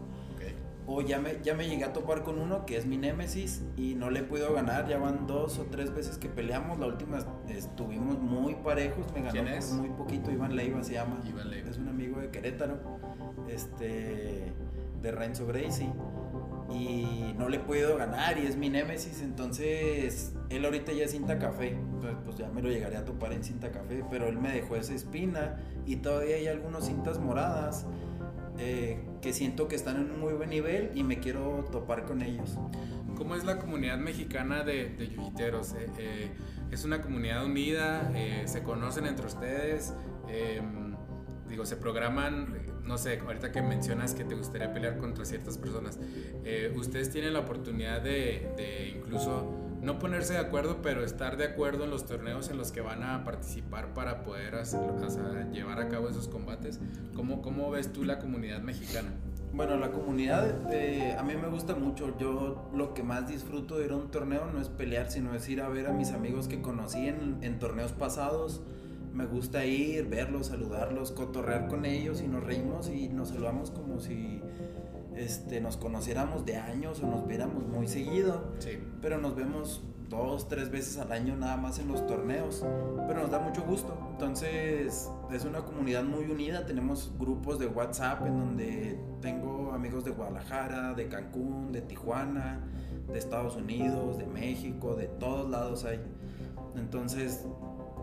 O 0.87 1.01
ya 1.01 1.19
me, 1.19 1.39
ya 1.43 1.55
me 1.55 1.67
llegué 1.67 1.83
a 1.83 1.93
topar 1.93 2.23
con 2.23 2.39
uno 2.39 2.65
que 2.65 2.77
es 2.77 2.85
mi 2.85 2.97
Némesis 2.97 3.63
y 3.75 3.95
no 3.95 4.09
le 4.09 4.23
podido 4.23 4.53
ganar, 4.53 4.87
ya 4.87 4.97
van 4.97 5.25
dos 5.25 5.57
o 5.57 5.63
tres 5.63 5.93
veces 5.93 6.17
que 6.17 6.29
peleamos, 6.29 6.79
la 6.79 6.87
última 6.87 7.19
estuvimos 7.49 8.19
muy 8.19 8.55
parejos, 8.55 9.05
me 9.13 9.21
ganó 9.21 9.43
muy 9.75 9.89
poquito, 9.89 10.31
Iván 10.31 10.55
Leiva 10.55 10.83
se 10.83 10.93
llama, 10.93 11.21
Iván 11.27 11.49
Leiva. 11.49 11.69
es 11.69 11.77
un 11.77 11.87
amigo 11.87 12.19
de 12.19 12.29
Querétaro, 12.29 12.79
este, 13.49 14.53
de 15.01 15.11
Renzo 15.11 15.47
Gracie. 15.47 15.91
Y 16.67 17.35
no 17.37 17.47
le 17.47 17.57
he 17.57 17.59
podido 17.59 17.95
ganar 17.95 18.39
y 18.39 18.47
es 18.47 18.57
mi 18.57 18.69
némesis, 18.69 19.21
entonces 19.21 20.33
él 20.49 20.65
ahorita 20.65 20.93
ya 20.93 21.05
es 21.05 21.11
cinta 21.11 21.37
café, 21.37 21.69
entonces 21.69 22.17
pues 22.25 22.37
ya 22.37 22.49
me 22.49 22.63
lo 22.63 22.69
llegaré 22.69 22.97
a 22.97 23.05
topar 23.05 23.33
en 23.33 23.43
cinta 23.43 23.71
café, 23.71 24.03
pero 24.09 24.27
él 24.27 24.39
me 24.39 24.51
dejó 24.51 24.75
esa 24.75 24.95
espina 24.95 25.57
y 25.85 25.97
todavía 25.97 26.37
hay 26.37 26.47
algunos 26.47 26.85
cintas 26.85 27.19
moradas 27.19 27.85
eh, 28.57 29.03
que 29.21 29.33
siento 29.33 29.67
que 29.67 29.75
están 29.75 29.97
en 29.97 30.11
un 30.11 30.19
muy 30.19 30.33
buen 30.33 30.49
nivel 30.49 30.91
y 30.95 31.03
me 31.03 31.19
quiero 31.19 31.65
topar 31.71 32.05
con 32.05 32.21
ellos. 32.21 32.57
¿Cómo 33.15 33.35
es 33.35 33.45
la 33.45 33.59
comunidad 33.59 33.97
mexicana 33.97 34.63
de, 34.63 34.89
de 34.89 35.07
yujiteros? 35.07 35.73
Eh, 35.73 35.87
eh, 35.97 36.31
¿Es 36.71 36.83
una 36.83 37.01
comunidad 37.01 37.45
unida? 37.45 38.11
Eh, 38.13 38.43
¿Se 38.45 38.61
conocen 38.63 39.05
entre 39.05 39.25
ustedes? 39.25 39.93
Eh, 40.27 40.61
digo, 41.47 41.65
se 41.65 41.77
programan, 41.77 42.55
eh, 42.55 42.71
no 42.83 42.97
sé, 42.97 43.19
ahorita 43.19 43.51
que 43.51 43.61
mencionas 43.61 44.13
que 44.13 44.25
te 44.25 44.35
gustaría 44.35 44.73
pelear 44.73 44.97
contra 44.97 45.23
ciertas 45.25 45.57
personas, 45.57 45.99
eh, 46.43 46.73
ustedes 46.75 47.09
tienen 47.09 47.33
la 47.33 47.39
oportunidad 47.39 48.01
de, 48.01 48.51
de 48.57 48.93
incluso 48.97 49.64
no 49.81 49.99
ponerse 49.99 50.33
de 50.33 50.39
acuerdo, 50.39 50.81
pero 50.81 51.03
estar 51.03 51.37
de 51.37 51.45
acuerdo 51.45 51.83
en 51.83 51.91
los 51.91 52.05
torneos 52.05 52.49
en 52.49 52.57
los 52.57 52.71
que 52.71 52.81
van 52.81 53.03
a 53.03 53.23
participar 53.23 53.93
para 53.93 54.23
poder 54.23 54.55
o 54.55 54.65
sea, 54.65 55.49
llevar 55.51 55.79
a 55.79 55.89
cabo 55.89 56.09
esos 56.09 56.27
combates. 56.27 56.79
¿Cómo, 57.15 57.41
¿Cómo 57.41 57.69
ves 57.71 57.91
tú 57.93 58.03
la 58.03 58.19
comunidad 58.19 58.61
mexicana? 58.61 59.09
Bueno, 59.53 59.77
la 59.77 59.91
comunidad 59.91 60.73
eh, 60.73 61.15
a 61.17 61.23
mí 61.23 61.33
me 61.35 61.47
gusta 61.47 61.75
mucho. 61.75 62.17
Yo 62.17 62.69
lo 62.73 62.93
que 62.93 63.03
más 63.03 63.27
disfruto 63.27 63.77
de 63.77 63.85
ir 63.85 63.91
a 63.91 63.95
un 63.95 64.11
torneo 64.11 64.47
no 64.51 64.59
es 64.59 64.67
pelear, 64.67 65.09
sino 65.09 65.33
es 65.33 65.47
ir 65.47 65.61
a 65.61 65.69
ver 65.69 65.87
a 65.87 65.93
mis 65.93 66.11
amigos 66.11 66.47
que 66.47 66.61
conocí 66.61 67.07
en, 67.07 67.37
en 67.41 67.59
torneos 67.59 67.93
pasados. 67.93 68.61
Me 69.13 69.25
gusta 69.25 69.65
ir, 69.65 70.09
verlos, 70.09 70.47
saludarlos, 70.47 71.11
cotorrear 71.11 71.69
con 71.69 71.85
ellos 71.85 72.21
y 72.21 72.27
nos 72.27 72.43
reímos 72.43 72.89
y 72.89 73.07
nos 73.07 73.29
saludamos 73.29 73.71
como 73.71 74.01
si 74.01 74.41
este, 75.15 75.61
nos 75.61 75.77
conociéramos 75.77 76.45
de 76.45 76.57
años 76.57 77.01
o 77.01 77.07
nos 77.07 77.27
viéramos 77.27 77.65
muy 77.65 77.87
seguido. 77.87 78.53
Sí. 78.59 78.77
Pero 79.01 79.19
nos 79.19 79.35
vemos 79.35 79.83
dos, 80.09 80.47
tres 80.47 80.69
veces 80.69 80.97
al 80.97 81.11
año 81.11 81.35
nada 81.35 81.57
más 81.57 81.79
en 81.79 81.87
los 81.87 82.05
torneos. 82.05 82.65
Pero 83.07 83.21
nos 83.21 83.31
da 83.31 83.39
mucho 83.39 83.63
gusto. 83.63 83.97
Entonces 84.11 85.09
es 85.31 85.45
una 85.45 85.61
comunidad 85.63 86.03
muy 86.03 86.25
unida. 86.25 86.65
Tenemos 86.65 87.11
grupos 87.17 87.59
de 87.59 87.67
WhatsApp 87.67 88.25
en 88.25 88.37
donde 88.37 88.99
tengo 89.21 89.71
amigos 89.73 90.03
de 90.05 90.11
Guadalajara, 90.11 90.93
de 90.93 91.07
Cancún, 91.07 91.71
de 91.71 91.81
Tijuana, 91.81 92.61
de 93.11 93.19
Estados 93.19 93.55
Unidos, 93.55 94.17
de 94.17 94.27
México, 94.27 94.95
de 94.95 95.07
todos 95.07 95.49
lados 95.49 95.85
hay. 95.85 95.99
Entonces 96.75 97.45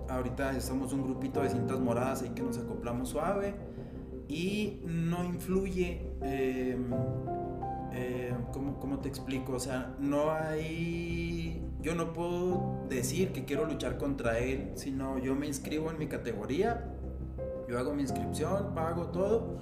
ahorita 0.08 0.60
somos 0.60 0.92
un 0.92 1.02
grupito 1.02 1.42
de 1.42 1.50
cintas 1.50 1.80
moradas 1.80 2.22
ahí 2.22 2.30
que 2.30 2.42
nos 2.42 2.58
acoplamos 2.58 3.10
suave 3.10 3.54
y 4.28 4.80
no 4.86 5.24
influye. 5.24 6.11
Eh, 6.24 6.76
eh, 7.92 8.34
¿cómo, 8.52 8.78
¿Cómo 8.78 8.98
te 8.98 9.08
explico? 9.08 9.54
O 9.54 9.60
sea, 9.60 9.94
no 9.98 10.32
hay. 10.32 11.62
Yo 11.80 11.94
no 11.94 12.12
puedo 12.12 12.84
decir 12.88 13.32
que 13.32 13.44
quiero 13.44 13.66
luchar 13.66 13.98
contra 13.98 14.38
él, 14.38 14.72
sino 14.76 15.18
yo 15.18 15.34
me 15.34 15.46
inscribo 15.46 15.90
en 15.90 15.98
mi 15.98 16.06
categoría, 16.06 16.94
yo 17.68 17.78
hago 17.78 17.92
mi 17.92 18.02
inscripción, 18.02 18.72
pago 18.74 19.06
todo 19.06 19.58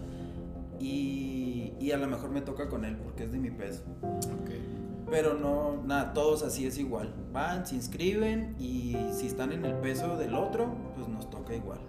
y, 0.79 1.73
y 1.81 1.93
a 1.93 1.97
lo 1.97 2.07
mejor 2.09 2.31
me 2.31 2.43
toca 2.43 2.69
con 2.69 2.85
él 2.85 2.99
porque 3.03 3.25
es 3.25 3.33
de 3.33 3.39
mi 3.39 3.51
peso. 3.51 3.83
Pero 5.11 5.35
no, 5.35 5.83
nada, 5.85 6.13
todos 6.13 6.43
así 6.43 6.67
es 6.67 6.79
igual. 6.79 7.13
Van, 7.33 7.67
se 7.67 7.75
inscriben 7.75 8.55
y 8.59 8.97
si 9.13 9.27
están 9.27 9.51
en 9.53 9.65
el 9.65 9.75
peso 9.77 10.17
del 10.17 10.35
otro, 10.35 10.73
pues 10.95 11.09
nos 11.09 11.29
toca 11.31 11.55
igual. 11.55 11.81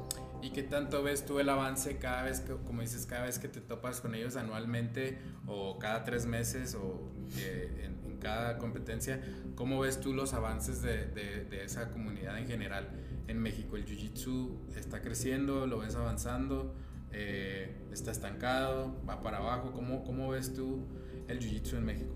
¿Y 0.41 0.49
qué 0.49 0.63
tanto 0.63 1.03
ves 1.03 1.25
tú 1.25 1.39
el 1.39 1.49
avance 1.49 1.97
cada 1.97 2.23
vez 2.23 2.39
que, 2.39 2.53
como 2.53 2.81
dices, 2.81 3.05
cada 3.05 3.25
vez 3.25 3.37
que 3.37 3.47
te 3.47 3.61
topas 3.61 4.01
con 4.01 4.15
ellos 4.15 4.35
anualmente 4.35 5.19
o 5.45 5.77
cada 5.77 6.03
tres 6.03 6.25
meses 6.25 6.75
o 6.75 7.11
eh, 7.37 7.85
en, 7.85 8.01
cada 8.19 8.59
competencia? 8.59 9.19
¿Cómo 9.55 9.79
ves 9.79 9.99
tú 9.99 10.13
los 10.13 10.33
avances 10.33 10.83
de, 10.83 11.07
de, 11.07 11.63
esa 11.63 11.89
comunidad 11.91 12.37
en 12.37 12.47
general 12.47 12.89
en 13.27 13.39
México? 13.39 13.77
¿El 13.77 13.85
Jiu-Jitsu 13.85 14.75
está 14.75 15.01
creciendo? 15.01 15.65
¿Lo 15.65 15.79
ves 15.79 15.95
avanzando? 15.95 16.75
Eh, 17.13 17.75
¿Está 17.91 18.11
estancado? 18.11 18.95
¿Va 19.09 19.23
para 19.23 19.37
abajo? 19.37 19.71
¿Cómo, 19.71 20.03
cómo 20.03 20.29
ves 20.29 20.53
tú 20.53 20.85
el 21.27 21.39
Jiu-Jitsu 21.39 21.77
en 21.77 21.85
México? 21.85 22.15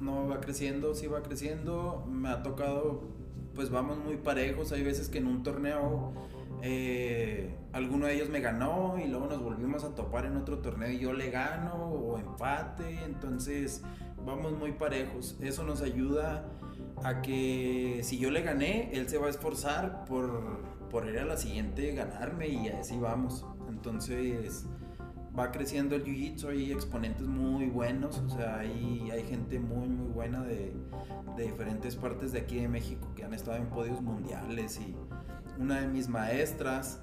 No, 0.00 0.28
va 0.28 0.40
creciendo, 0.40 0.94
sí 0.94 1.06
va 1.06 1.22
creciendo. 1.22 2.04
Me 2.06 2.28
ha 2.28 2.42
tocado, 2.42 3.08
pues 3.54 3.70
vamos 3.70 3.98
muy 3.98 4.18
parejos. 4.18 4.72
Hay 4.72 4.82
veces 4.82 5.08
que 5.08 5.18
en 5.18 5.26
un 5.26 5.42
torneo 5.42 6.12
eh, 6.62 7.54
alguno 7.72 8.06
de 8.06 8.14
ellos 8.14 8.28
me 8.28 8.40
ganó 8.40 8.96
y 8.98 9.08
luego 9.08 9.26
nos 9.26 9.42
volvimos 9.42 9.84
a 9.84 9.94
topar 9.94 10.26
en 10.26 10.36
otro 10.36 10.58
torneo 10.58 10.90
y 10.90 10.98
yo 10.98 11.12
le 11.12 11.30
gano 11.30 11.74
o 11.74 12.18
empate, 12.18 13.04
entonces 13.04 13.82
vamos 14.24 14.52
muy 14.58 14.72
parejos. 14.72 15.36
Eso 15.40 15.64
nos 15.64 15.82
ayuda 15.82 16.46
a 17.04 17.22
que 17.22 18.00
si 18.02 18.18
yo 18.18 18.30
le 18.30 18.42
gané, 18.42 18.90
él 18.92 19.08
se 19.08 19.18
va 19.18 19.26
a 19.26 19.30
esforzar 19.30 20.04
por, 20.06 20.62
por 20.90 21.06
ir 21.08 21.18
a 21.18 21.24
la 21.24 21.36
siguiente 21.36 21.92
ganarme 21.92 22.48
y 22.48 22.68
así 22.68 22.98
vamos. 22.98 23.44
Entonces 23.68 24.66
va 25.38 25.52
creciendo 25.52 25.96
el 25.96 26.04
jiu-jitsu, 26.04 26.48
hay 26.48 26.72
exponentes 26.72 27.26
muy 27.26 27.66
buenos, 27.66 28.18
o 28.18 28.28
sea, 28.30 28.58
hay, 28.58 29.10
hay 29.10 29.22
gente 29.24 29.58
muy, 29.58 29.86
muy 29.86 30.08
buena 30.08 30.42
de, 30.42 30.72
de 31.36 31.42
diferentes 31.42 31.94
partes 31.94 32.32
de 32.32 32.40
aquí 32.40 32.58
de 32.58 32.68
México 32.68 33.12
que 33.14 33.24
han 33.24 33.34
estado 33.34 33.58
en 33.58 33.66
podios 33.66 34.00
mundiales 34.00 34.80
y 34.80 34.96
una 35.58 35.80
de 35.80 35.88
mis 35.88 36.08
maestras, 36.08 37.00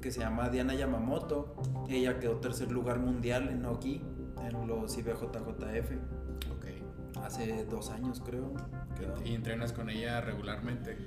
que 0.00 0.10
se 0.10 0.20
llama 0.20 0.50
Diana 0.50 0.74
Yamamoto, 0.74 1.56
ella 1.88 2.18
quedó 2.18 2.36
tercer 2.36 2.70
lugar 2.70 2.98
mundial 2.98 3.48
en 3.48 3.62
Noki, 3.62 4.02
en 4.46 4.66
los 4.66 4.96
IBJJF. 4.98 5.92
Ok. 6.54 7.22
Hace 7.22 7.64
dos 7.64 7.90
años 7.90 8.22
creo. 8.24 8.52
¿Y 9.24 9.34
entrenas 9.34 9.72
con 9.72 9.88
ella 9.88 10.20
regularmente? 10.20 10.98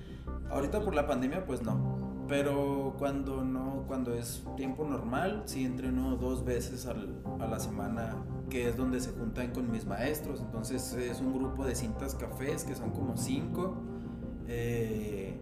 Ahorita 0.49 0.81
por 0.81 0.95
la 0.95 1.05
pandemia 1.05 1.45
pues 1.45 1.61
no, 1.61 2.25
pero 2.27 2.95
cuando 2.97 3.43
no, 3.43 3.83
cuando 3.87 4.13
es 4.13 4.43
tiempo 4.55 4.85
normal, 4.85 5.43
sí 5.45 5.65
entreno 5.65 6.15
dos 6.15 6.43
veces 6.43 6.85
a 6.87 7.47
la 7.47 7.59
semana, 7.59 8.15
que 8.49 8.67
es 8.67 8.77
donde 8.77 8.99
se 8.99 9.11
juntan 9.11 9.51
con 9.51 9.71
mis 9.71 9.85
maestros. 9.85 10.41
Entonces 10.41 10.93
es 10.93 11.21
un 11.21 11.33
grupo 11.33 11.65
de 11.65 11.75
cintas 11.75 12.15
cafés 12.15 12.63
que 12.63 12.75
son 12.75 12.91
como 12.91 13.15
cinco. 13.17 13.77
Eh, 14.47 15.36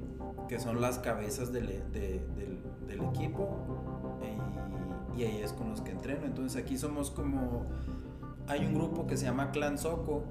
que 0.48 0.60
son 0.60 0.82
las 0.82 1.00
cabezas 1.00 1.52
del, 1.52 1.68
del, 1.92 3.02
equipo 3.14 3.58
y, 5.16 5.20
y, 5.20 5.24
ahí 5.26 5.42
es 5.42 5.54
con 5.54 5.70
los 5.70 5.82
que 5.82 5.92
entreno. 5.92 6.26
Entonces 6.26 6.62
aquí 6.62 6.78
somos 6.78 7.12
como, 7.12 7.66
hay 8.48 8.66
un 8.66 8.74
grupo 8.74 9.08
que 9.08 9.18
se 9.18 9.26
llama 9.26 9.52
Clan 9.52 9.78
Soco, 9.78 10.24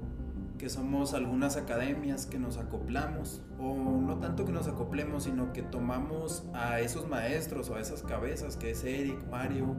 que 0.57 0.69
somos 0.69 1.13
algunas 1.13 1.57
academias 1.57 2.25
que 2.25 2.39
nos 2.39 2.57
acoplamos, 2.57 3.41
o 3.59 3.75
no 3.75 4.17
tanto 4.19 4.45
que 4.45 4.51
nos 4.51 4.67
acoplemos, 4.67 5.23
sino 5.23 5.51
que 5.53 5.61
tomamos 5.61 6.45
a 6.53 6.79
esos 6.79 7.07
maestros 7.07 7.69
o 7.69 7.75
a 7.75 7.81
esas 7.81 8.03
cabezas, 8.03 8.55
que 8.55 8.71
es 8.71 8.83
Eric, 8.83 9.17
Mario, 9.29 9.75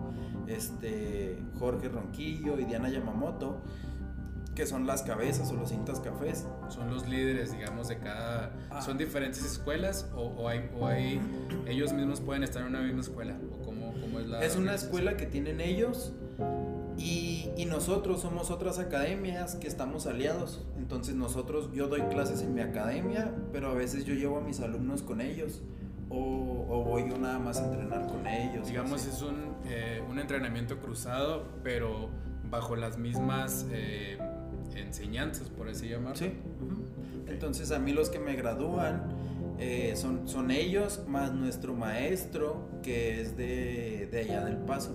este, 0.47 1.39
Jorge 1.59 1.89
Ronquillo 1.89 2.59
y 2.59 2.65
Diana 2.65 2.91
Yamamoto, 2.91 3.63
que 4.57 4.67
son 4.67 4.87
las 4.87 5.03
cabezas 5.03 5.51
o 5.53 5.55
los 5.55 5.69
cintas 5.69 6.01
cafés. 6.01 6.47
Son 6.69 6.91
los 6.91 7.07
líderes, 7.07 7.53
digamos, 7.53 7.89
de 7.89 7.99
cada... 7.99 8.53
Ah. 8.71 8.81
¿Son 8.81 8.97
diferentes 8.97 9.45
escuelas 9.45 10.11
o, 10.17 10.49
hay, 10.49 10.69
o 10.77 10.87
hay, 10.87 11.21
ellos 11.67 11.93
mismos 11.93 12.21
pueden 12.21 12.43
estar 12.43 12.63
en 12.63 12.69
una 12.69 12.81
misma 12.81 13.03
escuela? 13.03 13.37
¿O 13.53 13.65
cómo, 13.65 13.93
cómo 14.01 14.19
es 14.19 14.27
la... 14.27 14.43
Es 14.43 14.57
una 14.57 14.75
escuela 14.75 15.17
que 15.17 15.27
tienen 15.27 15.61
ellos 15.61 16.15
y, 16.97 17.51
y, 17.57 17.67
nosotros 17.67 18.23
somos 18.23 18.51
otras 18.51 18.79
academias 18.79 19.57
que 19.57 19.69
estamos 19.69 20.07
aliados. 20.07 20.67
Entonces 20.79 21.15
nosotros, 21.15 21.71
yo 21.75 21.89
doy 21.89 22.01
clases 22.03 22.41
en 22.41 22.55
mi 22.55 22.63
academia, 22.63 23.35
pero 23.53 23.69
a 23.69 23.75
veces 23.75 24.07
yo 24.07 24.15
llevo 24.15 24.39
a 24.39 24.41
mis 24.41 24.61
alumnos 24.61 25.03
con 25.03 25.21
ellos. 25.21 25.63
O, 26.09 26.65
o 26.69 26.85
voy 26.85 27.07
yo 27.07 27.19
nada 27.19 27.39
más 27.39 27.59
a 27.59 27.67
entrenar 27.67 28.07
con 28.07 28.27
ellos. 28.27 28.69
Digamos, 28.69 29.07
es 29.07 29.21
un, 29.21 29.55
eh, 29.67 30.03
un 30.09 30.19
entrenamiento 30.19 30.79
cruzado, 30.79 31.45
pero 31.63 32.09
bajo 32.49 32.75
las 32.75 32.97
mismas... 32.97 33.67
Eh, 33.71 34.17
enseñanzas, 34.75 35.49
por 35.49 35.69
así 35.69 35.89
llamarlo. 35.89 36.17
Sí. 36.17 36.33
Entonces 37.27 37.71
a 37.71 37.79
mí 37.79 37.93
los 37.93 38.11
que 38.11 38.19
me 38.19 38.35
gradúan 38.35 39.03
eh, 39.59 39.95
son, 39.97 40.29
son 40.29 40.51
ellos 40.51 41.03
más 41.07 41.33
nuestro 41.33 41.75
maestro 41.75 42.69
que 42.83 43.21
es 43.21 43.37
de, 43.37 44.09
de 44.11 44.21
allá 44.21 44.45
del 44.45 44.59
Paso, 44.59 44.95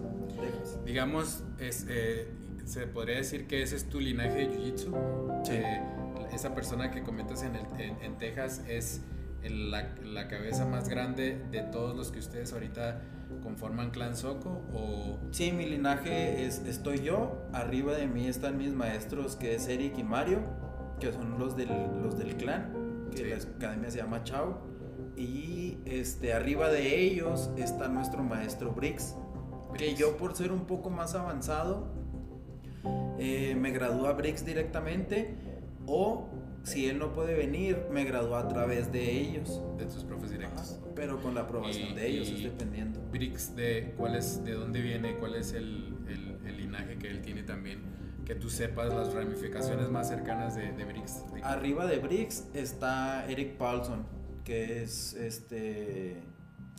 Digamos, 0.85 1.43
es, 1.59 1.85
eh, 1.89 2.27
se 2.65 2.87
podría 2.87 3.17
decir 3.17 3.47
que 3.47 3.61
ese 3.61 3.75
es 3.75 3.89
tu 3.89 3.99
linaje 3.99 4.47
de 4.47 4.49
Jiu-Jitsu. 4.49 5.45
Sí. 5.45 5.53
Eh, 5.53 5.81
esa 6.33 6.55
persona 6.55 6.91
que 6.91 7.03
comentas 7.03 7.43
en, 7.43 7.55
el, 7.55 7.65
en, 8.01 8.17
Texas 8.17 8.63
es 8.67 9.01
la, 9.43 9.93
la, 10.03 10.27
cabeza 10.27 10.65
más 10.65 10.87
grande 10.87 11.41
de 11.51 11.61
todos 11.63 11.95
los 11.95 12.11
que 12.11 12.19
ustedes 12.19 12.53
ahorita 12.53 13.01
conforman 13.41 13.91
Clan 13.91 14.15
Soco 14.15 14.61
o... 14.73 15.17
Sí, 15.31 15.51
mi 15.51 15.65
linaje 15.65 16.45
es, 16.45 16.59
estoy 16.65 17.01
yo, 17.01 17.41
arriba 17.53 17.93
de 17.93 18.07
mí 18.07 18.27
están 18.27 18.57
mis 18.57 18.73
maestros 18.73 19.35
que 19.35 19.55
es 19.55 19.67
Eric 19.67 19.97
y 19.97 20.03
Mario, 20.03 20.39
que 20.99 21.11
son 21.11 21.37
los 21.39 21.55
del, 21.55 21.69
los 22.01 22.17
del 22.17 22.35
clan, 22.37 23.09
que 23.15 23.25
la 23.25 23.35
academia 23.35 23.91
se 23.91 23.97
llama 23.97 24.23
Chao, 24.23 24.61
y 25.17 25.77
este, 25.85 26.33
arriba 26.33 26.69
de 26.69 27.03
ellos 27.03 27.51
está 27.57 27.87
nuestro 27.87 28.23
maestro 28.23 28.71
Brix, 28.71 29.15
que 29.77 29.95
yo 29.95 30.17
por 30.17 30.35
ser 30.35 30.51
un 30.51 30.65
poco 30.65 30.89
más 30.89 31.15
avanzado, 31.15 31.87
eh, 33.19 33.55
me 33.55 33.71
gradúa 33.71 34.13
Brix 34.13 34.45
directamente, 34.45 35.35
o 35.87 36.29
si 36.63 36.87
él 36.87 36.99
no 36.99 37.13
puede 37.13 37.35
venir, 37.35 37.85
me 37.91 38.03
gradúa 38.03 38.41
a 38.41 38.47
través 38.47 38.91
de 38.91 39.19
ellos. 39.19 39.61
De 39.77 39.85
tus 39.85 40.03
profes 40.03 40.31
directos. 40.31 40.79
pero 40.95 41.19
con 41.21 41.33
la 41.33 41.41
aprobación 41.41 41.95
de 41.95 42.07
ellos, 42.07 42.29
es 42.29 42.43
dependiendo. 42.43 43.01
Brix, 43.11 43.55
de, 43.55 43.93
cuál 43.97 44.15
es, 44.15 44.43
¿de 44.43 44.53
dónde 44.53 44.81
viene? 44.81 45.15
¿Cuál 45.17 45.35
es 45.35 45.53
el, 45.53 45.95
el, 46.07 46.57
linaje 46.57 46.97
que 46.97 47.09
él 47.09 47.21
tiene 47.21 47.43
también? 47.43 47.81
Que 48.25 48.35
tú 48.35 48.49
sepas 48.49 48.93
las 48.93 49.13
ramificaciones 49.13 49.89
más 49.89 50.07
cercanas 50.07 50.55
de, 50.55 50.71
de 50.73 50.85
Brix. 50.85 51.23
Arriba 51.41 51.87
de 51.87 51.97
Brix 51.97 52.47
está 52.53 53.25
Eric 53.27 53.57
Paulson, 53.57 54.05
que 54.43 54.83
es 54.83 55.13
este... 55.13 56.17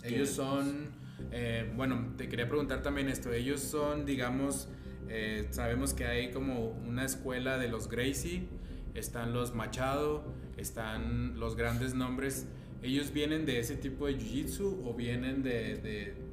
Ellos 0.05 0.31
son... 0.31 1.03
Eh, 1.31 1.73
bueno, 1.77 2.15
te 2.17 2.29
quería 2.29 2.49
preguntar 2.49 2.83
también 2.83 3.09
esto. 3.09 3.33
Ellos 3.33 3.61
son, 3.61 4.05
digamos, 4.07 4.69
eh, 5.09 5.47
sabemos 5.51 5.95
que 5.95 6.07
hay 6.07 6.31
como 6.31 6.71
una 6.71 7.05
escuela 7.05 7.59
de 7.59 7.69
los 7.69 7.89
Gracie 7.89 8.49
están 8.95 9.33
los 9.33 9.55
Machado, 9.55 10.25
están 10.57 11.39
los 11.39 11.57
grandes 11.57 11.95
nombres. 11.95 12.47
¿Ellos 12.83 13.13
vienen 13.13 13.47
de 13.47 13.61
ese 13.61 13.77
tipo 13.77 14.07
de 14.07 14.19
jiu-jitsu 14.19 14.85
o 14.85 14.95
vienen 14.95 15.43
de, 15.45 15.77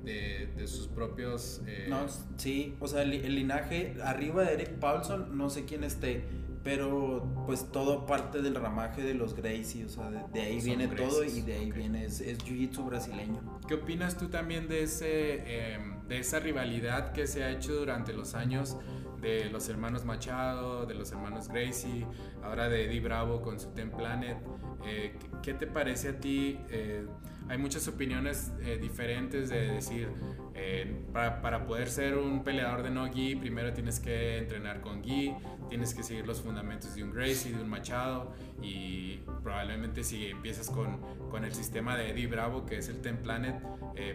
de, 0.04 0.50
de, 0.58 0.68
sus 0.68 0.88
propios... 0.88 1.62
Eh... 1.68 1.86
No, 1.90 2.08
sí, 2.38 2.76
o 2.80 2.88
sea, 2.88 3.04
el, 3.04 3.36
linaje 3.36 3.96
arriba 4.04 4.44
de 4.44 4.54
Eric 4.54 4.72
Paulson, 4.80 5.38
no 5.38 5.52
sé 5.52 5.66
quién 5.66 5.84
esté, 5.84 6.24
pero 6.64 7.24
pues 7.46 7.72
todo 7.72 8.08
parte 8.08 8.42
del 8.42 8.56
ramaje 8.56 9.04
de 9.04 9.14
los 9.14 9.36
Gracie, 9.36 9.86
o 9.86 9.90
sea, 9.90 10.10
de, 10.10 10.42
ahí 10.42 10.60
viene 10.60 10.88
todo 10.88 11.24
y 11.24 11.42
de 11.42 11.54
ahí 11.54 11.72
viene, 11.72 12.06
es, 12.06 12.20
jiu-jitsu 12.20 12.84
brasileño. 12.84 13.60
¿Qué 13.68 13.76
opinas 13.76 14.18
tú 14.18 14.30
también 14.30 14.68
de, 14.68 14.84
ese, 14.84 15.76
em, 15.76 16.08
de 16.08 16.18
esa 16.18 16.40
rivalidad 16.40 17.12
que 17.12 17.28
se 17.28 17.44
ha 17.44 17.52
hecho 17.52 17.76
durante 17.76 18.12
los 18.12 18.34
años 18.34 18.76
de 19.22 19.50
los 19.50 19.68
hermanos 19.70 20.06
Machado, 20.06 20.86
de 20.86 20.94
los 20.94 21.12
hermanos 21.12 21.48
Gracie, 21.48 22.06
ahora 22.44 22.70
de 22.70 22.86
Eddie 22.86 23.02
Bravo 23.02 23.42
con 23.42 23.60
su 23.60 23.70
Ten 23.72 23.92
Planet. 23.92 24.38
Eh, 24.86 25.18
¿Qué 25.42 25.54
te 25.54 25.68
parece 25.68 26.10
a 26.10 26.20
ti? 26.20 26.60
Eh, 26.70 27.06
hay 27.50 27.58
muchas 27.58 27.88
opiniones 27.88 28.52
eh, 28.62 28.78
diferentes 28.80 29.50
de 29.50 29.74
decir, 29.74 30.10
para, 31.14 31.42
para, 31.42 31.66
poder 31.66 31.90
ser 31.90 32.18
un 32.18 32.44
peleador 32.44 32.84
de 32.84 32.90
no 32.90 33.10
gi, 33.10 33.36
primero 33.36 33.74
tienes 33.74 34.00
que 34.00 34.40
entrenar 34.40 34.82
con 34.82 35.02
gi, 35.02 35.34
tienes 35.70 35.94
que 35.94 36.04
seguir 36.04 36.28
los 36.28 36.42
fundamentos 36.42 36.96
de 36.96 37.04
un 37.04 37.12
Gracie, 37.12 37.54
de 37.54 37.62
un 37.62 37.70
Machado, 37.70 38.34
y 38.62 39.22
probablemente 39.42 40.04
si 40.04 40.28
empiezas 40.28 40.70
con, 40.70 41.00
con 41.30 41.46
el 41.46 41.54
sistema 41.54 41.96
de 41.96 42.10
Eddie 42.10 42.28
Bravo, 42.28 42.66
que 42.66 42.78
es 42.78 42.90
el 42.90 43.02
Ten 43.02 43.18
Planet, 43.18 43.56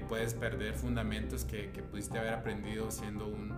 puedes 0.09 0.35
perder 0.35 0.75
fundamentos 0.75 1.44
que, 1.44 1.70
que 1.70 1.83
pudiste 1.83 2.18
haber 2.18 2.35
aprendido 2.35 2.90
siendo 2.90 3.27
un 3.27 3.55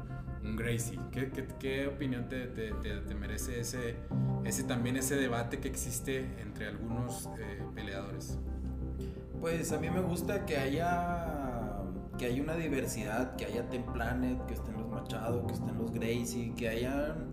un 0.47 0.57
Gracie. 0.57 0.99
¿Qué, 1.13 1.31
qué, 1.31 1.47
qué 1.59 1.87
opinión 1.87 2.29
te, 2.29 2.47
te, 2.47 2.71
te, 2.73 3.15
merece 3.15 3.61
ese, 3.61 3.97
ese 4.45 4.65
también 4.65 4.97
ese 4.97 5.17
debate 5.17 5.59
que 5.59 5.69
existe 5.69 6.27
entre 6.41 6.67
algunos 6.67 7.29
eh, 7.39 7.63
peleadores? 7.75 8.39
Pues 9.41 9.73
a 9.73 9.79
mí 9.79 9.91
me 9.91 10.01
gusta 10.01 10.45
que 10.47 10.57
haya 10.57 11.37
que 12.17 12.27
haya 12.27 12.43
una 12.43 12.55
diversidad, 12.55 13.37
que 13.37 13.45
haya 13.45 13.69
Templanet, 13.69 14.47
que 14.47 14.55
estén 14.55 14.75
los 14.75 14.89
Machado, 14.89 15.47
que 15.47 15.55
estén 15.55 15.77
los 15.79 15.93
Gracie, 15.93 16.55
que 16.57 16.69
hayan 16.69 17.27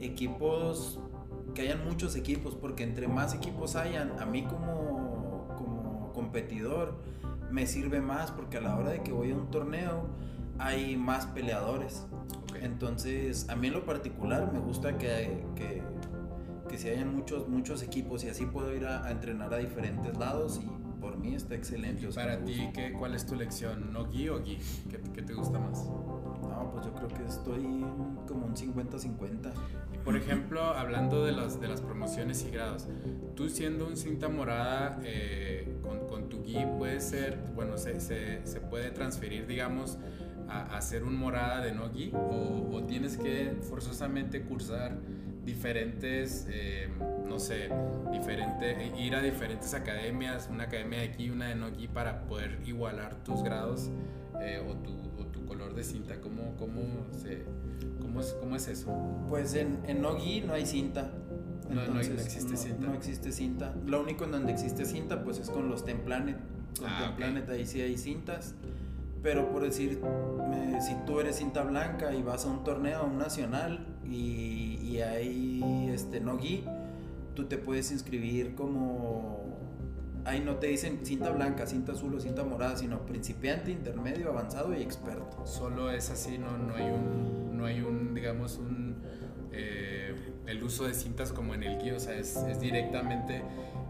equipos, 0.00 1.00
que 1.54 1.62
hayan 1.62 1.84
muchos 1.84 2.16
equipos, 2.16 2.54
porque 2.54 2.82
entre 2.84 3.08
más 3.08 3.34
equipos 3.34 3.76
hayan, 3.76 4.20
a 4.20 4.26
mí 4.26 4.44
como, 4.44 5.48
como 5.56 6.12
competidor, 6.12 6.98
me 7.50 7.66
sirve 7.66 8.00
más 8.00 8.30
porque 8.30 8.58
a 8.58 8.60
la 8.60 8.76
hora 8.76 8.90
de 8.90 9.02
que 9.02 9.12
voy 9.12 9.30
a 9.30 9.36
un 9.36 9.50
torneo 9.50 10.06
hay 10.58 10.96
más 10.96 11.26
peleadores. 11.26 12.06
Entonces, 12.60 13.48
a 13.48 13.56
mí 13.56 13.68
en 13.68 13.74
lo 13.74 13.84
particular 13.84 14.52
me 14.52 14.58
gusta 14.58 14.98
que, 14.98 15.44
que, 15.54 15.82
que 16.68 16.78
se 16.78 16.90
hayan 16.90 17.14
muchos, 17.14 17.48
muchos 17.48 17.82
equipos 17.82 18.24
y 18.24 18.28
así 18.28 18.46
puedo 18.46 18.74
ir 18.74 18.86
a, 18.86 19.04
a 19.04 19.10
entrenar 19.10 19.52
a 19.54 19.58
diferentes 19.58 20.16
lados 20.18 20.60
y 20.62 20.85
por 21.00 21.16
mí 21.18 21.34
está 21.34 21.54
excelente. 21.54 22.10
sea, 22.10 22.24
Para 22.24 22.44
ti. 22.44 22.70
¿qué, 22.74 22.92
¿cuál 22.92 23.14
es 23.14 23.26
tu 23.26 23.34
lección? 23.34 23.92
¿No 23.92 24.10
gi 24.10 24.28
o 24.28 24.42
gi? 24.42 24.58
¿Qué, 24.90 25.00
qué 25.14 25.22
te 25.22 25.34
gusta 25.34 25.58
más? 25.58 25.84
No, 25.84 26.70
pues 26.72 26.86
yo 26.86 26.94
creo 26.94 27.08
que 27.08 27.24
estoy 27.24 27.84
como 28.26 28.46
un 28.46 28.54
50-50. 28.54 29.52
Y 29.94 29.98
por 29.98 30.16
ejemplo, 30.16 30.62
hablando 30.62 31.24
de, 31.24 31.32
las 31.32 31.60
de 31.60 31.68
las 31.68 31.80
promociones 31.80 32.44
y 32.44 32.50
grados, 32.50 32.86
tú 33.34 33.48
siendo 33.48 33.86
un 33.86 33.96
cinta 33.96 34.28
morada 34.28 34.98
eh, 35.04 35.76
con, 35.82 36.06
con 36.06 36.28
tu 36.28 36.42
gi 36.44 36.64
puede 36.78 37.00
ser, 37.00 37.38
bueno, 37.54 37.76
se, 37.76 38.00
se, 38.00 38.46
se 38.46 38.60
puede 38.60 38.90
transferir, 38.90 39.46
digamos, 39.46 39.98
a, 40.48 40.76
a 40.76 40.80
ser 40.80 41.04
un 41.04 41.16
morada 41.16 41.60
de 41.62 41.72
no 41.72 41.92
gi 41.92 42.12
o, 42.14 42.70
o 42.72 42.82
tienes 42.84 43.16
que 43.16 43.56
forzosamente 43.68 44.42
cursar 44.42 44.96
diferentes, 45.46 46.46
eh, 46.50 46.88
no 47.26 47.38
sé, 47.38 47.70
diferente, 48.12 48.92
ir 48.98 49.14
a 49.14 49.22
diferentes 49.22 49.72
academias, 49.72 50.48
una 50.50 50.64
academia 50.64 51.00
de 51.00 51.14
gi, 51.14 51.30
una 51.30 51.48
de 51.48 51.54
no 51.54 51.68
para 51.94 52.24
poder 52.26 52.58
igualar 52.66 53.14
tus 53.24 53.42
grados 53.42 53.88
eh, 54.40 54.60
o, 54.68 54.74
tu, 54.74 54.92
o 55.18 55.26
tu 55.26 55.46
color 55.46 55.74
de 55.74 55.84
cinta. 55.84 56.20
¿Cómo, 56.20 56.56
cómo, 56.56 56.82
se, 57.12 57.44
cómo, 58.00 58.20
es, 58.20 58.32
cómo 58.34 58.56
es 58.56 58.68
eso? 58.68 58.92
Pues 59.28 59.54
en, 59.54 59.78
en 59.86 60.02
Nogi 60.02 60.42
no 60.42 60.52
hay 60.52 60.66
cinta. 60.66 61.12
No, 61.68 61.74
no 61.74 61.94
no 61.94 62.00
Entonces, 62.00 62.26
existe 62.26 62.56
cinta. 62.56 62.86
No 62.86 62.94
existe 62.94 63.32
cinta. 63.32 63.74
Lo 63.86 64.02
único 64.02 64.24
en 64.24 64.32
donde 64.32 64.52
existe 64.52 64.84
cinta 64.84 65.22
pues 65.24 65.38
es 65.38 65.48
con 65.48 65.68
los 65.68 65.84
Templanet. 65.84 66.36
Con 66.78 66.88
Ah. 66.88 67.06
Templanet 67.06 67.48
ahí 67.48 67.66
sí 67.66 67.80
hay 67.80 67.96
cintas. 67.96 68.54
Pero 69.26 69.50
por 69.50 69.64
decir, 69.64 70.00
si 70.80 70.94
tú 71.04 71.18
eres 71.18 71.34
cinta 71.34 71.64
blanca 71.64 72.14
y 72.14 72.22
vas 72.22 72.44
a 72.44 72.48
un 72.48 72.62
torneo, 72.62 73.00
a 73.00 73.02
un 73.02 73.18
nacional 73.18 73.84
y, 74.04 74.78
y 74.80 75.00
hay 75.00 75.90
este 75.92 76.20
Nogi, 76.20 76.62
tú 77.34 77.46
te 77.46 77.58
puedes 77.58 77.90
inscribir 77.90 78.54
como... 78.54 79.58
Ahí 80.24 80.38
no 80.38 80.58
te 80.58 80.68
dicen 80.68 81.00
cinta 81.04 81.30
blanca, 81.30 81.66
cinta 81.66 81.90
azul 81.90 82.14
o 82.14 82.20
cinta 82.20 82.44
morada, 82.44 82.76
sino 82.76 83.04
principiante, 83.04 83.72
intermedio, 83.72 84.28
avanzado 84.28 84.72
y 84.72 84.80
experto. 84.80 85.44
Solo 85.44 85.90
es 85.90 86.08
así, 86.08 86.38
no, 86.38 86.56
no 86.56 86.76
hay 86.76 86.88
un, 86.88 87.58
no 87.58 87.64
hay 87.64 87.80
un, 87.80 88.14
digamos, 88.14 88.58
un, 88.58 88.94
eh, 89.50 90.14
el 90.46 90.62
uso 90.62 90.84
de 90.84 90.94
cintas 90.94 91.32
como 91.32 91.52
en 91.52 91.64
el 91.64 91.80
gi, 91.80 91.90
o 91.90 91.98
sea, 91.98 92.14
es, 92.14 92.60
directamente, 92.60 93.42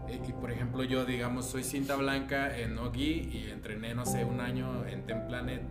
y 0.09 0.31
por 0.33 0.51
ejemplo 0.51 0.83
yo, 0.83 1.05
digamos, 1.05 1.45
soy 1.45 1.63
cinta 1.63 1.95
blanca 1.95 2.57
en 2.57 2.75
Nogi 2.75 3.29
y 3.31 3.49
entrené, 3.51 3.93
no 3.93 4.05
sé, 4.05 4.25
un 4.25 4.39
año 4.39 4.85
en 4.85 5.05
Templanet, 5.05 5.61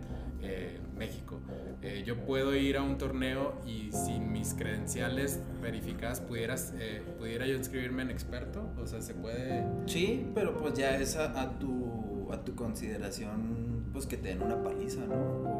eh, 0.41 0.79
México. 0.97 1.39
Eh, 1.81 2.03
yo 2.05 2.17
puedo 2.17 2.55
ir 2.55 2.77
a 2.77 2.81
un 2.81 2.97
torneo 2.97 3.61
y 3.65 3.91
sin 3.91 4.31
mis 4.31 4.53
credenciales 4.53 5.41
verificadas 5.61 6.21
pudieras, 6.21 6.73
eh, 6.79 7.01
pudiera 7.17 7.45
yo 7.45 7.55
inscribirme 7.55 8.03
en 8.03 8.11
experto, 8.11 8.69
o 8.77 8.87
sea, 8.87 9.01
se 9.01 9.13
puede... 9.13 9.63
Sí, 9.85 10.27
pero 10.33 10.57
pues 10.57 10.73
ya 10.73 10.97
es 10.97 11.15
a, 11.15 11.39
a 11.39 11.59
tu, 11.59 12.31
a 12.31 12.43
tu 12.43 12.55
consideración, 12.55 13.85
pues 13.93 14.05
que 14.05 14.17
te 14.17 14.29
den 14.29 14.41
una 14.41 14.61
paliza, 14.61 15.05
¿no? 15.05 15.56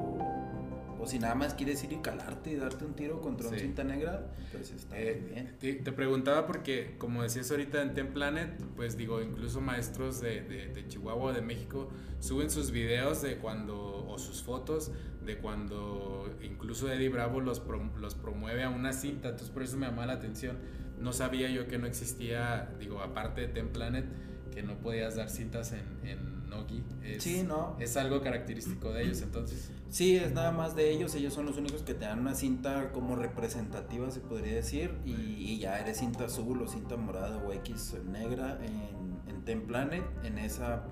O, 0.99 1.07
si 1.07 1.19
nada 1.19 1.35
más 1.35 1.53
quieres 1.53 1.83
ir 1.83 1.93
y 1.93 1.97
calarte 1.97 2.51
y 2.51 2.55
darte 2.55 2.85
un 2.85 2.93
tiro 2.95 3.21
contra 3.21 3.47
un 3.49 3.53
Sí. 3.55 3.61
cinta 3.61 3.83
negra, 3.83 4.27
pues 4.51 4.71
está 4.71 4.99
Eh, 4.99 5.21
bien. 5.31 5.55
te, 5.59 5.73
te 5.73 5.91
preguntaba 5.91 6.45
porque, 6.47 6.95
como 6.97 7.23
decías 7.23 7.49
ahorita 7.51 7.81
en 7.81 7.93
Templanet, 7.93 8.59
pues 8.75 8.97
digo, 8.97 9.21
incluso 9.21 9.61
maestros 9.61 10.19
de, 10.21 10.41
de, 10.41 10.67
de 10.67 10.87
Chihuahua 10.87 11.31
o 11.31 11.33
de 11.33 11.41
México 11.41 11.89
suben 12.19 12.49
sus 12.49 12.71
videos 12.71 13.21
de 13.21 13.37
cuando, 13.37 14.05
o 14.07 14.17
sus 14.17 14.41
fotos 14.43 14.91
de 15.25 15.37
cuando 15.37 16.33
incluso 16.41 16.91
Eddie 16.91 17.09
Bravo 17.09 17.41
los, 17.41 17.63
prom- 17.65 17.95
los 17.97 18.15
promueve 18.15 18.63
a 18.63 18.69
una 18.69 18.93
cinta, 18.93 19.29
entonces 19.29 19.49
por 19.51 19.63
eso 19.63 19.77
me 19.77 19.85
llamaba 19.85 20.07
la 20.07 20.13
atención. 20.13 20.57
No 20.99 21.13
sabía 21.13 21.49
yo 21.49 21.67
que 21.67 21.77
no 21.77 21.85
existía, 21.85 22.73
digo, 22.79 23.01
aparte 23.01 23.41
de 23.41 23.47
Templanet, 23.49 24.05
que 24.51 24.63
no 24.63 24.79
podías 24.79 25.15
dar 25.15 25.29
cintas 25.29 25.73
en, 25.73 25.83
en 26.07 26.36
Nogi. 26.57 26.83
Es, 27.03 27.23
Sí, 27.23 27.43
no. 27.47 27.75
Es 27.79 27.95
algo 27.97 28.21
característico 28.21 28.91
de 28.91 29.03
ellos, 29.03 29.21
entonces. 29.21 29.71
Sí, 29.89 30.15
es 30.17 30.33
nada 30.33 30.51
más 30.51 30.75
de 30.75 30.91
ellos, 30.91 31.15
ellos 31.15 31.33
son 31.33 31.45
los 31.45 31.57
únicos 31.57 31.81
que 31.83 31.93
te 31.93 32.05
dan 32.05 32.19
una 32.19 32.35
cinta 32.35 32.91
como 32.91 33.15
representativa, 33.15 34.11
se 34.11 34.19
podría 34.19 34.55
decir, 34.55 34.91
y, 35.05 35.11
y 35.13 35.59
ya 35.59 35.79
eres 35.79 35.97
cinta 35.97 36.25
azul 36.25 36.61
o 36.61 36.67
cinta 36.67 36.97
morada 36.97 37.37
o 37.37 37.53
X 37.53 37.95
negra 38.05 38.59
en, 38.63 39.33
en 39.33 39.43
Templanet, 39.45 40.03
en 40.25 40.37
esa, 40.39 40.83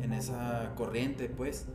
en 0.00 0.12
esa 0.12 0.72
corriente, 0.74 1.28
pues, 1.28 1.66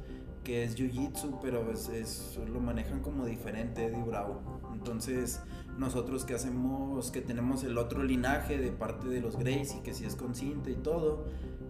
que 0.44 0.64
es 0.64 0.76
Jiu-Jitsu, 0.78 1.40
pero 1.42 1.72
es, 1.72 1.88
es- 1.90 2.38
lo 2.52 2.60
manejan 2.60 3.02
como 3.02 3.26
diferente, 3.26 3.86
Eddie 3.86 4.04
Bravo. 4.04 4.42
Entonces, 4.74 5.42
nosotros 5.78 6.26
que 6.26 6.34
hacemos, 6.34 7.12
que 7.12 7.22
tenemos 7.22 7.64
el 7.64 7.78
otro 7.78 8.04
linaje 8.04 8.58
de 8.58 8.72
parte 8.72 9.08
de 9.08 9.22
los 9.22 9.38
Gracie, 9.38 9.82
que 9.84 9.94
sí 9.94 10.06
es 10.06 10.16
con 10.16 10.36
cinta 10.36 10.70
y 10.70 10.76
todo, 10.76 11.26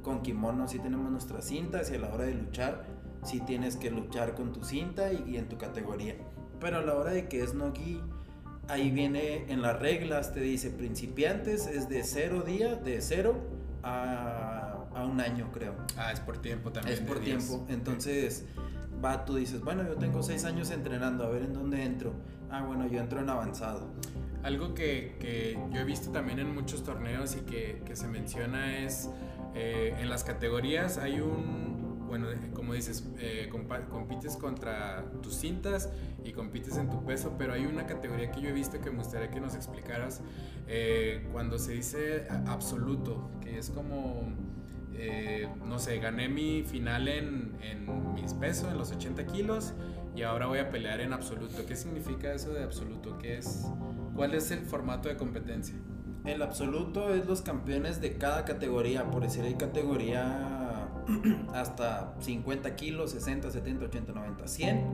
con 0.08 0.22
kimono 0.22 0.70
sí 0.70 0.80
tenemos 0.80 1.12
nuestras 1.12 1.44
cintas 1.44 1.92
y 1.92 1.96
a 1.96 2.00
la 2.00 2.14
hora 2.14 2.24
de 2.24 2.34
luchar, 2.34 2.86
sí 3.24 3.42
tienes 3.42 3.76
que 3.76 3.92
luchar 3.92 4.36
con 4.36 4.54
tu 4.54 4.64
cinta 4.64 5.12
y, 5.12 5.22
y 5.28 5.36
en 5.36 5.50
tu 5.50 5.58
categoría. 5.58 6.16
Pero 6.62 6.78
a 6.78 6.82
la 6.82 6.96
hora 6.96 7.12
de 7.12 7.28
que 7.28 7.44
es 7.44 7.54
no 7.54 7.74
gi, 7.74 8.00
ahí 8.70 8.90
viene 8.90 9.52
en 9.52 9.62
las 9.62 9.78
reglas, 9.80 10.34
te 10.34 10.40
dice 10.40 10.70
principiantes 10.70 11.68
es 11.68 11.90
de 11.90 12.04
cero 12.04 12.42
día, 12.48 12.76
de 12.76 13.02
cero 13.02 13.36
a, 13.84 14.86
a 14.96 15.06
un 15.06 15.20
año 15.20 15.52
creo. 15.52 15.74
Ah, 15.98 16.14
es 16.14 16.22
por 16.22 16.38
tiempo 16.38 16.72
también. 16.72 16.98
Es 16.98 17.02
por 17.02 17.20
días. 17.20 17.46
tiempo. 17.46 17.66
Entonces, 17.68 18.46
va, 19.04 19.26
tú 19.26 19.36
dices, 19.36 19.62
bueno, 19.62 19.84
yo 19.84 19.96
tengo 19.96 20.24
seis 20.24 20.46
años 20.46 20.72
entrenando, 20.72 21.26
a 21.26 21.30
ver 21.30 21.42
en 21.42 21.54
dónde 21.54 21.84
entro. 21.84 22.14
Ah, 22.50 22.64
bueno, 22.64 22.88
yo 22.88 23.02
entro 23.02 23.20
en 23.20 23.30
avanzado. 23.30 23.90
Algo 24.42 24.74
que, 24.74 25.18
que 25.20 25.60
yo 25.74 25.82
he 25.82 25.84
visto 25.84 26.12
también 26.12 26.40
en 26.40 26.56
muchos 26.56 26.86
torneos 26.86 27.36
y 27.36 27.42
que, 27.42 27.82
que 27.86 27.98
se 27.98 28.08
menciona 28.08 28.78
es 28.78 29.10
eh, 29.58 29.96
en 30.00 30.10
las 30.10 30.24
categorías 30.24 30.98
hay 30.98 31.20
un, 31.20 32.06
bueno, 32.08 32.30
eh, 32.32 32.38
como 32.54 32.74
dices, 32.74 33.08
eh, 33.20 33.50
compites 33.90 34.38
contra 34.38 35.04
tus 35.22 35.36
cintas 35.36 35.90
y 36.24 36.32
compites 36.32 36.78
en 36.78 36.90
tu 36.90 37.04
peso, 37.06 37.36
pero 37.38 37.54
hay 37.54 37.66
una 37.66 37.86
categoría 37.86 38.32
que 38.32 38.42
yo 38.42 38.50
he 38.50 38.54
visto 38.54 38.80
que 38.80 38.92
me 38.92 38.98
gustaría 38.98 39.30
que 39.30 39.40
nos 39.40 39.56
explicaras 39.56 40.22
eh, 40.68 41.28
cuando 41.32 41.58
se 41.58 41.74
dice 41.74 42.28
absoluto, 42.46 43.30
que 43.42 43.58
es 43.58 43.70
como, 43.70 44.34
eh, 44.94 45.50
no 45.66 45.80
sé, 45.80 46.00
gané 46.00 46.30
mi 46.30 46.64
final 46.64 47.08
en, 47.08 47.58
en 47.62 48.14
mis 48.14 48.34
pesos, 48.34 48.72
en 48.72 48.78
los 48.78 48.92
80 48.92 49.26
kilos, 49.26 49.74
y 50.16 50.24
ahora 50.24 50.48
voy 50.48 50.60
a 50.60 50.70
pelear 50.70 51.02
en 51.02 51.14
absoluto. 51.14 51.66
¿Qué 51.66 51.76
significa 51.76 52.34
eso 52.34 52.54
de 52.54 52.64
absoluto? 52.64 53.18
¿Qué 53.20 53.38
es, 53.38 53.66
¿Cuál 54.16 54.34
es 54.34 54.52
el 54.52 54.60
formato 54.60 55.10
de 55.10 55.18
competencia? 55.18 55.76
El 56.28 56.42
absoluto 56.42 57.14
es 57.14 57.26
los 57.26 57.42
campeones 57.42 58.02
de 58.02 58.18
cada 58.18 58.44
categoría. 58.44 59.10
Por 59.10 59.24
decir, 59.24 59.46
hay 59.46 59.56
categoría 59.56 60.90
hasta 61.54 62.16
50 62.20 62.76
kilos, 62.76 63.12
60, 63.12 63.50
70, 63.50 63.86
80, 63.86 64.14
90, 64.14 64.48
100. 64.48 64.86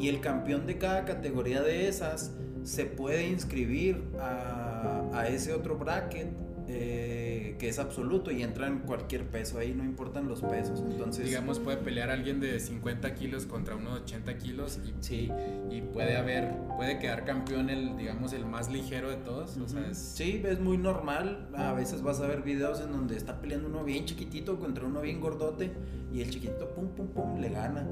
Y 0.00 0.08
el 0.08 0.20
campeón 0.20 0.66
de 0.66 0.78
cada 0.78 1.04
categoría 1.04 1.62
de 1.62 1.88
esas 1.88 2.32
se 2.64 2.86
puede 2.86 3.28
inscribir 3.28 4.02
a, 4.20 5.02
a 5.14 5.28
ese 5.28 5.52
otro 5.54 5.78
bracket 5.78 6.28
eh, 6.66 7.19
que 7.60 7.68
es 7.68 7.78
absoluto 7.78 8.30
y 8.30 8.42
entra 8.42 8.66
en 8.66 8.78
cualquier 8.78 9.26
peso. 9.26 9.58
Ahí 9.58 9.74
no 9.74 9.84
importan 9.84 10.26
los 10.26 10.40
pesos. 10.40 10.82
Entonces, 10.90 11.26
Digamos, 11.26 11.58
puede 11.58 11.76
pelear 11.76 12.08
alguien 12.08 12.40
de 12.40 12.58
50 12.58 13.14
kilos 13.14 13.44
contra 13.44 13.76
uno 13.76 13.96
de 13.96 14.00
80 14.00 14.38
kilos 14.38 14.80
y, 14.82 14.94
Sí. 15.04 15.30
y, 15.70 15.82
puede 15.82 16.16
haber, 16.16 16.56
puede 16.78 16.98
quedar 16.98 17.26
campeón 17.26 17.68
el, 17.68 17.98
digamos, 17.98 18.32
el 18.32 18.46
más 18.46 18.72
ligero 18.72 19.10
de 19.10 19.16
todos. 19.16 19.58
O 19.58 19.68
sea, 19.68 19.86
es, 19.90 19.98
Sí, 19.98 20.42
es 20.42 20.58
muy 20.58 20.78
normal. 20.78 21.50
A 21.54 21.74
veces 21.74 22.00
vas 22.00 22.20
a 22.22 22.26
ver 22.26 22.40
videos 22.40 22.80
en 22.80 22.92
donde 22.92 23.14
está 23.14 23.42
peleando 23.42 23.68
uno 23.68 23.84
bien 23.84 24.06
chiquitito 24.06 24.58
contra 24.58 24.86
uno 24.86 25.02
bien 25.02 25.20
gordote 25.20 25.70
y 26.10 26.22
el 26.22 26.30
chiquitito 26.30 26.70
pum 26.70 26.88
pum 26.88 27.08
pum 27.08 27.40
le 27.40 27.50
gana. 27.50 27.86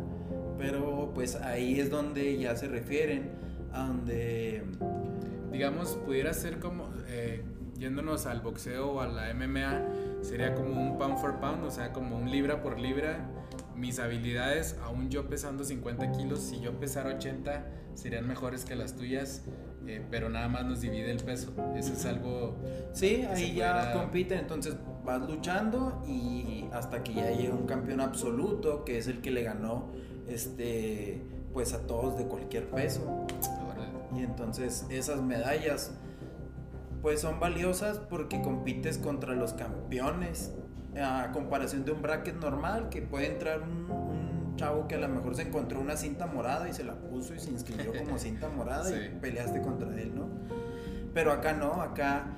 Pero 0.57 1.13
pues 1.15 1.37
ahí 1.37 1.79
es 1.79 1.91
donde 1.91 2.39
ya 2.39 2.57
se 2.57 2.69
refieren 2.69 3.33
a 3.73 3.87
donde 3.87 4.63
digamos, 5.53 5.97
pudiera 6.07 6.33
ser 6.35 6.59
como, 6.59 6.89
eh, 7.09 7.43
yéndonos 7.79 8.27
al 8.27 8.41
boxeo 8.41 8.93
o 8.93 9.01
a 9.01 9.07
la 9.07 9.33
MMA, 9.35 9.83
sería 10.23 10.55
como 10.55 10.81
un 10.81 10.99
pound 10.99 11.19
for 11.19 11.41
pound, 11.41 11.65
o 11.65 11.71
sea, 11.71 11.93
como 11.93 12.17
un 12.17 12.31
libra 12.31 12.63
por 12.63 12.79
libra. 12.79 13.31
Mis 13.77 14.01
habilidades, 14.01 14.77
aún 14.83 15.09
yo 15.09 15.29
pesando 15.29 15.65
50 15.65 16.11
kilos, 16.13 16.41
si 16.41 16.61
yo 16.61 16.73
pesara 16.81 17.11
80, 17.11 17.65
serían 17.95 18.27
mejores 18.27 18.65
que 18.65 18.75
las 18.75 18.97
tuyas, 18.97 19.45
eh, 19.87 20.05
pero 20.11 20.29
nada 20.29 20.49
más 20.49 20.65
nos 20.65 20.81
divide 20.81 21.13
el 21.13 21.23
peso. 21.23 21.53
Eso 21.77 21.93
es 21.93 22.05
algo... 22.05 22.57
Sí, 22.93 23.25
ahí 23.31 23.55
ya 23.55 23.93
compiten, 23.93 24.41
entonces 24.41 24.77
vas 25.05 25.21
luchando 25.29 26.03
y 26.07 26.69
hasta 26.73 27.05
que 27.05 27.15
ya 27.15 27.31
llega 27.31 27.55
un 27.55 27.67
campeón 27.67 28.01
absoluto, 28.01 28.85
que 28.85 28.99
es 28.99 29.07
el 29.07 29.21
que 29.21 29.31
le 29.31 29.45
ganó 29.45 29.91
este 30.29 31.23
pues 31.53 31.73
a 31.73 31.87
todos 31.87 32.19
de 32.19 32.25
cualquier 32.25 32.69
peso. 32.69 33.27
Y 34.15 34.23
entonces 34.23 34.87
esas 34.91 35.23
medallas 35.23 35.93
pues 37.03 37.21
son 37.21 37.41
valiosas 37.41 37.99
porque 37.99 38.41
compites 38.43 38.99
contra 38.99 39.35
los 39.35 39.53
campeones. 39.55 40.53
A 41.01 41.31
comparación 41.33 41.85
de 41.85 41.93
un 41.93 42.03
bracket 42.03 42.37
normal 42.37 42.89
que 42.89 43.03
puede 43.03 43.27
entrar 43.27 43.61
un, 43.63 44.57
chavo 44.57 44.89
que 44.89 44.97
a 44.97 44.99
lo 44.99 45.09
mejor 45.09 45.37
se 45.37 45.43
encontró 45.43 45.81
una 45.81 45.97
cinta 45.97 46.27
morada 46.27 46.69
y 46.69 46.73
se 46.73 46.83
la 46.83 46.97
puso 46.97 47.35
y 47.35 47.39
se 47.39 47.51
inscribió 47.51 47.93
como 47.93 48.19
cinta 48.19 48.49
morada 48.49 48.85
Sí. 48.85 48.95
y 49.15 49.19
peleaste 49.21 49.63
contra 49.63 49.89
él, 50.01 50.13
¿no? 50.15 50.29
Pero 51.15 51.31
acá 51.33 51.53
no, 51.53 51.81
acá 51.81 52.37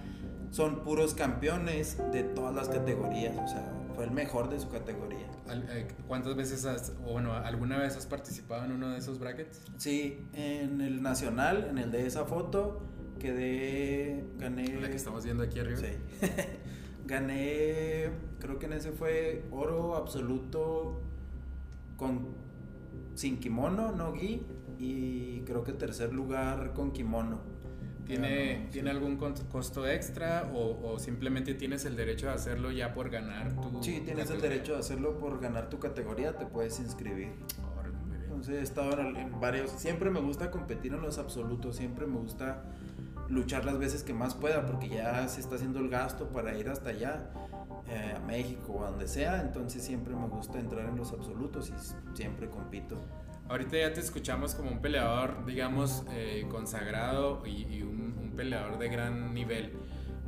son 0.50 0.82
puros 0.84 1.14
campeones 1.14 1.96
de 2.12 2.22
todas 2.22 2.54
las 2.54 2.68
categorías, 2.68 3.36
o 3.38 3.48
sea, 3.48 3.72
fue 3.94 4.04
el 4.04 4.10
mejor 4.10 4.50
de 4.50 4.60
su 4.60 4.68
categoría. 4.68 5.26
Eh, 5.50 5.88
¿Cuántas 6.06 6.36
veces 6.36 6.64
has, 6.64 6.92
o 7.04 7.12
bueno, 7.12 7.34
alguna 7.34 7.78
vez 7.78 7.96
has 7.96 8.06
participado 8.06 8.64
en 8.64 8.72
uno 8.72 8.90
de 8.90 8.98
esos 8.98 9.18
brackets? 9.18 9.62
Sí, 9.78 10.26
en 10.32 10.80
el 10.80 11.02
nacional, 11.02 11.66
en 11.70 11.78
el 11.78 11.90
de 11.90 12.06
esa 12.06 12.24
foto, 12.24 12.82
quedé, 13.20 14.24
gané... 14.38 14.80
La 14.80 14.90
que 14.90 14.96
estamos 14.96 15.24
viendo 15.24 15.44
aquí 15.44 15.60
arriba. 15.60 15.78
Sí. 15.78 16.26
Gané, 17.06 18.10
creo 18.38 18.58
que 18.58 18.66
en 18.66 18.72
ese 18.72 18.92
fue 18.92 19.44
oro 19.50 19.96
absoluto 19.96 21.00
con 21.96 22.28
sin 23.14 23.38
kimono, 23.38 23.92
no 23.92 24.12
gi, 24.14 24.46
y 24.78 25.40
creo 25.40 25.64
que 25.64 25.72
tercer 25.72 26.12
lugar 26.12 26.72
con 26.72 26.92
kimono. 26.92 27.40
¿Tiene, 28.06 28.68
¿tiene 28.72 28.90
algún 28.90 29.16
costo 29.16 29.86
extra 29.86 30.50
o, 30.52 30.92
o 30.92 30.98
simplemente 30.98 31.54
tienes 31.54 31.84
el 31.84 31.94
derecho 31.96 32.26
de 32.26 32.32
hacerlo 32.32 32.72
ya 32.72 32.92
por 32.92 33.08
ganar 33.08 33.54
tu 33.60 33.82
Sí, 33.84 34.02
tienes 34.04 34.30
el 34.30 34.40
derecho 34.40 34.72
de 34.72 34.78
hacerlo 34.80 35.18
por 35.18 35.40
ganar 35.40 35.68
tu 35.70 35.78
categoría, 35.78 36.36
te 36.36 36.44
puedes 36.46 36.80
inscribir. 36.80 37.34
Órale, 37.76 37.96
muy 37.98 38.10
bien. 38.10 38.22
Entonces 38.22 38.58
he 38.58 38.62
estado 38.62 39.00
en 39.00 39.40
varios, 39.40 39.70
siempre 39.70 40.10
me 40.10 40.20
gusta 40.20 40.50
competir 40.50 40.92
en 40.92 41.02
los 41.02 41.18
absolutos, 41.18 41.76
siempre 41.76 42.06
me 42.06 42.16
gusta 42.16 42.64
luchar 43.30 43.64
las 43.64 43.78
veces 43.78 44.02
que 44.02 44.12
más 44.12 44.34
pueda, 44.34 44.66
porque 44.66 44.88
ya 44.88 45.26
se 45.28 45.40
está 45.40 45.54
haciendo 45.54 45.78
el 45.78 45.88
gasto 45.88 46.28
para 46.28 46.56
ir 46.58 46.68
hasta 46.68 46.90
allá, 46.90 47.30
eh, 47.88 48.14
a 48.16 48.20
México 48.20 48.72
o 48.74 48.84
a 48.84 48.90
donde 48.90 49.08
sea, 49.08 49.40
entonces 49.40 49.82
siempre 49.82 50.14
me 50.14 50.26
gusta 50.28 50.58
entrar 50.58 50.88
en 50.88 50.96
los 50.96 51.12
absolutos 51.12 51.70
y 51.70 52.16
siempre 52.16 52.50
compito. 52.50 52.96
Ahorita 53.50 53.76
ya 53.78 53.92
te 53.92 53.98
escuchamos 53.98 54.54
como 54.54 54.70
un 54.70 54.80
peleador, 54.80 55.44
digamos, 55.44 56.04
eh, 56.12 56.46
consagrado 56.48 57.44
y, 57.44 57.82
un, 57.82 58.32
peleador 58.36 58.78
de 58.78 58.88
gran 58.88 59.34
nivel. 59.34 59.72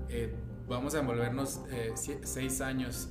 Eh, 0.09 0.35
vamos 0.69 0.97
a 0.97 0.99
envolvernos 0.99 1.61
eh, 1.71 1.93
seis 1.95 2.61
años. 2.61 3.11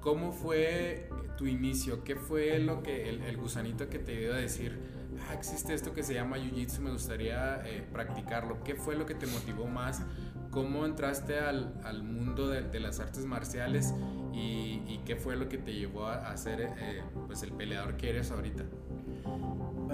¿Cómo 0.00 0.32
fue 0.32 1.10
tu 1.36 1.46
inicio? 1.46 2.02
¿Qué 2.04 2.16
fue 2.16 2.58
lo 2.58 2.82
que 2.82 3.10
el, 3.10 3.22
el 3.22 3.36
gusanito 3.36 3.90
que 3.90 3.98
te 3.98 4.16
dio 4.16 4.32
a 4.32 4.38
decir, 4.38 4.80
ah, 5.28 5.34
existe 5.34 5.74
esto 5.74 5.92
que 5.92 6.02
se 6.02 6.14
llama 6.14 6.38
Jiu-Jitsu, 6.38 6.80
me 6.80 6.90
gustaría 6.90 7.62
eh, 7.66 7.86
practicarlo? 7.92 8.62
¿Qué 8.64 8.74
fue 8.74 8.96
lo 8.96 9.06
que 9.06 9.14
te 9.14 9.26
motivó 9.26 9.66
más? 9.66 10.02
¿Cómo 10.50 10.84
entraste 10.84 11.38
al, 11.38 11.80
al 11.84 12.02
mundo 12.02 12.48
de, 12.48 12.80
las 12.80 13.00
artes 13.00 13.24
marciales 13.24 13.94
y, 14.32 15.00
qué 15.06 15.16
fue 15.16 15.34
lo 15.36 15.48
que 15.48 15.58
te 15.58 15.72
llevó 15.74 16.06
a, 16.06 16.30
a 16.30 16.36
ser 16.36 16.60
eh, 16.60 17.02
pues 17.26 17.42
el 17.42 17.52
peleador 17.52 17.96
que 17.96 18.10
eres 18.10 18.30
ahorita? 18.30 18.64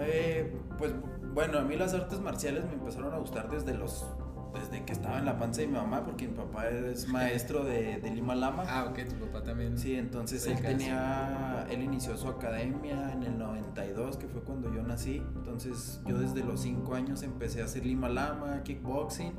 Eh, 0.00 0.52
pues 0.76 0.92
bueno, 1.32 1.58
a 1.58 1.62
mí 1.62 1.76
las 1.76 1.94
artes 1.94 2.20
marciales 2.20 2.64
me 2.64 2.72
empezaron 2.72 3.12
a 3.14 3.18
gustar 3.18 3.50
desde 3.50 3.74
los 3.74 4.06
desde 4.55 4.84
que 4.84 4.92
estaba 4.92 5.18
en 5.18 5.24
la 5.24 5.38
panza 5.38 5.61
de 5.61 5.66
mi 5.66 5.74
mamá, 5.74 6.05
porque 6.05 6.28
mi 6.28 6.34
papá 6.34 6.68
es 6.68 7.09
maestro 7.12 7.64
de, 7.64 7.99
de 7.99 8.11
Lima 8.11 8.34
Lama. 8.34 8.64
Ah, 8.66 8.86
ok, 8.90 9.01
tu 9.09 9.26
papá 9.26 9.42
también. 9.42 9.78
Sí, 9.78 9.94
entonces 9.94 10.46
él 10.46 10.61
tenía, 10.61 11.66
él 11.70 11.82
inició 11.82 12.16
su 12.16 12.28
academia 12.28 13.12
en 13.12 13.22
el 13.22 13.38
92, 13.38 14.16
que 14.16 14.28
fue 14.28 14.42
cuando 14.42 14.72
yo 14.74 14.82
nací. 14.82 15.22
Entonces 15.36 16.01
yo 16.07 16.18
desde 16.18 16.44
los 16.44 16.61
5 16.61 16.94
años 16.94 17.22
empecé 17.22 17.62
a 17.62 17.64
hacer 17.64 17.84
Lima 17.84 18.09
Lama, 18.09 18.62
kickboxing, 18.62 19.32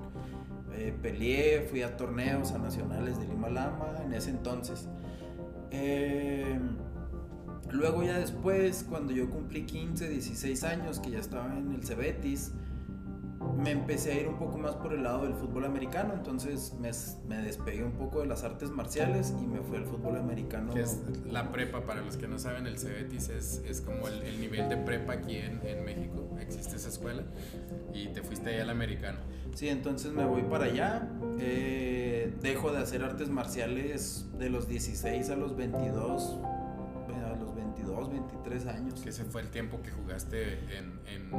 eh, 0.74 0.96
peleé, 1.02 1.62
fui 1.62 1.82
a 1.82 1.98
torneos 1.98 2.52
a 2.52 2.58
nacionales 2.58 3.20
de 3.20 3.28
Lima 3.28 3.50
Lama 3.50 3.98
en 4.04 4.14
ese 4.14 4.30
entonces. 4.30 4.88
Eh, 5.72 6.60
luego 7.72 8.04
ya 8.04 8.18
después, 8.18 8.86
cuando 8.88 9.12
yo 9.14 9.30
cumplí 9.30 9.66
15, 9.66 10.10
16 10.10 10.64
años, 10.64 11.00
que 11.00 11.12
ya 11.12 11.20
estaba 11.20 11.58
en 11.58 11.74
el 11.74 11.84
Cebetis, 11.86 12.54
me 13.58 13.72
empecé 13.72 14.12
a 14.14 14.20
ir 14.20 14.28
un 14.28 14.38
poco 14.38 14.58
más 14.58 14.76
por 14.76 14.94
el 14.94 15.04
lado 15.04 15.24
del 15.24 15.34
fútbol 15.34 15.66
americano, 15.66 16.14
entonces 16.14 16.76
me, 16.80 16.92
me 17.28 17.42
despegué 17.42 17.84
un 17.84 17.94
poco 17.94 18.22
de 18.22 18.28
las 18.28 18.44
artes 18.44 18.70
marciales 18.70 19.34
y 19.42 19.48
me 19.48 19.60
fui 19.62 19.78
al 19.78 19.86
fútbol 19.86 20.18
americano. 20.18 20.74
Es 20.76 21.00
la 21.26 21.52
prepa, 21.52 21.82
para 21.82 22.02
los 22.02 22.18
que 22.18 22.28
no 22.28 22.40
saben, 22.40 22.68
el 22.68 22.78
Cebetis 22.78 23.30
es, 23.30 23.64
es 23.68 23.82
como 23.82 24.08
el, 24.08 24.22
el 24.24 24.40
nivel 24.40 24.70
de 24.70 24.78
prepa 24.78 25.14
aquí 25.14 25.38
en, 25.38 25.62
en 25.64 25.84
México. 25.84 26.30
Existe 26.40 26.76
esa 26.76 26.90
escuela 26.90 27.24
y 27.94 28.08
te 28.08 28.22
fuiste 28.22 28.50
ahí 28.50 28.60
al 28.60 28.70
americano. 28.70 29.20
Sí, 29.56 29.68
entonces 29.68 30.12
me 30.14 30.26
voy 30.26 30.44
para 30.44 30.66
allá, 30.66 31.10
eh, 31.40 32.34
dejo 32.42 32.72
de 32.72 32.80
hacer 32.80 33.04
artes 33.04 33.30
marciales 33.30 34.28
de 34.38 34.50
los 34.50 34.68
16 34.68 35.30
a 35.30 35.36
los 35.36 35.56
22, 35.56 36.40
a 36.42 36.44
los 36.48 36.59
22, 37.90 38.10
23 38.10 38.66
años. 38.68 39.02
Que 39.02 39.10
ese 39.10 39.26
fue 39.26 39.42
el 39.42 39.50
tiempo 39.50 39.82
que 39.82 39.92
jugaste 39.92 40.54
en, 40.78 41.00
en 41.08 41.32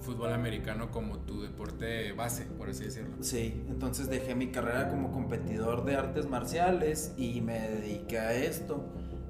fútbol 0.00 0.32
americano 0.32 0.90
como 0.90 1.18
tu 1.18 1.42
deporte 1.42 2.12
base, 2.12 2.44
por 2.44 2.68
así 2.68 2.84
decirlo. 2.84 3.16
Sí, 3.20 3.64
entonces 3.68 4.08
dejé 4.08 4.34
mi 4.34 4.50
carrera 4.50 4.88
como 4.88 5.12
competidor 5.12 5.84
de 5.84 5.96
artes 5.96 6.28
marciales 6.28 7.12
y 7.16 7.40
me 7.40 7.58
dediqué 7.58 8.18
a 8.18 8.34
esto. 8.34 8.84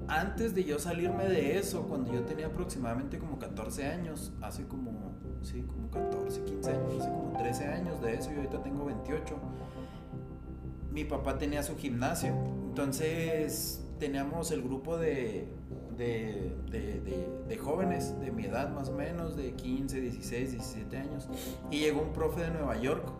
Antes 0.07 0.55
de 0.55 0.63
yo 0.63 0.79
salirme 0.79 1.25
de 1.25 1.57
eso, 1.57 1.83
cuando 1.87 2.13
yo 2.13 2.21
tenía 2.21 2.47
aproximadamente 2.47 3.17
como 3.17 3.39
14 3.39 3.87
años, 3.87 4.31
hace 4.41 4.65
como, 4.65 5.17
sí, 5.41 5.63
como 5.63 5.89
14, 5.89 6.43
15 6.43 6.71
años, 6.71 6.93
hace 7.01 7.09
como 7.09 7.37
13 7.37 7.65
años 7.65 8.01
de 8.01 8.13
eso, 8.13 8.31
y 8.31 8.35
ahorita 8.35 8.63
tengo 8.63 8.85
28, 8.85 9.35
mi 10.91 11.03
papá 11.03 11.37
tenía 11.37 11.61
su 11.61 11.75
gimnasio. 11.75 12.33
Entonces 12.69 13.83
teníamos 13.99 14.51
el 14.51 14.61
grupo 14.61 14.97
de, 14.97 15.56
de, 15.97 16.55
de, 16.69 16.79
de, 17.01 17.27
de 17.47 17.57
jóvenes 17.57 18.19
de 18.19 18.31
mi 18.31 18.45
edad 18.45 18.69
más 18.73 18.89
o 18.89 18.93
menos, 18.93 19.35
de 19.35 19.53
15, 19.53 19.99
16, 20.01 20.51
17 20.51 20.97
años. 20.97 21.27
Y 21.71 21.79
llegó 21.79 22.01
un 22.01 22.13
profe 22.13 22.41
de 22.41 22.51
Nueva 22.51 22.77
York, 22.79 23.11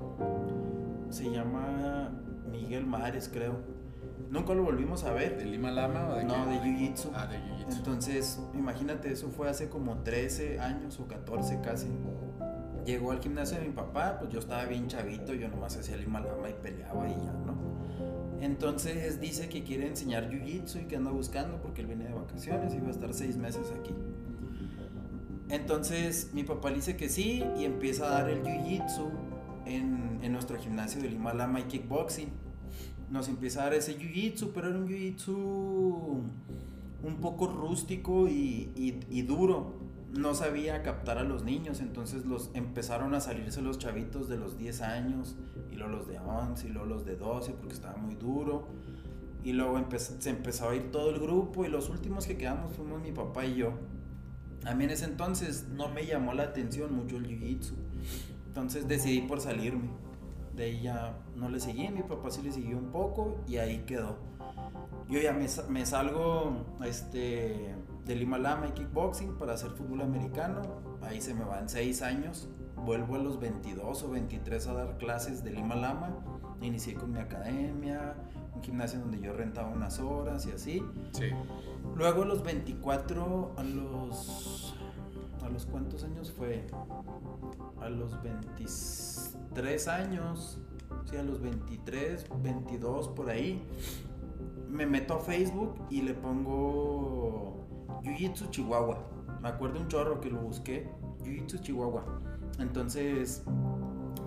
se 1.10 1.30
llama 1.32 2.12
Miguel 2.52 2.86
Mares 2.86 3.30
creo. 3.32 3.56
Nunca 4.30 4.54
lo 4.54 4.64
volvimos 4.64 5.06
a 5.06 5.14
ver. 5.14 5.38
¿De 5.38 5.46
Lima 5.46 5.72
Lama 5.72 6.10
o 6.10 6.16
de 6.16 6.26
No, 6.26 6.34
qué? 6.46 6.52
de 6.52 6.58
Jiu-Jitsu. 6.60 7.12
Ah, 7.14 7.28
de 7.28 7.38
Jiu-Jitsu. 7.38 7.78
Entonces, 7.78 8.40
imagínate, 8.54 9.12
eso 9.12 9.30
fue 9.30 9.50
hace 9.50 9.70
como 9.70 10.00
13 10.00 10.60
años 10.60 11.00
o 11.00 11.08
14 11.08 11.62
casi. 11.62 11.88
Llegó 12.86 13.12
al 13.12 13.20
gimnasio 13.22 13.58
de 13.58 13.66
mi 13.66 13.74
papá, 13.74 14.18
pues 14.20 14.32
yo 14.32 14.40
estaba 14.40 14.66
bien 14.66 14.88
chavito, 14.88 15.34
yo 15.34 15.48
nomás 15.50 15.78
hacía 15.78 15.96
lima 15.98 16.20
lama 16.20 16.50
y 16.50 16.54
peleaba 16.54 17.08
y 17.08 17.14
ya, 17.14 17.32
¿no? 17.46 17.77
Entonces 18.42 19.20
dice 19.20 19.50
que 19.50 19.64
quiere 19.64 19.88
enseñar 19.88 20.30
jiu-jitsu 20.30 20.82
y 20.84 20.86
que 20.86 20.96
anda 20.96 21.12
buscando 21.12 21.60
porque 21.62 21.82
él 21.82 21.88
viene 21.88 22.06
de 22.06 22.14
vacaciones 22.14 22.74
y 22.74 22.80
va 22.80 22.88
a 22.88 22.92
estar 22.92 23.14
seis 23.14 23.36
meses 23.38 23.72
aquí. 23.78 23.92
Entonces 25.50 26.32
mi 26.34 26.44
papá 26.44 26.72
dice 26.72 26.96
que 26.98 27.10
sí 27.10 27.44
y 27.58 27.66
empieza 27.66 28.06
a 28.08 28.22
dar 28.22 28.30
el 28.30 28.44
jiu-jitsu 28.44 29.10
en, 29.66 30.20
en 30.22 30.32
nuestro 30.34 30.58
gimnasio 30.58 31.02
de 31.02 31.10
Lima 31.10 31.60
y 31.60 31.64
kickboxing. 31.64 32.30
Nos 33.10 33.30
empieza 33.30 33.62
a 33.62 33.64
dar 33.66 33.74
ese 33.76 33.98
jiu-jitsu, 33.98 34.52
pero 34.54 34.70
era 34.70 34.78
un 34.78 34.88
jiu-jitsu 34.88 35.36
un 37.04 37.16
poco 37.22 37.48
rústico 37.48 38.28
y- 38.28 38.70
y 39.10 39.22
duro. 39.24 39.87
No 40.14 40.34
sabía 40.34 40.84
captar 40.84 41.18
a 41.18 41.24
los 41.24 41.44
niños, 41.44 41.80
entonces 41.82 42.26
los 42.26 42.50
empezaron 42.54 43.14
a 43.14 43.20
salirse 43.20 43.62
los 43.62 43.78
chavitos 43.78 44.30
de 44.30 44.38
los 44.38 44.58
10 44.58 44.82
años 44.82 45.36
y 45.72 45.76
luego 45.76 45.92
los 45.98 46.08
de 46.08 46.18
11 46.20 46.68
y 46.68 46.70
luego 46.72 46.88
los 46.88 47.06
de 47.06 47.16
12 47.18 47.52
porque 47.54 47.74
estaba 47.74 47.98
muy 47.98 48.16
duro. 48.16 48.68
Y 49.44 49.54
luego 49.54 49.78
empe- 49.78 50.00
se 50.00 50.30
empezó 50.30 50.70
a 50.70 50.76
ir 50.76 50.92
todo 50.92 51.10
el 51.10 51.20
grupo 51.20 51.66
y 51.66 51.70
los 51.70 51.90
últimos 51.90 52.26
que 52.26 52.38
quedamos 52.38 52.74
fuimos 52.74 53.02
mi 53.02 53.12
papá 53.12 53.46
y 53.46 53.56
yo. 53.56 53.74
A 54.66 54.74
mí 54.76 54.86
en 54.86 54.90
ese 54.92 55.06
entonces 55.06 55.68
no 55.72 55.90
me 55.90 56.06
llamó 56.06 56.34
la 56.34 56.44
atención 56.44 56.94
mucho 56.96 57.18
el 57.18 57.28
jiu-jitsu. 57.28 57.74
Entonces 58.48 58.88
decidí 58.88 59.22
por 59.22 59.40
salirme. 59.40 59.90
De 60.56 60.64
ahí 60.64 60.90
no 61.36 61.50
le 61.50 61.60
seguí, 61.60 61.88
mi 61.90 62.02
papá 62.02 62.32
sí 62.32 62.42
le 62.42 62.52
siguió 62.52 62.78
un 62.78 62.92
poco 62.92 63.42
y 63.48 63.58
ahí 63.58 63.84
quedó. 63.86 64.18
Yo 65.08 65.20
ya 65.22 65.32
me, 65.32 65.46
me 65.70 65.86
salgo 65.86 66.66
este, 66.84 67.76
de 68.08 68.16
Lima 68.16 68.38
Lama 68.38 68.68
y 68.68 68.72
kickboxing 68.72 69.38
para 69.38 69.54
hacer 69.54 69.72
fútbol 69.72 70.02
americano. 70.02 70.62
Ahí 71.02 71.22
se 71.22 71.34
me 71.34 71.44
van 71.44 71.68
seis 71.68 72.02
años. 72.02 72.50
Vuelvo 72.78 73.16
a 73.16 73.20
los 73.20 73.40
22 73.40 74.04
o 74.04 74.10
23 74.10 74.68
a 74.68 74.74
dar 74.74 74.98
clases 74.98 75.44
de 75.44 75.52
Lima 75.52 75.76
Lama. 75.76 76.18
Inicié 76.62 76.96
con 76.96 77.12
mi 77.12 77.20
academia, 77.20 78.16
un 78.56 78.64
gimnasio 78.64 79.00
donde 79.00 79.20
yo 79.20 79.34
rentaba 79.34 79.70
unas 79.70 80.00
horas 80.00 80.46
y 80.48 80.52
así. 80.52 80.84
Sí. 81.12 81.30
Luego 81.96 82.24
a 82.24 82.26
los 82.26 82.44
24, 82.44 83.54
a 83.58 83.64
los... 83.64 84.74
¿A 85.44 85.50
los 85.50 85.66
cuántos 85.66 86.04
años 86.04 86.32
fue? 86.32 86.66
A 87.80 87.90
los 87.90 88.22
23 88.22 89.88
años, 89.88 90.60
sí, 91.10 91.16
a 91.16 91.24
los 91.24 91.42
23, 91.42 92.26
22 92.42 93.08
por 93.10 93.30
ahí. 93.30 93.66
Me 94.68 94.86
meto 94.86 95.14
a 95.14 95.20
Facebook 95.20 95.76
y 95.90 96.02
le 96.02 96.14
pongo 96.16 97.67
Jiu-Jitsu 98.04 98.50
Chihuahua. 98.50 98.98
Me 99.42 99.50
acuerdo 99.50 99.80
un 99.80 99.88
chorro 99.88 100.20
que 100.20 100.30
lo 100.30 100.40
busqué, 100.40 100.90
Jiu-Jitsu 101.24 101.62
Chihuahua. 101.62 102.04
Entonces 102.60 103.44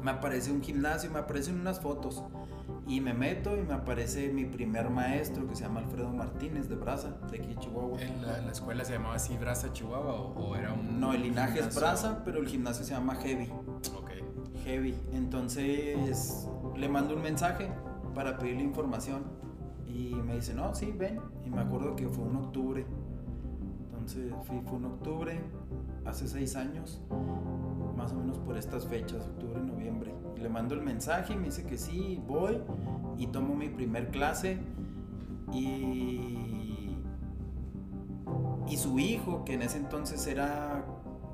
me 0.02 0.10
aparece 0.12 0.50
un 0.52 0.62
gimnasio, 0.62 1.10
me 1.10 1.18
aparecen 1.18 1.60
unas 1.60 1.80
fotos. 1.80 2.22
Y 2.86 3.00
me 3.00 3.14
meto 3.14 3.56
y 3.56 3.62
me 3.62 3.74
aparece 3.74 4.32
mi 4.32 4.44
primer 4.44 4.90
maestro 4.90 5.46
que 5.46 5.54
se 5.54 5.62
llama 5.62 5.80
Alfredo 5.80 6.10
Martínez 6.10 6.68
de 6.68 6.74
Brasa, 6.74 7.18
de 7.30 7.38
aquí 7.38 7.48
de 7.48 7.56
Chihuahua. 7.56 8.00
¿En 8.00 8.22
la, 8.22 8.40
la 8.40 8.50
escuela 8.50 8.84
se 8.84 8.94
llamaba 8.94 9.14
así 9.14 9.36
Brasa 9.36 9.72
Chihuahua 9.72 10.12
o, 10.12 10.32
o 10.34 10.56
era 10.56 10.72
un... 10.72 10.98
No, 10.98 11.12
el 11.12 11.22
linaje 11.22 11.60
es? 11.60 11.74
Brasa, 11.74 12.22
pero 12.24 12.40
el 12.40 12.48
gimnasio 12.48 12.84
se 12.84 12.92
llama 12.92 13.14
Heavy. 13.16 13.48
Ok. 13.96 14.10
Heavy. 14.64 14.96
Entonces 15.12 16.48
le 16.76 16.88
mando 16.88 17.14
un 17.14 17.22
mensaje 17.22 17.70
para 18.14 18.38
pedirle 18.38 18.62
información. 18.62 19.22
Y 19.86 20.14
me 20.14 20.36
dice, 20.36 20.54
no, 20.54 20.74
sí, 20.74 20.92
ven. 20.96 21.20
Y 21.44 21.50
me 21.50 21.60
acuerdo 21.60 21.94
que 21.94 22.08
fue 22.08 22.24
en 22.24 22.36
octubre. 22.36 22.86
Entonces 24.12 24.46
fui, 24.46 24.60
fue 24.62 24.78
en 24.78 24.84
octubre, 24.86 25.40
hace 26.04 26.26
seis 26.26 26.56
años, 26.56 27.00
más 27.96 28.12
o 28.12 28.16
menos 28.16 28.38
por 28.38 28.56
estas 28.56 28.86
fechas, 28.86 29.24
octubre, 29.26 29.60
noviembre. 29.60 30.12
Le 30.36 30.48
mando 30.48 30.74
el 30.74 30.82
mensaje 30.82 31.36
me 31.36 31.46
dice 31.46 31.64
que 31.64 31.78
sí, 31.78 32.20
voy 32.26 32.58
y 33.18 33.28
tomo 33.28 33.54
mi 33.54 33.68
primer 33.68 34.08
clase. 34.08 34.58
Y, 35.52 36.96
y 38.68 38.76
su 38.76 38.98
hijo, 38.98 39.44
que 39.44 39.54
en 39.54 39.62
ese 39.62 39.78
entonces 39.78 40.26
era, 40.26 40.84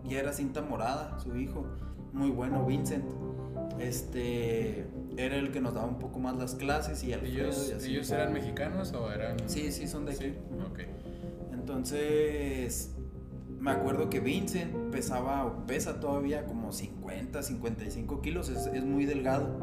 ya 0.04 0.18
era 0.18 0.32
cinta 0.32 0.60
morada, 0.60 1.18
su 1.20 1.36
hijo, 1.36 1.64
muy 2.12 2.30
bueno, 2.30 2.64
Vincent. 2.66 3.04
Este 3.78 4.86
era 5.16 5.36
el 5.36 5.50
que 5.50 5.60
nos 5.60 5.74
daba 5.74 5.86
un 5.86 5.98
poco 5.98 6.18
más 6.18 6.36
las 6.36 6.54
clases 6.54 7.02
y 7.04 7.12
Alfredo 7.12 7.48
¿Ellos, 7.48 7.68
y 7.70 7.72
así. 7.72 7.90
¿Ellos 7.90 8.10
eran 8.10 8.32
mexicanos 8.32 8.92
o 8.92 9.10
eran...? 9.10 9.36
Sí, 9.46 9.72
sí, 9.72 9.86
son 9.86 10.04
de 10.04 10.12
aquí. 10.12 10.24
Sí, 10.24 10.34
ok. 10.70 11.05
Entonces, 11.76 12.96
me 13.60 13.70
acuerdo 13.70 14.08
que 14.08 14.18
Vincent 14.20 14.72
pesaba, 14.90 15.44
o 15.44 15.66
pesa 15.66 16.00
todavía 16.00 16.46
como 16.46 16.72
50, 16.72 17.42
55 17.42 18.22
kilos, 18.22 18.48
es, 18.48 18.82
muy 18.82 19.04
delgado. 19.04 19.60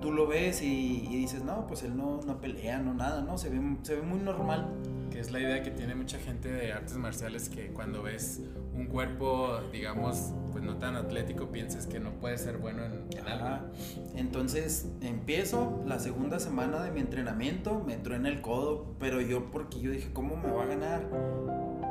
Tú 0.00 0.10
lo 0.10 0.26
ves 0.26 0.60
y, 0.60 1.06
y 1.08 1.16
dices, 1.16 1.44
no, 1.44 1.68
pues 1.68 1.84
él 1.84 1.96
no, 1.96 2.20
no 2.26 2.40
pelea, 2.40 2.80
no 2.80 2.94
nada, 2.94 3.22
¿no? 3.22 3.38
Se 3.38 3.48
ve, 3.48 3.60
se 3.82 3.94
ve 3.94 4.02
muy 4.02 4.18
normal. 4.18 4.74
Que 5.10 5.20
es 5.20 5.30
la 5.30 5.38
idea 5.38 5.62
que 5.62 5.70
tiene 5.70 5.94
mucha 5.94 6.18
gente 6.18 6.50
de 6.50 6.72
artes 6.72 6.96
marciales 6.96 7.48
que 7.48 7.68
cuando 7.68 8.02
ves 8.02 8.40
un 8.74 8.86
cuerpo, 8.86 9.60
digamos, 9.72 10.32
pues 10.52 10.64
no 10.64 10.76
tan 10.78 10.96
atlético, 10.96 11.48
piensas 11.50 11.86
que 11.86 11.98
no 12.00 12.12
puede 12.12 12.38
ser 12.38 12.58
bueno 12.58 12.84
en, 12.84 13.06
en 13.18 13.26
algo. 13.26 13.66
Entonces 14.16 14.88
empiezo 15.00 15.82
la 15.86 15.98
segunda 15.98 16.38
semana 16.40 16.82
de 16.82 16.90
mi 16.90 17.00
entrenamiento, 17.00 17.82
me 17.86 17.94
entró 17.94 18.14
en 18.14 18.26
el 18.26 18.40
codo, 18.40 18.94
pero 18.98 19.20
yo 19.20 19.50
porque 19.50 19.80
yo 19.80 19.90
dije, 19.90 20.10
¿cómo 20.12 20.36
me 20.36 20.50
va 20.50 20.62
a 20.64 20.66
ganar? 20.66 21.08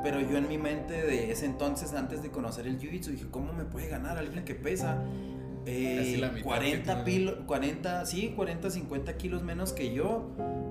Pero 0.04 0.22
yo 0.22 0.38
en 0.38 0.48
mi 0.48 0.58
mente 0.58 0.94
de 0.94 1.32
ese 1.32 1.46
entonces, 1.46 1.94
antes 1.94 2.22
de 2.24 2.32
conocer 2.32 2.66
el 2.68 2.80
jiu-jitsu, 2.80 3.08
dije, 3.12 3.26
¿cómo 3.30 3.52
me 3.54 3.66
puede 3.66 3.88
ganar 3.90 4.18
alguien 4.18 4.46
que 4.46 4.56
pesa 4.56 5.04
eh, 5.66 5.96
Casi 5.98 6.18
la 6.18 6.30
mitad 6.30 6.46
40, 6.46 7.04
que 7.04 7.12
pilo- 7.12 7.46
40, 7.46 8.06
sí, 8.06 8.34
40, 8.36 8.70
50 8.72 9.18
kilos 9.18 9.44
menos 9.44 9.74
que 9.74 9.94
yo? 9.94 10.30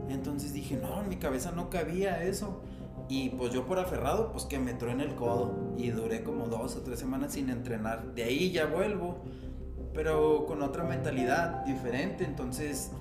Entonces 0.09 0.55
dije, 0.55 0.77
no, 0.81 1.03
en 1.03 1.11
mi 1.11 1.17
cabeza 1.17 1.53
no 1.53 1.69
cabía 1.69 2.23
eso. 2.25 2.63
Y 3.09 3.31
pues 3.31 3.53
yo 3.53 3.67
por 3.67 3.79
aferrado, 3.79 4.33
pues 4.33 4.45
que 4.45 4.59
me 4.59 4.73
en 4.73 5.01
el 5.01 5.15
codo. 5.15 5.75
Y 5.77 5.91
duré 5.91 6.23
como 6.23 6.47
dos 6.47 6.77
o 6.77 6.81
tres 6.83 6.99
semanas 6.99 7.33
sin 7.33 7.49
entrenar. 7.49 8.15
De 8.15 8.25
ahí 8.25 8.51
ya 8.51 8.67
vuelvo 8.67 9.23
pero 9.99 10.47
con 10.47 10.63
otra 10.63 10.85
mentalidad 10.85 11.65
diferente, 11.65 12.23
entonces 12.25 12.93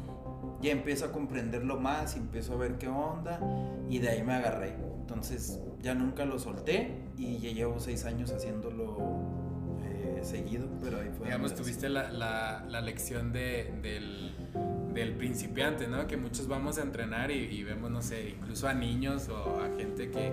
ya 0.62 0.72
empiezo 0.72 1.06
a 1.06 1.12
comprenderlo 1.12 1.80
más 1.80 2.16
y 2.16 2.20
empiezo 2.20 2.54
a 2.54 2.58
ver 2.58 2.80
qué 2.80 2.88
onda 2.88 3.40
y 3.88 4.00
de 4.00 4.10
ahí 4.10 4.24
me 4.24 4.34
agarré. 4.34 4.76
Entonces 5.00 5.60
ya 5.80 5.94
nunca 5.94 6.26
lo 6.26 6.40
solté 6.40 6.98
y 7.16 7.38
ya 7.38 7.52
llevo 7.52 7.80
seis 7.80 8.06
años 8.06 8.32
haciéndolo 8.32 8.98
eh, 9.84 10.22
seguido, 10.24 10.68
pero 10.82 11.00
ahí 11.00 11.12
fue. 11.16 11.28
Digamos, 11.28 11.54
tuviste 11.54 11.88
la, 11.88 12.12
la, 12.12 12.66
la 12.68 12.82
lección 12.82 13.32
de, 13.32 13.72
del, 13.84 14.36
del 15.28 15.34
principiante, 15.38 15.88
¿no? 15.88 16.08
Que 16.08 16.18
muchos 16.18 16.48
vamos 16.48 16.78
a 16.78 16.82
entrenar 16.82 17.32
y, 17.32 17.36
y 17.46 17.64
vemos, 17.64 17.92
no 17.92 18.02
sé, 18.02 18.30
incluso 18.30 18.68
a 18.68 18.74
niños 18.74 19.30
o 19.30 19.62
a 19.62 19.76
gente 19.78 20.10
que, 20.10 20.32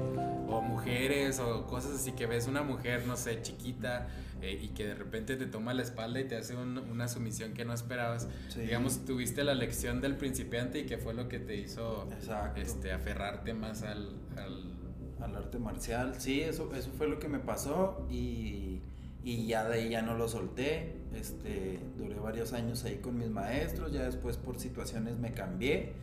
o 0.49 0.61
mujeres 0.63 1.41
o 1.41 1.67
cosas 1.67 1.93
así, 1.93 2.13
que 2.13 2.27
ves 2.27 2.47
una 2.47 2.63
mujer, 2.63 3.07
no 3.07 3.17
sé, 3.17 3.43
chiquita 3.43 4.09
eh, 4.43 4.59
y 4.63 4.69
que 4.69 4.87
de 4.87 4.95
repente 4.95 5.37
te 5.37 5.47
toma 5.47 5.75
la 5.75 5.83
espalda 5.83 6.21
y 6.21 6.25
te 6.25 6.37
hace 6.37 6.57
un- 6.57 6.79
una 6.79 7.09
sumisión 7.09 7.53
que 7.55 7.65
no 7.65 7.73
esperabas. 7.73 8.29
Sí. 8.49 8.61
Digamos, 8.61 9.05
tuviste 9.05 9.43
la 9.45 9.55
lección 9.55 10.01
del 10.01 10.17
principiante 10.17 10.81
y 10.81 10.87
que 10.87 10.99
fue 10.99 11.15
lo 11.15 11.29
que 11.29 11.39
te 11.39 11.57
hizo 11.57 12.09
Exacto. 12.13 12.61
este, 12.61 12.93
aferrarte 12.93 13.55
más 13.55 13.83
al... 13.83 14.11
al 14.37 14.75
al 15.21 15.37
arte 15.37 15.59
marcial. 15.59 16.17
Sí, 16.19 16.43
eso, 16.43 16.75
eso 16.75 16.91
fue 16.99 17.09
lo 17.09 17.19
que 17.19 17.29
me 17.29 17.39
pasó 17.39 18.07
y, 18.11 18.83
y 19.23 19.47
ya 19.47 19.67
de 19.67 19.77
ahí 19.81 19.89
ya 19.89 20.03
no 20.03 20.19
lo 20.19 20.29
solté. 20.29 20.97
Este, 21.15 21.81
duré 21.97 22.19
varios 22.19 22.53
años 22.53 22.85
ahí 22.85 22.99
con 22.99 23.17
mis 23.17 23.31
maestros, 23.31 23.93
ya 23.93 24.03
después 24.03 24.37
por 24.37 24.59
situaciones 24.59 25.19
me 25.19 25.33
cambié 25.33 25.95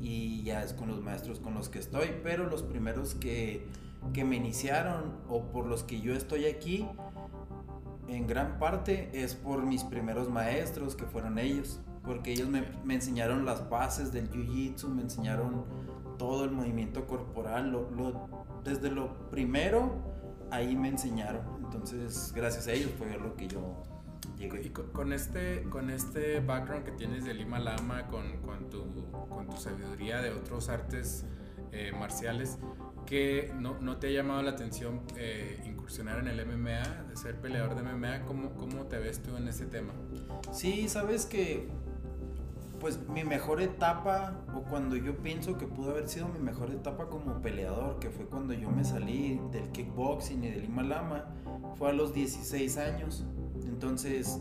y 0.00 0.42
ya 0.44 0.62
es 0.62 0.72
con 0.72 0.88
los 0.88 1.00
maestros 1.02 1.40
con 1.40 1.54
los 1.54 1.68
que 1.68 1.78
estoy, 1.78 2.08
pero 2.22 2.48
los 2.48 2.62
primeros 2.62 3.14
que, 3.14 3.66
que 4.12 4.24
me 4.24 4.36
iniciaron 4.36 5.16
o 5.28 5.42
por 5.52 5.66
los 5.66 5.82
que 5.82 6.00
yo 6.00 6.14
estoy 6.14 6.46
aquí, 6.46 6.86
en 8.08 8.26
gran 8.26 8.58
parte 8.58 9.10
es 9.12 9.34
por 9.34 9.64
mis 9.64 9.84
primeros 9.84 10.28
maestros 10.28 10.94
que 10.96 11.04
fueron 11.06 11.38
ellos, 11.38 11.80
porque 12.04 12.32
ellos 12.32 12.48
me, 12.48 12.64
me 12.84 12.94
enseñaron 12.94 13.44
las 13.44 13.68
bases 13.70 14.12
del 14.12 14.30
jiu-jitsu, 14.30 14.88
me 14.88 15.02
enseñaron 15.02 15.64
todo 16.18 16.44
el 16.44 16.50
movimiento 16.50 17.06
corporal, 17.06 17.70
lo- 17.72 17.90
lo- 17.90 18.28
desde 18.64 18.90
lo 18.90 19.30
primero 19.30 19.90
ahí 20.50 20.76
me 20.76 20.88
enseñaron, 20.88 21.42
entonces 21.64 22.32
gracias 22.34 22.66
a 22.68 22.72
ellos 22.72 22.90
fue 22.98 23.16
lo 23.18 23.34
que 23.36 23.48
yo 23.48 23.82
Y 24.42 24.70
con 24.70 25.12
este, 25.12 25.62
con 25.70 25.90
este 25.90 26.40
background 26.40 26.84
que 26.84 26.92
tienes 26.92 27.24
de 27.24 27.34
Lima 27.34 27.60
Lama, 27.60 28.08
con, 28.08 28.38
con, 28.38 28.68
tu, 28.70 28.84
con 29.28 29.48
tu 29.48 29.56
sabiduría 29.56 30.20
de 30.20 30.30
otros 30.30 30.68
artes 30.68 31.24
eh, 31.70 31.92
marciales, 31.98 32.58
que 33.06 33.52
no, 33.58 33.78
no 33.80 33.98
te 33.98 34.08
ha 34.08 34.10
llamado 34.10 34.42
la 34.42 34.50
atención 34.50 35.02
eh, 35.16 35.62
incursionar 35.64 36.18
en 36.18 36.28
el 36.28 36.44
MMA, 36.44 37.04
de 37.08 37.16
ser 37.16 37.40
peleador 37.40 37.76
de 37.76 37.82
MMA? 37.82 38.22
¿Cómo, 38.26 38.54
¿Cómo 38.54 38.86
te 38.86 38.98
ves 38.98 39.22
tú 39.22 39.36
en 39.36 39.46
ese 39.46 39.66
tema? 39.66 39.92
Sí, 40.52 40.88
sabes 40.88 41.26
que 41.26 41.68
pues 42.82 42.98
mi 43.08 43.22
mejor 43.22 43.62
etapa 43.62 44.44
o 44.56 44.62
cuando 44.62 44.96
yo 44.96 45.16
pienso 45.22 45.56
que 45.56 45.68
pudo 45.68 45.92
haber 45.92 46.08
sido 46.08 46.26
mi 46.26 46.40
mejor 46.40 46.72
etapa 46.72 47.08
como 47.08 47.40
peleador, 47.40 48.00
que 48.00 48.10
fue 48.10 48.26
cuando 48.26 48.54
yo 48.54 48.72
me 48.72 48.82
salí 48.82 49.40
del 49.52 49.70
kickboxing 49.70 50.42
y 50.42 50.50
del 50.50 50.62
Lima 50.62 50.82
Lama, 50.82 51.26
fue 51.76 51.90
a 51.90 51.92
los 51.92 52.12
16 52.12 52.78
años. 52.78 53.24
Entonces, 53.68 54.40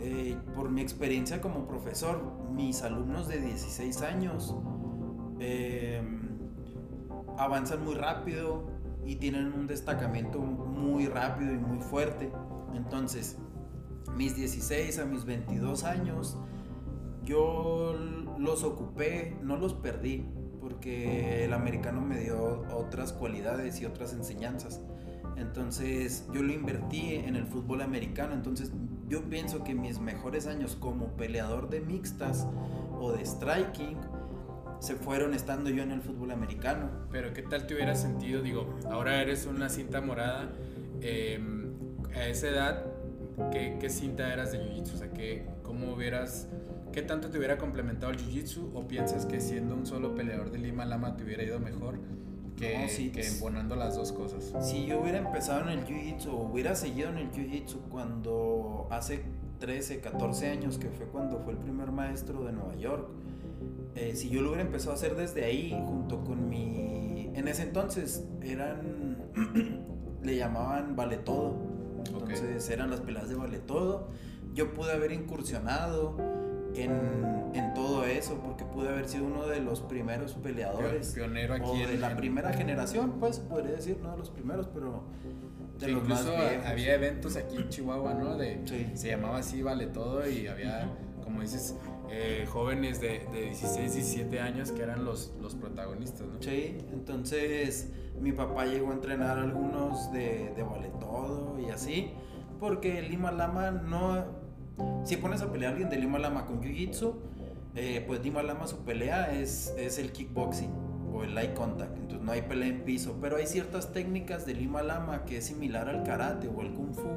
eh, 0.00 0.36
por 0.56 0.70
mi 0.70 0.80
experiencia 0.80 1.40
como 1.40 1.68
profesor, 1.68 2.20
mis 2.52 2.82
alumnos 2.82 3.28
de 3.28 3.40
16 3.40 4.02
años 4.02 4.56
eh, 5.38 6.02
avanzan 7.38 7.84
muy 7.84 7.94
rápido 7.94 8.64
y 9.06 9.16
tienen 9.16 9.52
un 9.52 9.68
destacamiento 9.68 10.40
muy 10.40 11.06
rápido 11.06 11.52
y 11.52 11.58
muy 11.58 11.78
fuerte. 11.78 12.32
Entonces, 12.74 13.38
mis 14.16 14.34
16 14.34 14.98
a 14.98 15.04
mis 15.04 15.24
22 15.24 15.84
años, 15.84 16.36
yo 17.30 17.96
los 18.38 18.64
ocupé, 18.64 19.36
no 19.40 19.56
los 19.56 19.74
perdí, 19.74 20.26
porque 20.60 21.44
el 21.44 21.52
americano 21.52 22.00
me 22.00 22.18
dio 22.18 22.66
otras 22.72 23.12
cualidades 23.12 23.80
y 23.80 23.86
otras 23.86 24.12
enseñanzas. 24.12 24.80
Entonces 25.36 26.26
yo 26.34 26.42
lo 26.42 26.52
invertí 26.52 27.14
en 27.14 27.36
el 27.36 27.46
fútbol 27.46 27.82
americano. 27.82 28.34
Entonces 28.34 28.72
yo 29.08 29.22
pienso 29.30 29.62
que 29.62 29.74
mis 29.74 30.00
mejores 30.00 30.46
años 30.46 30.76
como 30.76 31.16
peleador 31.16 31.70
de 31.70 31.80
mixtas 31.80 32.46
o 32.98 33.12
de 33.12 33.24
striking 33.24 33.96
se 34.80 34.96
fueron 34.96 35.32
estando 35.34 35.70
yo 35.70 35.82
en 35.82 35.92
el 35.92 36.02
fútbol 36.02 36.32
americano. 36.32 36.90
Pero 37.10 37.32
¿qué 37.32 37.42
tal 37.42 37.66
te 37.66 37.74
hubieras 37.74 38.02
sentido? 38.02 38.42
Digo, 38.42 38.78
ahora 38.90 39.22
eres 39.22 39.46
una 39.46 39.68
cinta 39.68 40.00
morada. 40.00 40.52
eh, 41.00 41.40
a 42.14 42.26
esa 42.26 42.48
edad, 42.48 42.86
¿qué, 43.52 43.78
qué 43.80 43.88
cinta 43.88 44.32
eras 44.32 44.50
de 44.50 44.58
Jiu-Jitsu? 44.58 44.94
O 44.94 44.98
sea, 44.98 45.10
¿qué, 45.12 45.46
¿cómo 45.62 45.92
hubieras... 45.94 46.48
¿Qué 46.92 47.02
tanto 47.02 47.30
te 47.30 47.38
hubiera 47.38 47.56
complementado 47.56 48.12
el 48.12 48.18
Jiu-Jitsu? 48.18 48.70
¿O 48.74 48.86
piensas 48.88 49.26
que 49.26 49.40
siendo 49.40 49.74
un 49.74 49.86
solo 49.86 50.14
peleador 50.14 50.50
de 50.50 50.58
Lima 50.58 50.84
Lama 50.84 51.16
te 51.16 51.24
hubiera 51.24 51.42
ido 51.42 51.60
mejor 51.60 51.98
que, 52.56 52.78
No, 52.78 52.88
sí, 52.88 53.10
que 53.10 53.20
pues- 53.20 53.34
embonando 53.34 53.76
las 53.76 53.96
dos 53.96 54.12
cosas? 54.12 54.52
Si 54.66 54.86
yo 54.86 55.00
hubiera 55.00 55.18
empezado 55.18 55.62
en 55.70 55.78
el 55.78 55.84
Jiu-Jitsu 55.86 56.28
o 56.28 56.42
hubiera 56.50 56.74
seguido 56.74 57.10
en 57.10 57.18
el 57.18 57.30
Jiu-Jitsu 57.30 57.88
cuando 57.88 58.88
hace 58.90 59.22
13, 59.60 60.00
14 60.00 60.48
años, 60.48 60.78
que 60.78 60.88
fue 60.88 61.06
cuando 61.06 61.38
fue 61.40 61.52
el 61.52 61.58
primer 61.58 61.92
maestro 61.92 62.44
de 62.44 62.52
Nueva 62.52 62.74
York, 62.76 63.08
eh, 63.94 64.14
si 64.16 64.28
yo 64.30 64.40
lo 64.42 64.48
hubiera 64.48 64.64
empezado 64.64 64.92
a 64.92 64.94
hacer 64.94 65.16
desde 65.16 65.44
ahí, 65.44 65.70
junto 65.86 66.24
con 66.24 66.48
mi... 66.48 67.30
En 67.34 67.46
ese 67.46 67.62
entonces 67.62 68.24
eran... 68.42 69.18
le 70.22 70.36
llamaban 70.36 70.96
Vale 70.96 71.18
Todo. 71.18 71.56
Entonces 71.98 72.68
eran 72.70 72.90
las 72.90 73.00
peleas 73.00 73.28
de 73.28 73.34
Vale 73.36 73.58
Todo. 73.58 74.08
Yo 74.54 74.74
pude 74.74 74.92
haber 74.92 75.12
incursionado 75.12 76.16
en, 76.74 77.50
en 77.54 77.74
todo 77.74 78.04
eso 78.04 78.38
porque 78.44 78.64
pude 78.64 78.88
haber 78.88 79.08
sido 79.08 79.24
uno 79.26 79.46
de 79.46 79.60
los 79.60 79.80
primeros 79.80 80.34
peleadores. 80.34 81.12
Pionero 81.12 81.54
aquí 81.54 81.64
o 81.64 81.74
de 81.88 81.94
en- 81.94 82.00
la 82.00 82.16
primera 82.16 82.52
generación, 82.52 83.16
pues 83.20 83.38
podría 83.38 83.72
decir, 83.76 83.98
no 84.02 84.12
de 84.12 84.18
los 84.18 84.30
primeros, 84.30 84.68
pero 84.72 85.02
de 85.78 85.86
Sí, 85.86 85.92
los 85.92 86.06
más 86.08 86.20
incluso 86.22 86.38
viejos. 86.40 86.66
había 86.66 86.94
eventos 86.94 87.36
aquí 87.36 87.56
en 87.56 87.68
Chihuahua, 87.68 88.14
¿no? 88.14 88.36
De, 88.36 88.60
Sí. 88.66 88.90
Se 88.94 89.08
llamaba 89.08 89.38
así, 89.38 89.62
vale 89.62 89.86
todo, 89.86 90.28
y 90.28 90.46
había, 90.46 90.88
como 91.24 91.40
dices, 91.40 91.74
eh, 92.10 92.44
jóvenes 92.48 93.00
de, 93.00 93.26
de 93.32 93.42
16, 93.46 93.94
17 93.94 94.40
años 94.40 94.72
que 94.72 94.82
eran 94.82 95.04
los, 95.04 95.32
los 95.40 95.54
protagonistas, 95.54 96.26
¿no? 96.26 96.42
Sí, 96.42 96.76
entonces 96.92 97.90
mi 98.20 98.32
papá 98.32 98.66
llegó 98.66 98.90
a 98.90 98.94
entrenar 98.94 99.38
a 99.38 99.42
algunos 99.42 100.12
de, 100.12 100.52
de 100.54 100.62
vale 100.62 100.90
todo 101.00 101.58
y 101.60 101.70
así, 101.70 102.10
porque 102.58 103.00
Lima 103.02 103.30
Lama 103.32 103.70
no... 103.70 104.39
Si 105.04 105.16
pones 105.16 105.42
a 105.42 105.50
pelear 105.52 105.70
a 105.70 105.72
alguien 105.74 105.90
de 105.90 105.96
Lima 105.98 106.18
Lama 106.18 106.46
con 106.46 106.60
Jiu-Jitsu, 106.62 107.14
eh, 107.74 108.04
pues 108.06 108.22
Lima 108.22 108.42
Lama 108.42 108.66
su 108.66 108.78
pelea 108.84 109.32
es, 109.32 109.72
es 109.78 109.98
el 109.98 110.12
kickboxing 110.12 110.70
o 111.12 111.24
el 111.24 111.36
eye 111.36 111.54
contact, 111.54 111.96
entonces 111.96 112.20
no 112.24 112.32
hay 112.32 112.42
pelea 112.42 112.68
en 112.68 112.84
piso, 112.84 113.18
pero 113.20 113.36
hay 113.36 113.46
ciertas 113.46 113.92
técnicas 113.92 114.46
de 114.46 114.54
Lima 114.54 114.82
Lama 114.82 115.24
que 115.24 115.38
es 115.38 115.46
similar 115.46 115.88
al 115.88 116.02
karate 116.04 116.48
o 116.48 116.60
al 116.60 116.72
kung 116.72 116.94
fu, 116.94 117.08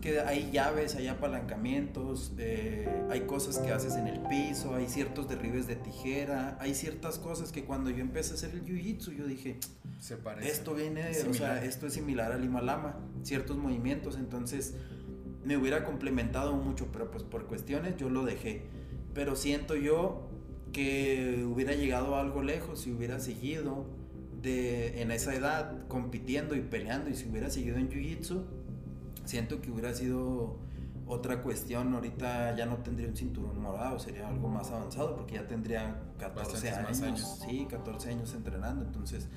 que 0.00 0.20
hay 0.20 0.50
llaves, 0.50 0.96
hay 0.96 1.08
apalancamientos, 1.08 2.32
eh, 2.38 2.88
hay 3.10 3.20
cosas 3.22 3.58
que 3.58 3.70
haces 3.70 3.94
en 3.96 4.08
el 4.08 4.20
piso, 4.22 4.74
hay 4.74 4.88
ciertos 4.88 5.28
derribes 5.28 5.66
de 5.66 5.76
tijera, 5.76 6.56
hay 6.60 6.74
ciertas 6.74 7.18
cosas 7.18 7.52
que 7.52 7.64
cuando 7.64 7.90
yo 7.90 7.98
empecé 8.00 8.32
a 8.32 8.34
hacer 8.34 8.50
el 8.50 8.64
jiu-jitsu 8.64 9.14
yo 9.16 9.26
dije, 9.26 9.58
Se 10.00 10.16
parece. 10.16 10.50
esto 10.50 10.74
viene, 10.74 11.10
Es 11.10 11.18
o 11.18 11.32
sea, 11.32 11.32
similar. 11.32 11.64
esto 11.64 11.86
es 11.86 11.92
similar 11.92 12.32
al 12.32 12.40
Lima 12.40 12.96
ciertos 13.22 13.56
movimientos, 13.58 14.16
entonces 14.16 14.74
me 15.44 15.56
hubiera 15.56 15.84
complementado 15.84 16.54
mucho, 16.54 16.88
pero 16.92 17.10
pues 17.10 17.24
por 17.24 17.46
cuestiones 17.46 17.96
yo 17.96 18.08
lo 18.08 18.24
dejé. 18.24 18.62
Pero 19.14 19.36
siento 19.36 19.76
yo 19.76 20.28
que 20.72 21.44
hubiera 21.44 21.74
llegado 21.74 22.16
algo 22.16 22.42
lejos 22.42 22.80
si 22.80 22.92
hubiera 22.92 23.20
seguido 23.20 23.86
de, 24.40 25.02
en 25.02 25.10
esa 25.10 25.34
edad 25.34 25.86
compitiendo 25.88 26.56
y 26.56 26.60
peleando 26.60 27.10
y 27.10 27.14
si 27.14 27.28
hubiera 27.28 27.50
seguido 27.50 27.76
en 27.76 27.90
Jiu-Jitsu, 27.90 28.42
siento 29.24 29.60
que 29.60 29.70
hubiera 29.70 29.94
sido 29.94 30.58
otra 31.06 31.42
cuestión. 31.42 31.94
Ahorita 31.94 32.56
ya 32.56 32.66
no 32.66 32.78
tendría 32.78 33.08
un 33.08 33.16
cinturón 33.16 33.60
morado, 33.60 33.98
sería 33.98 34.28
algo 34.28 34.48
más 34.48 34.70
avanzado 34.70 35.14
porque 35.14 35.34
ya 35.34 35.46
tendría 35.46 36.00
14 36.18 36.52
Bastantes 36.52 36.72
años, 36.72 36.88
más 36.88 37.02
años. 37.02 37.40
Sí, 37.46 37.66
14 37.68 38.10
años 38.10 38.34
entrenando, 38.34 38.84
entonces. 38.84 39.28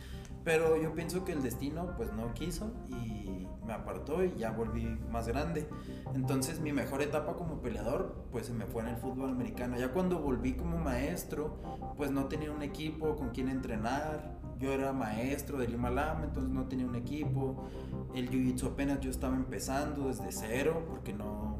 Pero 0.46 0.80
yo 0.80 0.94
pienso 0.94 1.26
que 1.26 1.32
el 1.32 1.42
destino 1.42 1.96
pues 1.98 2.14
no 2.14 2.34
quiso 2.36 2.72
y 2.88 3.48
me 3.66 3.74
apartó 3.74 4.24
y 4.24 4.36
ya 4.36 4.52
volví 4.52 4.86
más 5.12 5.28
grande. 5.28 5.68
Entonces 6.14 6.60
mi 6.60 6.72
mejor 6.72 7.02
etapa 7.02 7.34
como 7.34 7.62
peleador 7.62 8.28
pues 8.32 8.46
se 8.46 8.54
me 8.54 8.68
fue 8.68 8.84
en 8.84 8.90
el 8.90 8.98
fútbol 8.98 9.32
americano. 9.32 9.76
Ya 9.78 9.92
cuando 9.92 10.20
volví 10.20 10.54
como 10.54 10.78
maestro 10.78 11.58
pues 11.98 12.12
no 12.12 12.26
tenía 12.26 12.52
un 12.52 12.62
equipo 12.62 13.16
con 13.16 13.32
quien 13.32 13.50
entrenar. 13.50 14.40
Yo 14.60 14.72
era 14.72 14.94
maestro 14.94 15.58
de 15.58 15.68
Lima 15.68 15.90
Lama, 15.90 16.26
entonces 16.26 16.54
no 16.54 16.68
tenía 16.68 16.86
un 16.86 16.96
equipo. 16.96 17.68
El 18.14 18.30
jiu-jitsu 18.30 18.68
apenas 18.68 19.02
yo 19.02 19.10
estaba 19.10 19.36
empezando 19.36 20.08
desde 20.08 20.32
cero 20.32 20.86
porque 20.88 21.12
no, 21.12 21.58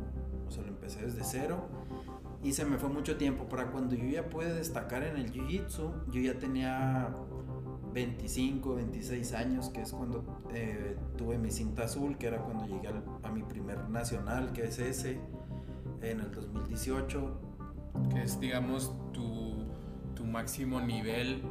o 0.48 0.52
sea, 0.52 0.64
lo 0.64 0.70
empecé 0.70 1.02
desde 1.02 1.24
cero. 1.24 1.68
Y 2.42 2.54
se 2.54 2.64
me 2.64 2.78
fue 2.78 2.90
mucho 2.90 3.18
tiempo. 3.18 3.50
Para 3.50 3.72
cuando 3.72 3.96
yo 3.96 4.08
ya 4.08 4.30
pude 4.30 4.54
destacar 4.54 5.04
en 5.04 5.18
el 5.18 5.34
jiu-jitsu, 5.34 6.12
yo 6.12 6.22
ya 6.22 6.38
tenía 6.38 7.10
25, 7.96 8.76
26 8.76 9.34
años, 9.34 9.70
que 9.70 9.82
es 9.82 9.92
cuando 9.94 10.24
eh, 10.54 10.98
tuve 11.18 11.38
mi 11.38 11.50
cinta 11.50 11.86
azul, 11.86 12.18
que 12.18 12.28
era 12.28 12.40
cuando 12.40 12.66
llegué 12.68 12.90
al- 12.90 13.04
a 13.24 13.32
mi 13.32 13.42
primer 13.42 13.90
nacional, 13.90 14.52
que 14.52 14.66
es 14.66 14.78
ese, 14.80 15.18
en 16.02 16.20
el 16.20 16.32
2018. 16.32 17.42
Que 18.14 18.22
es, 18.24 18.38
digamos, 18.42 18.94
tu, 19.14 19.64
tu 20.14 20.26
máximo 20.26 20.82
nivel 20.82 21.42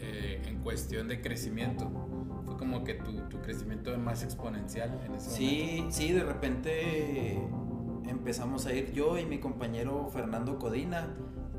eh, 0.00 0.42
en 0.48 0.58
cuestión 0.58 1.06
de 1.06 1.20
crecimiento. 1.20 1.88
Fue 2.46 2.56
como 2.56 2.82
que 2.82 2.94
tu, 2.94 3.12
tu 3.28 3.40
crecimiento 3.40 3.96
más 3.96 4.24
exponencial 4.24 4.90
en 5.06 5.14
ese 5.14 5.30
momento. 5.30 5.36
Sí, 5.36 5.86
sí, 5.90 6.12
de 6.12 6.24
repente 6.24 7.38
empezamos 8.08 8.66
a 8.66 8.72
ir 8.72 8.92
yo 8.92 9.16
y 9.18 9.24
mi 9.24 9.38
compañero 9.38 10.08
Fernando 10.12 10.58
Codina, 10.58 11.06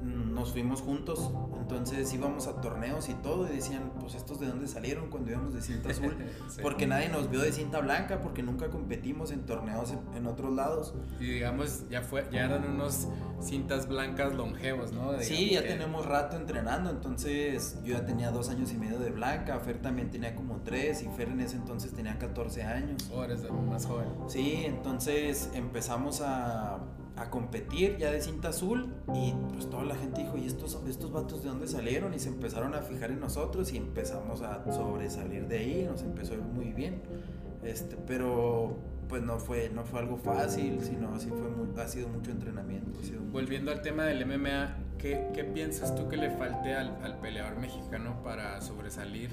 nos 0.04 0.52
fuimos 0.52 0.82
juntos, 0.82 1.32
entonces 1.64 2.14
íbamos 2.14 2.48
a 2.48 2.60
torneos 2.62 3.08
y 3.10 3.14
todo 3.16 3.48
y 3.52 3.56
decían, 3.56 3.92
pues 4.00 4.16
estos 4.16 4.40
de 4.40 4.48
dónde 4.48 4.68
salieron 4.68 5.10
cuando 5.10 5.32
íbamos 5.32 5.54
de 5.54 5.62
cinta 5.62 5.90
azul, 5.92 6.16
Sí. 6.50 6.60
porque 6.62 6.86
nadie 6.88 7.08
nos 7.10 7.30
vio 7.30 7.40
de 7.42 7.52
cinta 7.52 7.80
blanca, 7.80 8.22
porque 8.22 8.44
nunca 8.44 8.70
competimos 8.70 9.32
en 9.32 9.46
torneos 9.46 9.94
en, 10.16 10.28
otros 10.28 10.54
lados. 10.54 10.94
Y 11.20 11.26
digamos, 11.26 11.90
ya, 11.90 12.02
fue, 12.02 12.26
ya 12.32 12.46
eran 12.46 12.70
unos 12.70 13.08
cintas 13.42 13.88
blancas 13.88 14.34
longevos, 14.36 14.92
¿no? 14.94 15.14
Sí, 15.20 15.34
Digamos 15.36 15.52
ya 15.54 15.62
que- 15.64 15.68
tenemos 15.70 16.06
rato 16.06 16.36
entrenando, 16.38 16.90
entonces 16.90 17.78
yo 17.84 17.94
ya 17.98 18.06
tenía 18.06 18.32
dos 18.32 18.50
años 18.50 18.72
y 18.74 18.78
medio 18.78 19.00
de 19.00 19.10
blanca, 19.12 19.60
Fer 19.60 19.82
también 19.82 20.10
tenía 20.12 20.36
como 20.36 20.58
tres 20.64 21.02
y 21.04 21.08
Fer 21.08 21.30
en 21.30 21.40
ese 21.40 21.56
entonces 21.56 21.94
tenía 21.94 22.18
14 22.20 22.64
años. 22.64 23.10
Oh, 23.14 23.24
eres 23.24 23.44
más 23.70 23.86
joven. 23.86 24.08
Sí, 24.28 24.64
entonces 24.66 25.50
empezamos 25.54 26.22
a, 26.22 26.80
a 27.16 27.30
competir 27.30 27.98
ya 27.98 28.12
de 28.12 28.22
cinta 28.22 28.50
azul 28.50 28.92
y 29.14 29.34
pues 29.54 29.70
toda 29.70 29.84
la 29.84 29.96
gente 29.96 30.22
dijo, 30.22 30.38
¿y 30.38 30.46
estos, 30.48 30.80
estos 30.88 31.12
vatos 31.12 31.44
de 31.44 31.50
dónde 31.50 31.68
salieron? 31.68 32.14
Y 32.14 32.20
se 32.20 32.30
empezaron 32.30 32.74
a 32.74 32.82
fijar 32.82 33.12
en 33.12 33.20
nosotros 33.20 33.72
y 33.72 33.78
empezamos 33.78 34.42
a 34.42 34.64
sobresalir 34.72 35.48
de 35.48 35.58
ahí, 35.60 35.86
nos 35.90 36.02
empezó 36.02 36.34
a 36.34 36.38
ir 36.38 36.42
muy 36.44 36.72
bien. 36.74 37.02
Este, 37.64 37.96
pero 38.08 38.78
pues 39.08 39.22
no 39.22 39.38
fue, 39.40 39.70
no 39.70 39.84
fue 39.86 40.00
algo 40.00 40.18
fácil, 40.18 40.80
sino 40.82 41.20
sí 41.20 41.30
fue 41.30 41.50
mu- 41.50 41.80
ha 41.80 41.88
sido 41.88 42.08
mucho 42.10 42.32
entrenamiento. 42.32 43.00
ha 43.00 43.04
sido 43.04 43.22
Volviendo 43.32 43.72
al 43.72 43.82
tema 43.82 44.04
del 44.06 44.26
MMA, 44.26 44.76
¿qué, 44.98 45.28
qué 45.36 45.44
piensas 45.44 45.96
tú 45.96 46.08
que 46.10 46.18
le 46.18 46.32
falte 46.32 46.74
al, 46.74 46.98
al 47.04 47.20
peleador 47.20 47.58
mexicano 47.60 48.22
para 48.24 48.60
sobresalir 48.62 49.30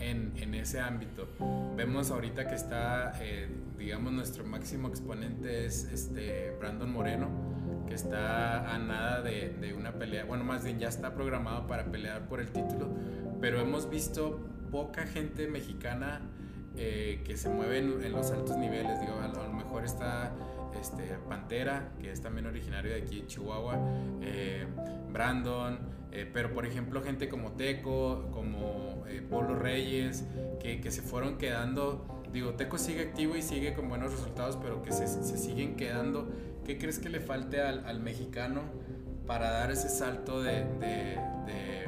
en, 0.00 0.32
en 0.36 0.54
ese 0.54 0.80
ámbito? 0.80 1.28
Vemos 1.76 2.10
ahorita 2.10 2.46
que 2.46 2.54
está, 2.54 3.12
eh, 3.20 3.48
digamos, 3.78 4.12
nuestro 4.12 4.44
máximo 4.44 4.88
exponente 4.88 5.66
es 5.66 5.84
este 5.84 6.56
Brandon 6.58 6.92
Moreno, 6.92 7.28
que 7.86 7.94
está 7.94 8.74
a 8.74 8.78
nada 8.78 9.22
de, 9.22 9.50
de 9.60 9.74
una 9.74 9.92
pelea, 9.92 10.24
bueno, 10.24 10.44
más 10.44 10.64
bien 10.64 10.78
ya 10.78 10.88
está 10.88 11.14
programado 11.14 11.66
para 11.66 11.84
pelear 11.84 12.28
por 12.28 12.40
el 12.40 12.50
título, 12.50 12.88
pero 13.40 13.60
hemos 13.60 13.90
visto 13.90 14.40
poca 14.70 15.06
gente 15.06 15.46
mexicana 15.48 16.20
eh, 16.76 17.22
que 17.24 17.36
se 17.36 17.50
mueve 17.50 17.78
en, 17.78 18.02
en 18.02 18.12
los 18.12 18.30
altos 18.30 18.56
niveles, 18.56 18.98
digo, 19.00 19.14
a, 19.20 19.26
a 19.26 19.46
lo 19.46 19.52
mejor 19.52 19.84
está 19.84 20.32
este, 20.80 21.02
Pantera, 21.28 21.90
que 22.00 22.10
es 22.10 22.20
también 22.20 22.46
originario 22.46 22.92
de 22.92 23.02
aquí 23.02 23.20
de 23.20 23.26
Chihuahua, 23.26 23.78
eh, 24.20 24.66
Brandon, 25.12 25.78
eh, 26.12 26.28
pero 26.32 26.52
por 26.52 26.66
ejemplo 26.66 27.02
gente 27.02 27.28
como 27.28 27.52
Teco, 27.52 28.30
como 28.32 29.04
eh, 29.08 29.22
Polo 29.28 29.54
Reyes, 29.56 30.24
que, 30.60 30.80
que 30.80 30.90
se 30.90 31.02
fueron 31.02 31.38
quedando, 31.38 32.22
digo, 32.32 32.54
Teco 32.54 32.78
sigue 32.78 33.02
activo 33.02 33.36
y 33.36 33.42
sigue 33.42 33.74
con 33.74 33.88
buenos 33.88 34.12
resultados, 34.12 34.56
pero 34.60 34.82
que 34.82 34.92
se, 34.92 35.06
se 35.06 35.38
siguen 35.38 35.76
quedando. 35.76 36.30
¿Qué 36.64 36.78
crees 36.78 36.98
que 36.98 37.08
le 37.08 37.20
falte 37.20 37.60
al, 37.60 37.84
al 37.86 38.00
mexicano 38.00 38.60
para 39.26 39.50
dar 39.50 39.70
ese 39.70 39.88
salto 39.88 40.42
de, 40.42 40.64
de- 40.80 41.18
de- 41.46 41.82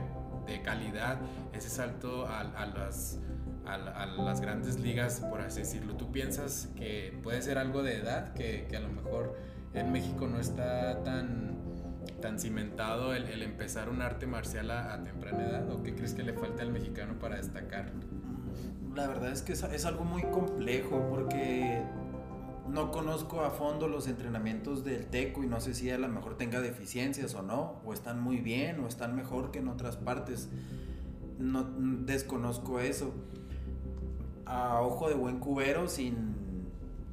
de 0.47 0.61
calidad, 0.61 1.19
ese 1.55 1.71
salto 1.71 2.27
a, 2.27 2.41
a 2.41 2.67
las 2.67 3.19
a, 3.67 3.75
a 3.75 4.07
las 4.07 4.41
grandes 4.41 4.79
ligas, 4.81 5.21
por 5.21 5.41
así 5.41 5.61
decirlo. 5.61 5.95
¿Tú 5.97 6.13
piensas 6.13 6.69
que 6.77 7.19
puede 7.23 7.43
ser 7.43 7.59
algo 7.59 7.83
de 7.83 7.99
edad, 7.99 8.33
que, 8.35 8.69
a 8.77 8.81
lo 8.81 8.89
mejor 8.89 9.37
en 9.73 9.93
México 9.93 10.27
no 10.27 10.39
está 10.39 11.03
tan, 11.03 11.57
tan 12.21 12.39
cimentado 12.39 13.15
el, 13.15 13.43
empezar 13.43 13.89
un 13.89 14.03
arte 14.03 14.27
marcial 14.27 14.71
a, 14.71 14.95
a 14.95 15.05
temprana 15.05 15.45
edad? 15.45 15.71
¿O 15.71 15.83
qué 15.83 15.95
crees 15.95 16.15
que 16.15 16.23
le 16.23 16.33
falta 16.33 16.63
al 16.63 16.73
mexicano 16.73 17.19
para 17.19 17.37
destacar? 17.37 17.93
La 18.95 19.09
verdad 19.09 19.33
es 19.33 19.43
que 19.43 19.53
es, 19.53 19.63
es 19.65 19.85
algo 19.85 20.05
muy 20.05 20.23
complejo 20.23 21.09
porque 21.11 21.83
no 22.69 22.91
conozco 22.91 23.43
a 23.43 23.51
fondo 23.51 23.89
los 23.89 24.09
entrenamientos 24.09 24.85
del 24.85 25.07
Teco 25.07 25.43
y 25.43 25.47
no 25.47 25.61
sé 25.61 25.75
si 25.75 25.91
a 25.91 25.99
lo 25.99 26.09
mejor 26.09 26.37
tenga 26.37 26.61
deficiencias 26.61 27.35
o 27.35 27.43
no, 27.43 27.81
o 27.85 27.93
están 27.93 28.21
muy 28.21 28.39
bien 28.39 28.81
o 28.81 28.89
están 28.89 29.15
mejor 29.15 29.51
que 29.51 29.59
en 29.59 29.69
otras 29.69 29.97
partes. 29.97 30.49
No 31.39 31.65
desconozco 31.65 32.81
eso. 32.81 33.13
A 34.47 34.81
ojo 34.83 35.09
de 35.09 35.15
buen 35.15 35.39
cubero, 35.39 35.89
sin, 35.89 36.35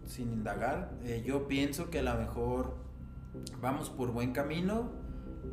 sin 0.05 0.31
indagar, 0.31 0.91
eh, 1.03 1.23
yo 1.25 1.47
pienso 1.47 1.89
que 1.89 1.99
a 1.99 2.03
lo 2.03 2.15
mejor 2.15 2.75
vamos 3.61 3.89
por 3.89 4.11
buen 4.11 4.33
camino, 4.33 4.89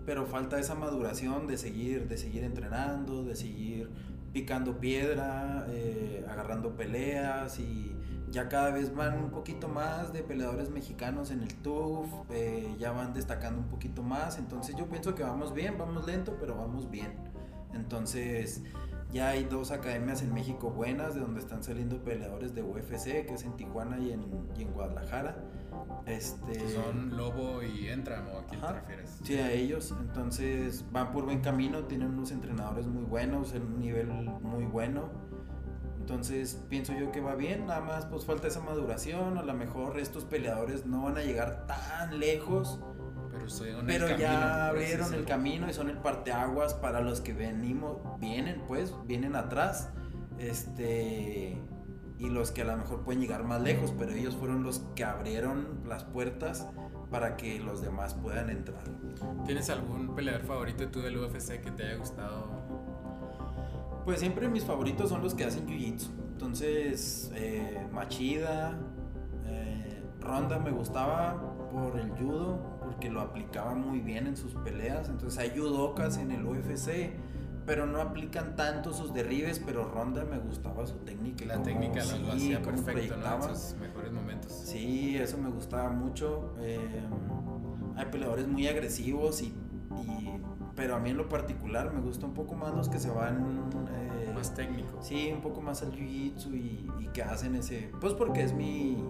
pero 0.05 0.27
falta 0.27 0.59
esa 0.59 0.75
maduración 0.75 1.47
de 1.47 1.57
seguir, 1.57 2.09
de 2.09 2.17
seguir 2.17 2.45
entrenando, 2.45 3.25
de 3.25 3.37
seguir 3.37 3.91
picando 4.33 4.79
piedra, 4.79 5.67
eh, 5.69 6.25
agarrando 6.29 6.77
peleas 6.77 7.59
y 7.59 7.95
ya 8.31 8.49
cada 8.49 8.71
vez 8.71 8.95
van 8.95 9.19
un 9.19 9.31
poquito 9.31 9.69
más 9.69 10.13
de 10.13 10.23
peleadores 10.23 10.71
mexicanos 10.71 11.31
en 11.31 11.43
el 11.43 11.55
TUF, 11.55 12.09
eh, 12.31 12.75
ya 12.79 12.93
van 12.93 13.15
destacando 13.15 13.61
un 13.61 13.69
poquito 13.69 14.03
más, 14.03 14.39
entonces 14.39 14.77
yo 14.77 14.87
pienso 14.87 15.15
que 15.15 15.23
vamos 15.23 15.55
bien, 15.55 15.79
vamos 15.79 16.07
lento, 16.07 16.37
pero 16.39 16.57
vamos 16.57 16.91
bien. 16.91 17.15
Entonces 17.75 18.63
ya 19.13 19.31
hay 19.31 19.45
dos 19.45 19.71
academias 19.71 20.23
en 20.23 20.35
México 20.35 20.71
buenas 20.71 21.15
de 21.15 21.21
donde 21.21 21.41
están 21.41 21.63
saliendo 21.63 22.03
peleadores 22.03 22.55
de 22.55 22.63
UFC, 22.63 23.27
que 23.27 23.35
es 23.35 23.45
en 23.45 23.57
Tijuana 23.57 23.99
y 23.99 24.13
en, 24.13 24.25
y 24.57 24.63
en 24.63 24.73
Guadalajara. 24.73 25.37
Este, 26.07 26.69
¿Son 26.71 27.17
Lobo 27.17 27.63
y 27.63 27.89
Entram 27.89 28.29
o 28.29 28.39
a 28.39 28.47
quién 28.47 28.61
te 28.61 28.73
refieres? 28.73 29.19
Sí, 29.23 29.37
a 29.37 29.51
ellos. 29.53 29.95
Entonces 30.01 30.85
van 30.93 31.13
por 31.13 31.25
buen 31.25 31.41
camino, 31.41 31.85
tienen 31.85 32.09
unos 32.09 32.33
entrenadores 32.33 32.87
muy 32.87 33.05
buenos, 33.05 33.55
en 33.55 33.63
un 33.63 33.81
nivel 33.81 34.09
muy 34.09 34.65
bueno. 34.65 35.11
Entonces 36.01 36.63
pienso 36.71 36.95
yo 36.95 37.13
que 37.13 37.21
va 37.21 37.35
bien, 37.35 37.67
nada 37.67 37.83
más 37.83 38.07
pues 38.07 38.25
falta 38.25 38.49
esa 38.49 38.61
maduración, 38.61 39.37
a 39.37 39.43
lo 39.43 39.53
mejor 39.53 39.99
estos 39.99 40.25
peleadores 40.25 40.87
no 40.87 41.03
van 41.03 41.19
a 41.19 41.23
llegar 41.23 41.67
tan 41.67 42.19
lejos 42.19 42.81
Pero, 43.87 44.17
ya 44.17 44.69
abrieron 44.69 45.15
el 45.15 45.25
camino 45.25 45.69
y 45.69 45.73
son 45.73 45.91
el 45.91 45.99
parteaguas 45.99 46.75
para 46.75 47.01
los 47.01 47.21
que 47.21 47.33
venimos, 47.33 47.99
vienen 48.19 48.63
pues, 48.67 48.95
vienen 49.07 49.37
atrás. 49.37 49.91
Este 50.39 51.61
y 52.19 52.29
los 52.29 52.51
que 52.51 52.63
a 52.63 52.65
lo 52.65 52.77
mejor 52.77 53.05
pueden 53.05 53.21
llegar 53.21 53.45
más 53.45 53.63
lejos, 53.63 53.95
pero 53.97 54.13
ellos 54.13 54.35
fueron 54.35 54.65
los 54.65 54.81
que 54.97 55.05
abrieron 55.05 55.81
las 55.87 56.05
puertas 56.05 56.67
para 57.11 57.37
que 57.37 57.61
los 57.61 57.81
demás 57.81 58.15
puedan 58.15 58.51
entrar. 58.51 58.83
¿Tienes 59.47 59.71
algún 59.71 60.15
peleador 60.15 60.43
favorito 60.43 60.89
tú 60.89 61.01
del 61.01 61.17
UFC 61.17 61.61
que 61.61 61.71
te 61.71 61.85
haya 61.85 61.97
gustado? 61.97 62.49
Pues 64.05 64.21
siempre 64.21 64.49
mis 64.49 64.65
favoritos 64.65 65.11
son 65.11 65.23
los 65.23 65.35
que 65.35 65.45
hacen 65.45 65.67
jiu-jitsu. 65.67 66.09
Entonces, 66.33 67.31
eh, 67.35 67.87
Machida, 67.93 68.79
eh, 69.47 70.03
Ronda 70.21 70.59
me 70.59 70.71
gustaba 70.71 71.37
por 71.71 71.99
el 71.99 72.11
judo, 72.11 72.78
porque 72.99 73.11
lo 73.11 73.21
aplicaba 73.21 73.77
muy 73.77 74.01
bien 74.01 74.27
en 74.27 74.37
sus 74.37 74.55
peleas. 74.55 75.09
Entonces 75.09 75.39
hay 75.39 75.57
judocas 75.57 76.19
en 76.19 76.33
el 76.33 76.45
UFC, 76.45 77.13
pero 77.65 77.87
no 77.87 78.01
aplican 78.01 78.57
tanto 78.57 78.93
sus 78.93 79.15
derribes, 79.15 79.61
pero 79.65 79.85
Ronda 79.89 80.25
me 80.25 80.39
gustaba 80.41 80.85
su 80.85 80.97
técnica. 80.97 81.45
La 81.45 81.55
cómo- 81.55 81.65
técnica 81.67 82.05
la- 82.05 82.17
lo 82.19 82.33
sí, 82.33 82.53
hacía 82.53 82.61
perfecto, 82.63 83.17
¿no? 83.19 83.49
En 83.51 83.57
sus 83.57 83.77
mejores 83.77 84.11
momentos. 84.13 84.51
Sí, 84.53 85.17
eso 85.17 85.39
me 85.39 85.49
gustaba 85.49 85.91
mucho. 85.91 86.55
Eh, 86.59 86.81
hay 87.97 88.07
peleadores 88.07 88.49
muy 88.49 88.67
agresivos 88.67 89.43
y, 89.43 89.47
y- 89.47 90.41
pero 90.75 90.97
a 90.97 90.99
mí 90.99 91.11
en 91.11 91.19
lo 91.19 91.29
particular 91.29 91.93
me 91.95 92.01
gusta 92.01 92.27
un 92.27 92.35
poco 92.35 92.57
más 92.57 92.75
los 92.75 92.89
que 92.89 92.99
se 92.99 93.11
van 93.11 93.69
eh, 93.95 94.33
Más 94.35 94.55
técnico. 94.55 95.01
Sí, 95.03 95.31
un 95.33 95.41
poco 95.41 95.61
más 95.61 95.83
al 95.83 95.93
jiu-jitsu 95.93 96.53
y, 96.55 96.89
y 97.01 97.07
que 97.13 97.23
hacen 97.23 97.55
ese. 97.55 97.93
Pues 98.01 98.13
porque 98.15 98.43
es 98.43 98.53
mi. 98.53 99.05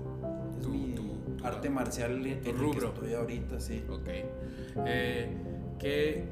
Es 0.59 0.63
Tu- 0.65 0.69
mi 0.71 0.95
tu- 0.95 1.03
tu- 1.03 1.18
arte 1.43 1.71
marcial 1.71 2.25
en 2.27 2.41
que 2.41 2.53
rubro. 2.53 2.89
estoy 2.89 3.15
ahorita, 3.15 3.61
sí. 3.61 3.85
Ok. 3.89 4.09
Eh, 4.87 5.37
¿qué- 5.79 6.25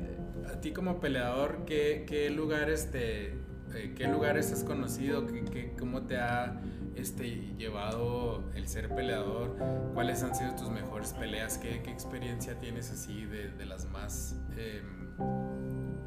a 0.53 0.61
ti 0.61 0.73
como 0.73 1.01
peleador, 1.01 1.65
¿qué, 1.67 2.05
qué 2.07 2.31
lugares 2.31 2.91
te, 2.91 3.27
eh, 3.75 3.95
qué 3.97 4.07
lugares 4.07 4.53
has 4.53 4.63
conocido? 4.65 5.27
¿Qué, 5.27 5.45
qué- 5.45 5.73
cómo 5.79 6.03
te 6.03 6.17
ha 6.19 6.61
este, 6.95 7.55
llevado 7.59 8.45
el 8.55 8.69
ser 8.69 8.89
peleador? 8.95 9.57
¿Cuáles 9.95 10.23
han 10.23 10.35
sido 10.35 10.55
tus 10.55 10.71
mejores 10.71 11.13
peleas? 11.13 11.59
¿Qué, 11.59 11.83
qué 11.83 11.91
experiencia 11.91 12.59
tienes 12.59 12.91
así 12.91 13.25
de, 13.27 13.51
de 13.51 13.67
las 13.67 13.87
más, 13.91 14.37
em, 14.57 15.11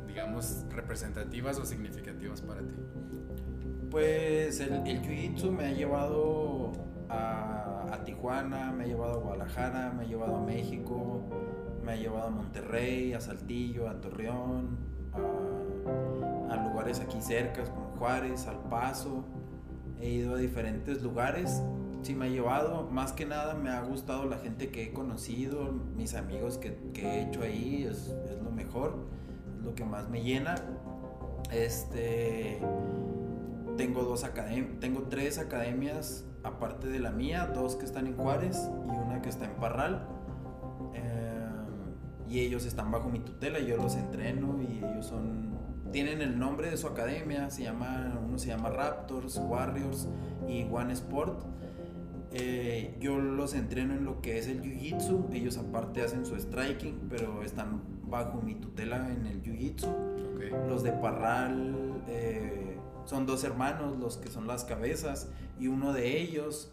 digamos, 0.08 0.66
representativas 0.70 1.60
o 1.60 1.66
significativas 1.66 2.42
para 2.42 2.62
ti? 2.62 2.74
Pues 3.92 4.60
el, 4.60 4.74
el 4.88 5.02
jiu-jitsu 5.02 5.52
me 5.52 5.66
ha 5.66 5.72
llevado 5.72 6.72
a, 7.10 8.02
Tijuana, 8.06 8.72
me 8.72 8.84
ha 8.84 8.88
llevado 8.88 9.14
a 9.14 9.18
Guadalajara, 9.18 9.92
me 9.92 10.04
ha 10.04 10.08
llevado 10.08 10.38
a 10.38 10.42
México, 10.42 11.22
me 11.84 11.94
ha 11.94 11.96
llevado 11.96 12.28
a 12.28 12.30
Monterrey, 12.30 13.14
a 13.14 13.22
Saltillo, 13.22 13.90
a 13.90 14.00
Torreón, 14.00 14.78
a, 16.50 16.56
lugares 16.56 17.00
aquí 17.00 17.22
cerca 17.22 17.64
como 17.64 17.96
Juárez, 17.98 18.48
Al 18.48 18.60
Paso. 18.70 19.24
He 20.00 20.10
ido 20.10 20.36
a 20.36 20.38
diferentes 20.38 21.02
lugares. 21.02 21.62
Sí 22.04 22.16
me 22.16 22.28
ha 22.28 22.30
llevado, 22.30 22.88
más 22.90 23.12
que 23.12 23.26
nada 23.26 23.54
me 23.56 23.70
ha 23.70 23.82
gustado 23.82 24.26
la 24.26 24.38
gente 24.38 24.70
que 24.70 24.84
he 24.84 24.94
conocido, 24.94 25.74
mis 25.98 26.16
amigos 26.16 26.58
que, 26.58 26.78
que 26.94 27.06
he 27.06 27.24
hecho 27.24 27.42
ahí, 27.42 27.84
es, 27.84 28.16
es 28.30 28.42
lo 28.42 28.52
mejor, 28.52 28.96
es 29.58 29.66
lo 29.66 29.76
que 29.76 29.84
más 29.84 30.10
me 30.10 30.24
llena. 30.24 30.56
Este 31.52 32.62
tengo 33.76 34.04
dos 34.04 34.24
academias, 34.24 34.80
tengo 34.80 35.04
tres 35.04 35.38
academias 35.38 36.29
aparte 36.44 36.88
de 36.88 37.00
la 37.00 37.12
mía, 37.12 37.52
dos 37.54 37.76
que 37.76 37.86
están 37.86 38.08
en 38.08 38.16
Juárez 38.16 38.70
y 38.88 38.92
una 38.92 39.22
que 39.22 39.30
está 39.30 39.46
en 39.46 39.56
Parral. 39.56 40.08
Eh, 40.94 41.50
y 42.28 42.40
ellos 42.40 42.66
están 42.66 42.92
bajo 42.92 43.10
mi 43.10 43.20
tutela, 43.20 43.60
yo 43.60 43.78
los 43.78 43.96
entreno 43.96 44.62
y 44.62 44.78
ellos 44.78 45.08
son 45.08 45.50
tienen 45.92 46.22
el 46.22 46.38
nombre 46.38 46.70
de 46.70 46.78
su 46.78 46.88
academia, 46.88 47.50
se 47.50 47.64
llama 47.64 48.20
uno 48.24 48.38
se 48.38 48.48
llama 48.48 48.70
Raptors, 48.70 49.38
Warriors 49.38 50.08
y 50.48 50.64
One 50.72 50.94
Sport. 50.94 51.44
Eh, 52.32 52.96
yo 53.00 53.18
los 53.18 53.56
entreno 53.56 53.96
en 53.96 54.06
lo 54.06 54.22
que 54.22 54.38
es 54.38 54.48
el 54.48 54.62
jiu-jitsu, 54.62 55.34
ellos 55.34 55.58
aparte 55.58 56.04
hacen 56.04 56.28
su 56.28 56.40
striking, 56.40 57.08
pero 57.10 57.42
están 57.42 57.82
bajo 58.04 58.40
mi 58.42 58.54
tutela 58.54 59.10
en 59.10 59.26
el 59.26 59.42
jiu-jitsu. 59.42 59.88
Los 60.68 60.84
de 60.84 60.92
Parral 60.92 62.04
eh, 62.08 62.69
son 63.10 63.26
dos 63.26 63.44
hermanos, 63.44 63.98
los 63.98 64.18
que 64.18 64.30
son 64.30 64.46
las 64.46 64.66
cabezas, 64.66 65.30
y 65.60 65.68
uno 65.68 65.94
de 65.94 66.22
ellos, 66.22 66.72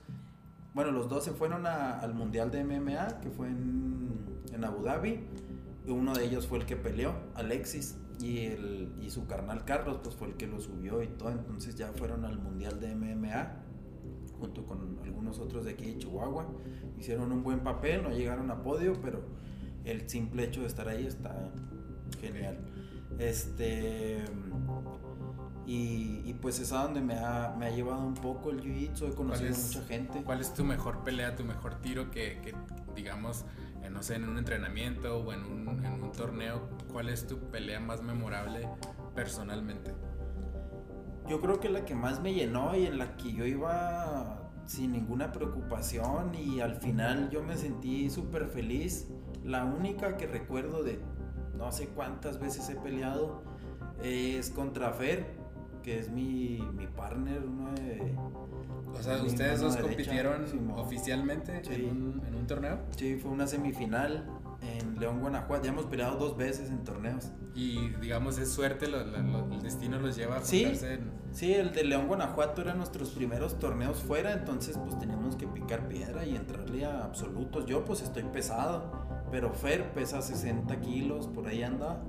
bueno, 0.74 0.90
los 0.90 1.08
dos 1.08 1.24
se 1.24 1.30
fueron 1.30 1.66
al 1.66 2.12
Mundial 2.12 2.50
de 2.50 2.62
MMA, 2.62 3.20
que 3.22 3.30
fue 3.30 3.48
en, 3.48 4.10
en 4.52 4.62
Abu 4.62 4.82
Dhabi, 4.82 5.20
y 5.86 5.90
uno 5.90 6.12
de 6.12 6.26
ellos 6.26 6.46
fue 6.46 6.58
el 6.58 6.66
que 6.66 6.76
peleó, 6.76 7.14
Alexis, 7.36 7.96
y, 8.20 8.40
el, 8.40 8.92
y 9.00 9.08
su 9.08 9.26
carnal 9.26 9.64
Carlos, 9.64 10.00
pues 10.04 10.14
fue 10.14 10.28
el 10.28 10.34
que 10.34 10.46
lo 10.46 10.60
subió 10.60 11.02
y 11.02 11.06
todo, 11.06 11.30
entonces 11.30 11.74
ya 11.74 11.90
fueron 11.94 12.26
al 12.26 12.38
Mundial 12.38 12.80
de 12.80 12.94
MMA, 12.94 13.52
junto 14.38 14.66
con 14.66 14.98
algunos 15.04 15.38
otros 15.38 15.64
de 15.64 15.70
aquí 15.70 15.86
de 15.86 15.98
Chihuahua, 16.00 16.46
hicieron 16.98 17.32
un 17.32 17.42
buen 17.44 17.60
papel, 17.60 18.02
no 18.02 18.10
llegaron 18.10 18.50
a 18.50 18.62
podio, 18.62 18.92
pero 19.00 19.22
el 19.86 20.06
simple 20.10 20.44
hecho 20.44 20.60
de 20.60 20.66
estar 20.66 20.86
ahí 20.86 21.06
está 21.06 21.50
genial. 22.20 22.58
Este. 23.18 24.22
Y, 25.66 26.22
y 26.24 26.34
pues 26.40 26.60
es 26.60 26.72
a 26.72 26.84
donde 26.84 27.00
me 27.00 27.18
ha, 27.18 27.52
me 27.58 27.66
ha 27.66 27.70
llevado 27.70 28.00
un 28.06 28.14
poco 28.14 28.50
el 28.50 28.62
jiu-jitsu. 28.62 29.10
He 29.10 29.14
conocido 29.14 29.50
es- 29.50 29.66
mucha 29.74 29.86
gente. 29.86 30.22
¿Cuál 30.22 30.40
es 30.40 30.54
tu 30.54 30.64
mejor 30.64 31.02
pelea, 31.02 31.34
tu 31.34 31.44
mejor 31.44 31.74
tiro 31.80 32.10
que, 32.10 32.40
que, 32.40 32.54
digamos, 32.94 33.44
eh, 33.82 33.90
no 33.90 34.02
sé, 34.02 34.14
en 34.14 34.28
un 34.28 34.38
entrenamiento 34.38 35.18
o 35.18 35.32
en 35.32 35.40
un, 35.44 35.84
en 35.84 36.02
un 36.04 36.12
torneo, 36.12 36.68
cuál 36.92 37.08
es 37.08 37.26
tu 37.26 37.38
pelea 37.50 37.80
más 37.80 38.00
memorable 38.02 38.68
personalmente? 39.16 39.92
Yo 41.28 41.40
creo 41.40 41.58
que 41.58 41.68
la 41.68 41.84
que 41.84 41.96
más 41.96 42.20
me 42.20 42.32
llenó 42.32 42.76
y 42.76 42.86
en 42.86 42.98
la 42.98 43.16
que 43.16 43.32
yo 43.32 43.44
iba 43.44 44.48
sin 44.66 44.92
ninguna 44.92 45.32
preocupación 45.32 46.34
y 46.36 46.60
al 46.60 46.76
final 46.76 47.30
yo 47.30 47.42
me 47.42 47.56
sentí 47.56 48.08
súper 48.10 48.46
feliz. 48.46 49.08
La 49.42 49.64
única 49.64 50.16
que 50.16 50.26
recuerdo 50.28 50.84
de 50.84 51.00
no 51.56 51.72
sé 51.72 51.88
cuántas 51.88 52.38
veces 52.38 52.68
he 52.68 52.76
peleado 52.76 53.42
es 54.02 54.50
contra 54.50 54.92
Fer, 54.92 55.34
que 55.86 56.00
es 56.00 56.10
mi, 56.10 56.58
mi 56.74 56.88
partner, 56.88 57.44
uno 57.46 57.70
de... 57.74 58.12
O 58.92 59.00
sea, 59.00 59.22
¿ustedes 59.22 59.60
dos 59.60 59.74
derecha, 59.76 59.82
compitieron 59.94 60.44
oficialmente 60.76 61.62
Sí. 61.62 61.74
en, 61.88 62.02
un, 62.02 62.26
en 62.26 62.34
un 62.34 62.44
torneo? 62.48 62.80
Sí, 62.96 63.14
fue 63.14 63.30
una 63.30 63.46
semifinal 63.46 64.26
en 64.62 64.98
León, 64.98 65.20
Guanajuato. 65.20 65.62
Ya 65.64 65.70
hemos 65.70 65.86
peleado 65.86 66.16
dos 66.18 66.36
veces 66.36 66.70
en 66.70 66.82
torneos. 66.82 67.30
Y, 67.54 67.90
digamos, 68.00 68.36
es 68.38 68.50
suerte, 68.50 68.88
lo- 68.88 69.04
lo- 69.06 69.22
lo- 69.22 69.52
el 69.54 69.62
destino 69.62 70.00
los 70.00 70.16
lleva 70.16 70.38
a 70.38 70.42
Sí. 70.42 70.62
juntarse 70.64 70.94
en... 70.94 71.12
Sí, 71.30 71.54
el 71.54 71.72
de 71.72 71.84
León, 71.84 72.08
Guanajuato 72.08 72.62
eran 72.62 72.78
nuestros 72.78 73.10
primeros 73.10 73.60
torneos 73.60 74.02
fuera, 74.02 74.32
entonces 74.32 74.76
pues 74.78 74.98
teníamos 74.98 75.36
que 75.36 75.46
picar 75.46 75.86
piedra 75.86 76.26
y 76.26 76.34
entrarle 76.34 76.84
a 76.84 77.04
absolutos. 77.04 77.64
Yo 77.66 77.84
pues 77.84 78.02
estoy 78.02 78.24
pesado, 78.24 78.90
pero 79.30 79.52
Fer 79.52 79.92
pesa 79.92 80.20
60 80.20 80.80
kilos, 80.80 81.28
por 81.28 81.46
ahí 81.46 81.62
anda. 81.62 82.02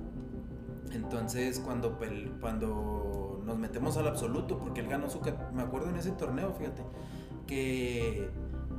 Entonces 0.92 1.60
cuando, 1.60 1.98
cuando 2.40 3.27
nos 3.48 3.58
metemos 3.58 3.96
al 3.96 4.06
absoluto, 4.06 4.58
porque 4.58 4.80
él 4.80 4.88
ganó 4.88 5.10
su... 5.10 5.20
Me 5.52 5.62
acuerdo 5.62 5.88
en 5.88 5.96
ese 5.96 6.12
torneo, 6.12 6.52
fíjate, 6.52 6.82
que 7.46 8.30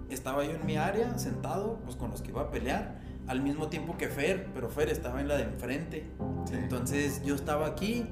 estaba 0.10 0.46
yo 0.46 0.52
en 0.52 0.66
mi 0.66 0.78
área 0.78 1.18
sentado, 1.18 1.80
pues 1.84 1.96
con 1.96 2.12
los 2.12 2.22
que 2.22 2.30
iba 2.30 2.44
a 2.44 2.52
pelear, 2.52 3.02
al 3.28 3.42
mismo 3.42 3.68
tiempo 3.68 3.98
que 3.98 4.08
Fer, 4.08 4.50
pero 4.54 4.70
Fer 4.70 4.90
estaba 4.90 5.20
en 5.20 5.28
la 5.28 5.36
de 5.38 5.44
enfrente. 5.44 6.10
Sí. 6.46 6.56
Entonces 6.56 7.22
yo 7.24 7.36
estaba 7.36 7.68
aquí 7.68 8.08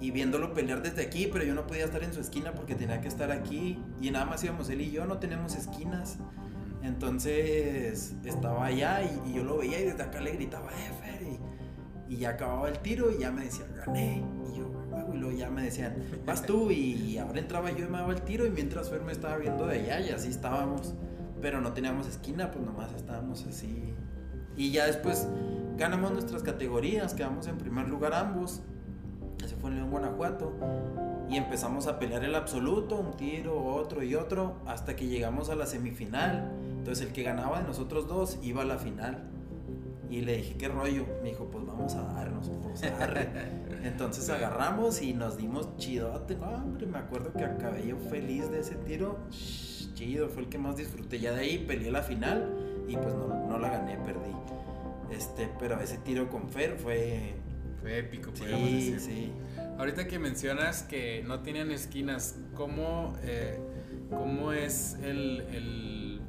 y 0.00 0.10
viéndolo 0.10 0.52
pelear 0.52 0.82
desde 0.82 1.02
aquí, 1.02 1.28
pero 1.32 1.44
yo 1.44 1.54
no 1.54 1.66
podía 1.66 1.84
estar 1.84 2.02
en 2.02 2.12
su 2.12 2.20
esquina 2.20 2.52
porque 2.52 2.74
tenía 2.74 3.00
que 3.00 3.08
estar 3.08 3.30
aquí 3.30 3.82
y 4.00 4.10
nada 4.10 4.26
más 4.26 4.42
íbamos 4.44 4.68
él 4.68 4.80
y 4.80 4.90
yo, 4.90 5.06
no 5.06 5.18
tenemos 5.18 5.54
esquinas. 5.54 6.18
Entonces 6.82 8.16
estaba 8.24 8.66
allá 8.66 9.02
y, 9.02 9.30
y 9.30 9.34
yo 9.34 9.44
lo 9.44 9.58
veía 9.58 9.80
y 9.80 9.84
desde 9.84 10.02
acá 10.02 10.20
le 10.20 10.32
gritaba, 10.32 10.70
eh, 10.72 10.92
Fer, 11.00 11.22
y, 11.22 12.14
y 12.14 12.16
ya 12.18 12.30
acababa 12.30 12.68
el 12.68 12.78
tiro 12.80 13.12
y 13.12 13.18
ya 13.18 13.30
me 13.30 13.44
decía, 13.44 13.64
gané. 13.76 14.24
Y 14.52 14.58
yo, 14.58 14.70
y 15.14 15.18
luego 15.18 15.36
ya 15.36 15.50
me 15.50 15.62
decían, 15.62 15.94
vas 16.26 16.44
tú 16.44 16.70
y 16.70 17.18
ahora 17.18 17.40
entraba 17.40 17.70
yo 17.70 17.86
y 17.86 17.88
me 17.88 17.98
daba 17.98 18.12
el 18.12 18.22
tiro 18.22 18.46
y 18.46 18.50
mientras 18.50 18.90
Fer 18.90 19.02
me 19.02 19.12
estaba 19.12 19.36
viendo 19.36 19.66
de 19.66 19.80
allá 19.80 20.00
y 20.00 20.10
así 20.10 20.28
estábamos. 20.28 20.94
Pero 21.40 21.60
no 21.60 21.72
teníamos 21.72 22.06
esquina, 22.06 22.50
pues 22.50 22.64
nomás 22.64 22.92
estábamos 22.92 23.44
así. 23.46 23.94
Y 24.56 24.70
ya 24.70 24.86
después 24.86 25.26
ganamos 25.76 26.12
nuestras 26.12 26.42
categorías, 26.42 27.14
quedamos 27.14 27.46
en 27.48 27.58
primer 27.58 27.88
lugar 27.88 28.14
ambos. 28.14 28.60
Ese 29.44 29.56
fue 29.56 29.70
en 29.70 29.76
León, 29.76 29.90
Guanajuato. 29.90 30.52
Y 31.28 31.36
empezamos 31.36 31.86
a 31.86 31.98
pelear 31.98 32.24
el 32.24 32.34
absoluto, 32.34 32.98
un 33.00 33.16
tiro, 33.16 33.64
otro 33.64 34.02
y 34.02 34.14
otro, 34.14 34.56
hasta 34.66 34.94
que 34.94 35.06
llegamos 35.06 35.50
a 35.50 35.56
la 35.56 35.66
semifinal. 35.66 36.52
Entonces 36.78 37.06
el 37.06 37.12
que 37.12 37.22
ganaba 37.22 37.60
de 37.60 37.66
nosotros 37.66 38.06
dos 38.06 38.38
iba 38.42 38.62
a 38.62 38.64
la 38.64 38.78
final. 38.78 39.24
Y 40.10 40.20
le 40.20 40.36
dije, 40.36 40.56
¿qué 40.58 40.68
rollo? 40.68 41.06
Me 41.22 41.30
dijo, 41.30 41.46
pues 41.50 41.64
vamos 41.64 41.94
a 41.94 42.02
darnos, 42.02 42.50
pues 42.62 42.82
arre. 42.84 43.28
Entonces 43.82 44.28
agarramos 44.30 45.02
y 45.02 45.12
nos 45.14 45.36
dimos 45.36 45.76
chidote. 45.76 46.36
No, 46.36 46.48
hombre, 46.54 46.86
me 46.86 46.98
acuerdo 46.98 47.32
que 47.32 47.44
acabé 47.44 47.86
yo 47.86 47.96
feliz 47.98 48.50
de 48.50 48.60
ese 48.60 48.76
tiro. 48.76 49.18
Shh, 49.30 49.92
Chido, 49.94 50.28
fue 50.28 50.42
el 50.42 50.48
que 50.48 50.58
más 50.58 50.76
disfruté. 50.76 51.18
Ya 51.18 51.32
de 51.32 51.40
ahí 51.40 51.58
peleé 51.66 51.90
la 51.90 52.02
final 52.02 52.84
y 52.88 52.96
pues 52.96 53.14
no, 53.14 53.46
no 53.48 53.58
la 53.58 53.68
gané, 53.70 53.96
perdí. 53.98 54.30
Este, 55.10 55.50
pero 55.58 55.78
ese 55.80 55.98
tiro 55.98 56.28
con 56.30 56.48
Fer 56.48 56.76
fue. 56.76 57.34
Fue 57.80 57.98
épico, 57.98 58.30
podríamos 58.32 58.68
Sí, 58.68 58.90
decir. 58.92 59.00
sí. 59.00 59.32
Ahorita 59.76 60.06
que 60.06 60.18
mencionas 60.20 60.84
que 60.84 61.24
no 61.26 61.40
tienen 61.40 61.72
esquinas, 61.72 62.36
¿cómo, 62.54 63.12
eh, 63.24 63.58
cómo 64.08 64.52
es 64.52 64.96
el, 65.02 65.40
el, 65.50 66.20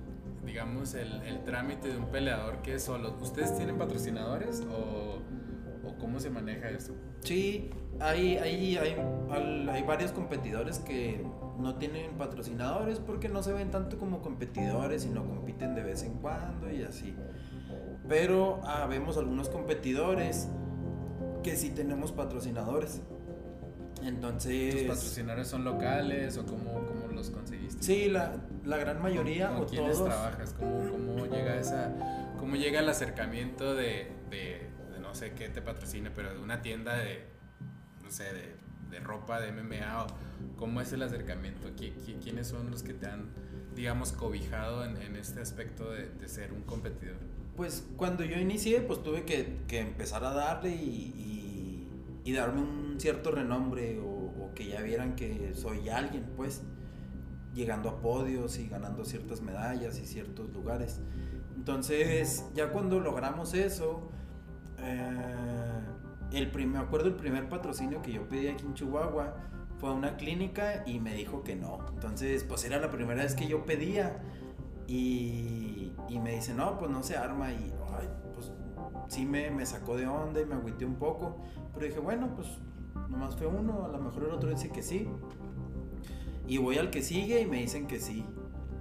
digamos, 0.46 0.96
el, 0.96 1.22
el 1.22 1.44
trámite 1.44 1.90
de 1.90 1.98
un 1.98 2.08
peleador 2.08 2.64
que 2.64 2.74
es 2.76 2.84
solo? 2.84 3.16
¿Ustedes 3.22 3.56
tienen 3.56 3.78
patrocinadores 3.78 4.62
o 4.62 5.20
cómo 6.04 6.20
se 6.20 6.30
maneja 6.30 6.70
eso? 6.70 6.94
Sí, 7.22 7.70
hay, 8.00 8.38
hay, 8.38 8.78
hay, 8.78 9.84
varios 9.84 10.12
competidores 10.12 10.80
que 10.80 11.26
no 11.58 11.76
tienen 11.76 12.12
patrocinadores 12.18 13.00
porque 13.00 13.30
no 13.30 13.42
se 13.42 13.54
ven 13.54 13.72
tanto 13.72 13.98
como 13.98 14.22
competidores 14.22 15.06
y 15.06 15.10
no 15.10 15.24
compiten 15.26 15.74
de 15.76 15.84
vez 15.84 16.04
en 16.04 16.14
cuando 16.16 16.70
y 16.72 16.84
así. 16.84 17.16
Pero 18.10 18.60
ah, 18.66 18.86
vemos 18.88 19.18
algunos 19.18 19.50
competidores 19.50 20.50
que 21.42 21.56
sí 21.56 21.70
tenemos 21.72 22.12
patrocinadores. 22.12 23.02
¿Tus 23.96 24.08
Entonces, 24.08 24.74
patrocinadores 24.84 25.48
son 25.48 25.64
locales 25.64 26.38
o 26.38 26.46
cómo, 26.46 26.74
cómo 26.74 27.08
los 27.14 27.30
conseguiste? 27.30 27.82
sí, 27.82 28.10
la, 28.10 28.34
la 28.66 28.76
gran 28.78 29.02
mayoría 29.02 29.48
¿Con 29.50 29.62
o 29.64 29.66
quiénes 29.66 29.94
todos. 29.98 30.10
trabajas? 30.10 30.54
¿Cómo, 30.60 30.92
cómo 30.92 31.26
llega 31.28 31.56
esa, 31.56 31.94
cómo 32.38 32.58
llega 32.58 32.82
el 32.82 32.90
acercamiento 32.90 33.74
de- 33.76 34.12
de 34.30 34.63
no 35.14 35.20
sé 35.20 35.34
qué 35.34 35.48
te 35.48 35.62
patrocina, 35.62 36.12
pero 36.16 36.34
de 36.34 36.40
una 36.40 36.64
tienda 36.64 36.98
de, 36.98 37.20
no 38.04 38.10
sé, 38.10 38.24
de, 38.34 38.56
de 38.90 39.00
ropa 39.00 39.40
de 39.40 39.52
MMA 39.52 40.06
o 40.06 40.08
cómo 40.58 40.82
es 40.82 40.92
el 40.92 41.04
acercamiento? 41.04 41.68
¿Qui- 41.76 41.94
qui- 42.04 42.18
¿Quiénes 42.20 42.48
son 42.48 42.72
los 42.72 42.82
que 42.82 42.96
te 42.96 43.06
han, 43.06 43.28
digamos, 43.76 44.12
cobijado 44.12 44.84
en, 44.84 44.98
en 44.98 45.16
este 45.16 45.40
aspecto 45.40 45.92
de, 45.92 46.10
de 46.10 46.28
ser 46.28 46.52
un 46.52 46.64
competidor? 46.64 47.18
Pues 47.56 47.86
cuando 47.96 48.24
yo 48.24 48.40
inicié, 48.40 48.82
pues 48.82 49.04
tuve 49.04 49.24
que, 49.24 49.60
que 49.68 49.82
empezar 49.82 50.24
a 50.26 50.34
darle 50.34 50.70
y, 50.72 51.14
y- 51.16 51.88
y 52.26 52.34
darme 52.34 52.62
un 52.62 52.96
cierto 53.00 53.30
renombre 53.30 54.00
o, 54.00 54.06
o 54.08 54.52
que 54.56 54.66
ya 54.66 54.82
vieran 54.82 55.16
que 55.16 55.54
soy 55.54 55.90
alguien, 55.90 56.24
pues, 56.36 56.64
llegando 57.54 57.88
a 57.90 58.02
podios 58.02 58.58
y 58.58 58.68
ganando 58.68 59.06
ciertas 59.06 59.42
medallas 59.42 60.00
y 60.00 60.08
ciertos 60.08 60.50
lugares. 60.54 61.02
Entonces, 61.56 62.46
ya 62.56 62.70
cuando 62.72 63.00
logramos 63.00 63.54
eso, 63.54 64.10
eh, 64.84 65.80
el 66.32 66.52
primer, 66.52 66.80
me 66.82 66.86
acuerdo 66.86 67.08
el 67.08 67.16
primer 67.16 67.50
patrocinio 67.50 68.02
que 68.02 68.12
yo 68.12 68.28
pedí 68.28 68.48
aquí 68.48 68.66
en 68.66 68.74
Chihuahua 68.74 69.36
fue 69.80 69.90
a 69.90 69.94
una 69.94 70.16
clínica 70.16 70.84
y 70.86 71.00
me 71.00 71.14
dijo 71.14 71.44
que 71.44 71.56
no. 71.56 71.86
Entonces, 71.94 72.44
pues 72.44 72.64
era 72.64 72.80
la 72.80 72.90
primera 72.90 73.24
vez 73.24 73.36
que 73.36 73.48
yo 73.48 73.66
pedía. 73.66 74.22
Y, 74.88 75.94
y 76.10 76.20
me 76.20 76.36
dice, 76.36 76.54
no, 76.54 76.78
pues 76.78 76.92
no 76.92 77.04
se 77.04 77.18
arma. 77.18 77.52
Y 77.52 77.74
pues 78.34 78.52
sí 79.08 79.26
me, 79.26 79.52
me 79.52 79.66
sacó 79.66 79.98
de 79.98 80.08
onda 80.08 80.42
y 80.42 80.46
me 80.46 80.56
agüité 80.56 80.86
un 80.86 80.96
poco. 80.96 81.38
Pero 81.74 81.86
dije, 81.86 82.00
bueno, 82.00 82.34
pues 82.36 82.48
nomás 83.10 83.36
fue 83.36 83.48
uno, 83.48 83.86
a 83.86 83.90
lo 83.90 84.00
mejor 84.00 84.24
el 84.24 84.32
otro 84.32 84.50
dice 84.50 84.70
que 84.70 84.84
sí. 84.84 85.08
Y 86.48 86.58
voy 86.58 86.78
al 86.78 86.90
que 86.90 87.02
sigue 87.02 87.42
y 87.42 87.46
me 87.46 87.58
dicen 87.58 87.88
que 87.88 88.00
sí. 88.00 88.26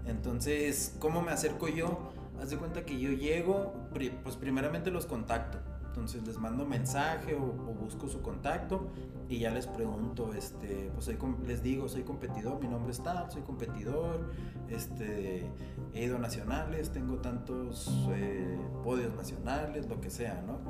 Entonces, 0.06 0.96
¿cómo 0.98 1.22
me 1.22 1.32
acerco 1.32 1.68
yo? 1.68 2.10
Haz 2.40 2.50
de 2.50 2.56
cuenta 2.56 2.84
que 2.84 2.98
yo 2.98 3.10
llego, 3.12 3.74
pues 4.22 4.36
primeramente 4.36 4.90
los 4.90 5.06
contacto. 5.06 5.58
Entonces 5.92 6.26
les 6.26 6.38
mando 6.38 6.64
mensaje 6.64 7.34
o, 7.34 7.52
busco 7.74 8.08
su 8.08 8.22
contacto 8.22 8.88
y 9.28 9.40
ya 9.40 9.50
les 9.50 9.66
pregunto, 9.66 10.32
este, 10.32 10.90
pues 10.94 11.10
les 11.46 11.62
digo, 11.62 11.86
soy 11.86 12.02
competidor, 12.02 12.60
mi 12.60 12.68
nombre 12.68 12.92
es 12.92 13.02
tal, 13.02 13.30
soy 13.30 13.42
competidor, 13.42 14.32
este, 14.70 15.50
he 15.92 16.04
ido 16.04 16.16
a 16.16 16.18
nacionales, 16.18 16.92
tengo 16.92 17.16
tantos 17.18 18.08
eh, 18.10 18.58
podios 18.82 19.14
nacionales, 19.14 19.86
lo 19.86 20.00
que 20.00 20.08
sea, 20.08 20.42
¿no? 20.46 20.60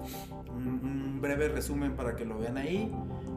Un, 0.52 0.80
un 0.84 1.20
breve 1.20 1.48
resumen 1.48 1.94
para 1.94 2.16
que 2.16 2.24
lo 2.24 2.38
vean 2.38 2.56
ahí 2.56 2.92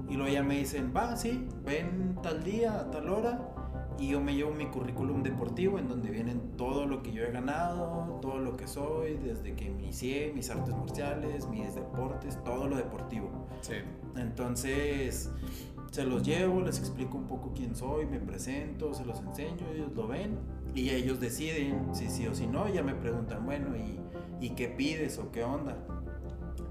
y 0.10 0.16
luego 0.16 0.34
ya 0.34 0.42
me 0.42 0.58
dicen, 0.58 0.92
va, 0.96 1.16
sí, 1.16 1.48
ven 1.64 2.18
tal 2.24 2.44
día, 2.44 2.80
a 2.80 2.90
tal 2.90 3.10
hora 3.10 3.65
y 3.98 4.10
yo 4.10 4.20
me 4.20 4.36
llevo 4.36 4.52
mi 4.52 4.66
currículum 4.68 5.24
deportivo 5.24 5.80
en 5.80 5.88
donde 5.88 6.10
vienen 6.10 6.42
todo 6.58 6.86
lo 6.86 7.02
que 7.02 7.12
yo 7.12 7.24
he 7.24 7.32
ganado, 7.32 8.20
todo 8.22 8.40
lo 8.40 8.58
que 8.58 8.68
soy, 8.68 9.18
desde 9.18 9.54
que 9.56 9.66
inicié, 9.66 10.32
mis 10.34 10.50
artes 10.50 10.76
marciales, 10.76 11.48
mis 11.48 11.74
deportes, 11.76 12.38
todo 12.44 12.68
lo 12.68 12.76
deportivo. 12.76 13.30
Sí. 13.62 13.76
Entonces 14.16 15.32
se 15.92 16.04
los 16.04 16.24
llevo, 16.24 16.62
les 16.62 16.80
explico 16.80 17.18
un 17.18 17.26
poco 17.26 17.54
quién 17.56 17.76
soy, 17.76 18.06
me 18.06 18.20
presento, 18.20 18.94
se 18.94 19.06
los 19.06 19.20
enseño, 19.22 19.66
ellos 19.74 19.92
lo 19.96 20.08
ven 20.08 20.38
y 20.74 20.90
ellos 20.90 21.22
deciden 21.22 21.96
si 21.96 22.10
sí 22.10 22.28
o 22.28 22.36
si 22.36 22.48
no. 22.48 22.68
Ya 22.68 22.84
me 22.84 22.96
preguntan, 22.96 23.46
bueno, 23.46 23.78
¿y, 23.78 24.00
y 24.46 24.50
qué 24.52 24.68
pides 24.68 25.18
o 25.20 25.32
qué 25.32 25.44
onda? 25.44 25.78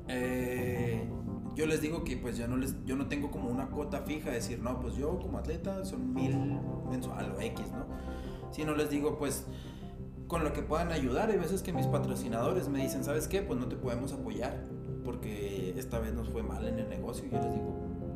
Eh, 0.08 1.08
yo 1.54 1.66
les 1.66 1.80
digo 1.80 2.04
que 2.04 2.16
pues 2.16 2.36
yo 2.36 2.48
no, 2.48 2.56
les, 2.56 2.74
yo 2.84 2.96
no 2.96 3.06
tengo 3.06 3.30
como 3.30 3.48
una 3.48 3.68
cuota 3.68 4.02
fija, 4.02 4.30
decir, 4.30 4.60
no, 4.60 4.80
pues 4.80 4.96
yo 4.96 5.18
como 5.18 5.38
atleta 5.38 5.84
son 5.84 6.12
mil 6.12 6.36
mensual 6.90 7.34
o 7.36 7.40
X, 7.40 7.66
¿no? 7.72 7.86
Sino 8.52 8.74
les 8.74 8.90
digo, 8.90 9.18
pues 9.18 9.46
con 10.26 10.44
lo 10.44 10.52
que 10.52 10.62
puedan 10.62 10.92
ayudar. 10.92 11.30
Hay 11.30 11.38
veces 11.38 11.62
que 11.62 11.72
mis 11.72 11.86
patrocinadores 11.86 12.68
me 12.68 12.82
dicen, 12.82 13.04
¿sabes 13.04 13.28
qué? 13.28 13.42
Pues 13.42 13.58
no 13.58 13.66
te 13.66 13.76
podemos 13.76 14.12
apoyar 14.12 14.64
porque 15.04 15.74
esta 15.76 15.98
vez 15.98 16.14
nos 16.14 16.28
fue 16.30 16.42
mal 16.42 16.66
en 16.66 16.78
el 16.78 16.88
negocio. 16.88 17.26
Y 17.26 17.30
yo 17.30 17.40
les 17.40 17.52
digo, 17.52 17.74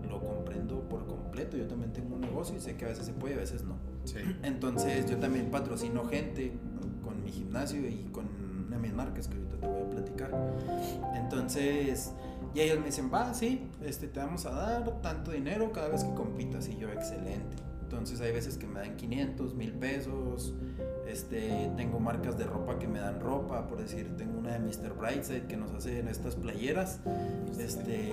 lo 0.08 0.20
comprendo 0.20 0.80
por 0.88 1.06
completo. 1.06 1.56
Yo 1.56 1.66
también 1.66 1.92
tengo 1.92 2.14
un 2.14 2.22
negocio 2.22 2.56
y 2.56 2.60
sé 2.60 2.76
que 2.76 2.86
a 2.86 2.88
veces 2.88 3.06
se 3.06 3.12
puede, 3.12 3.34
a 3.34 3.38
veces 3.38 3.62
no. 3.62 3.76
Sí. 4.04 4.18
Entonces 4.42 5.08
yo 5.08 5.18
también 5.18 5.50
patrocino 5.50 6.06
gente 6.06 6.52
con 7.04 7.22
mi 7.22 7.30
gimnasio 7.30 7.86
y 7.86 8.08
con 8.10 8.26
una 8.66 8.76
de 8.76 8.82
mis 8.82 8.94
marcas 8.94 9.28
que 9.28 9.36
ahorita 9.36 9.56
te 9.58 9.66
voy 9.66 9.82
a 9.82 9.90
platicar. 9.90 10.56
Entonces, 11.14 12.12
y 12.58 12.60
ellos 12.60 12.80
me 12.80 12.86
dicen, 12.86 13.08
va, 13.14 13.32
sí, 13.34 13.70
este, 13.84 14.08
te 14.08 14.18
vamos 14.18 14.44
a 14.44 14.50
dar 14.50 15.00
tanto 15.00 15.30
dinero 15.30 15.70
cada 15.70 15.90
vez 15.90 16.02
que 16.02 16.12
compitas. 16.12 16.66
Y 16.66 16.76
yo, 16.76 16.90
excelente. 16.90 17.56
Entonces 17.82 18.20
hay 18.20 18.32
veces 18.32 18.58
que 18.58 18.66
me 18.66 18.80
dan 18.80 18.96
500, 18.96 19.54
1000 19.54 19.72
pesos. 19.74 20.54
Este, 21.06 21.70
tengo 21.76 22.00
marcas 22.00 22.36
de 22.36 22.46
ropa 22.46 22.80
que 22.80 22.88
me 22.88 22.98
dan 22.98 23.20
ropa, 23.20 23.68
por 23.68 23.80
decir, 23.80 24.16
tengo 24.16 24.40
una 24.40 24.54
de 24.54 24.58
Mr. 24.58 24.92
Brightside 24.98 25.46
que 25.46 25.56
nos 25.56 25.70
hace 25.70 26.00
en 26.00 26.08
estas 26.08 26.34
playeras. 26.34 26.98
Este, 27.60 28.12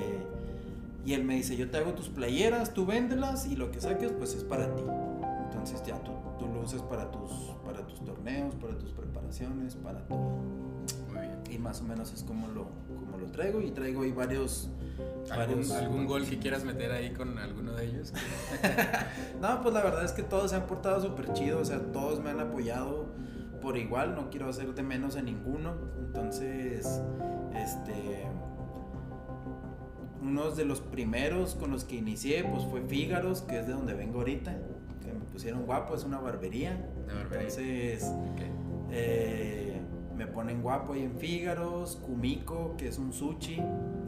y 1.04 1.14
él 1.14 1.24
me 1.24 1.38
dice, 1.38 1.58
yo 1.58 1.72
te 1.72 1.78
hago 1.78 1.94
tus 1.94 2.10
playeras, 2.10 2.72
tú 2.72 2.86
véndelas 2.86 3.48
y 3.48 3.56
lo 3.56 3.72
que 3.72 3.82
saques 3.82 4.12
pues 4.12 4.36
es 4.36 4.44
para 4.44 4.76
ti. 4.76 4.84
Entonces 5.46 5.82
ya 5.88 5.98
tú, 6.04 6.12
tú 6.38 6.46
lo 6.54 6.62
usas 6.62 6.84
para 6.84 7.10
tus, 7.10 7.32
para 7.66 7.82
tus 7.88 8.00
torneos, 8.06 8.54
para 8.54 8.78
tus 8.78 8.92
preparaciones, 8.92 9.74
para 9.74 10.06
todo. 10.06 10.65
Y 11.50 11.58
más 11.58 11.82
o 11.82 11.84
menos 11.84 12.14
es 12.14 12.24
como 12.24 12.48
lo, 12.48 12.68
como 13.00 13.18
lo 13.18 13.28
traigo 13.28 13.62
y 13.62 13.72
traigo 13.72 14.04
ahí 14.04 14.12
varios... 14.12 14.70
¿Algún, 15.30 15.56
varios 15.58 15.72
algún 15.72 16.06
gol 16.06 16.26
que 16.26 16.38
quieras 16.40 16.64
meter 16.64 16.92
ahí 16.92 17.12
con 17.12 17.38
alguno 17.38 17.74
de 17.74 17.86
ellos? 17.86 18.14
No, 19.42 19.62
pues 19.62 19.74
la 19.74 19.84
verdad 19.84 20.06
es 20.06 20.12
que 20.12 20.24
todos 20.24 20.52
se 20.52 20.56
han 20.58 20.66
portado 20.68 21.02
súper 21.02 21.34
chido, 21.34 21.60
o 21.60 21.66
sea, 21.66 21.80
todos 21.92 22.20
me 22.22 22.30
han 22.30 22.40
apoyado 22.40 23.08
por 23.62 23.78
igual, 23.78 24.14
no 24.16 24.30
quiero 24.30 24.48
hacer 24.48 24.74
de 24.76 24.84
menos 24.84 25.16
a 25.16 25.22
ninguno. 25.24 25.74
Entonces, 26.06 27.02
este. 27.56 28.28
Unos 30.22 30.56
de 30.56 30.66
los 30.66 30.82
primeros 30.82 31.56
con 31.56 31.72
los 31.72 31.84
que 31.84 31.96
inicié, 31.96 32.44
pues 32.44 32.64
fue 32.66 32.82
Fígaros, 32.82 33.42
que 33.42 33.60
es 33.60 33.68
de 33.68 33.74
donde 33.74 33.94
vengo 33.96 34.20
ahorita. 34.20 34.56
Que 35.04 35.14
me 35.14 35.26
pusieron 35.26 35.66
guapo, 35.66 35.96
es 35.96 36.04
una 36.04 36.20
barbería. 36.20 36.88
Una 37.06 37.16
barbería. 37.16 37.48
Entonces, 37.48 38.04
Ok. 38.04 38.42
eh, 38.92 39.65
me 40.16 40.28
ponen 40.28 40.62
guapo 40.62 40.94
ahí 40.94 41.04
en 41.04 41.18
Fígaros, 41.18 41.98
Kumiko, 41.98 42.76
que 42.78 42.88
es 42.88 42.98
un 42.98 43.12
sushi, 43.14 43.62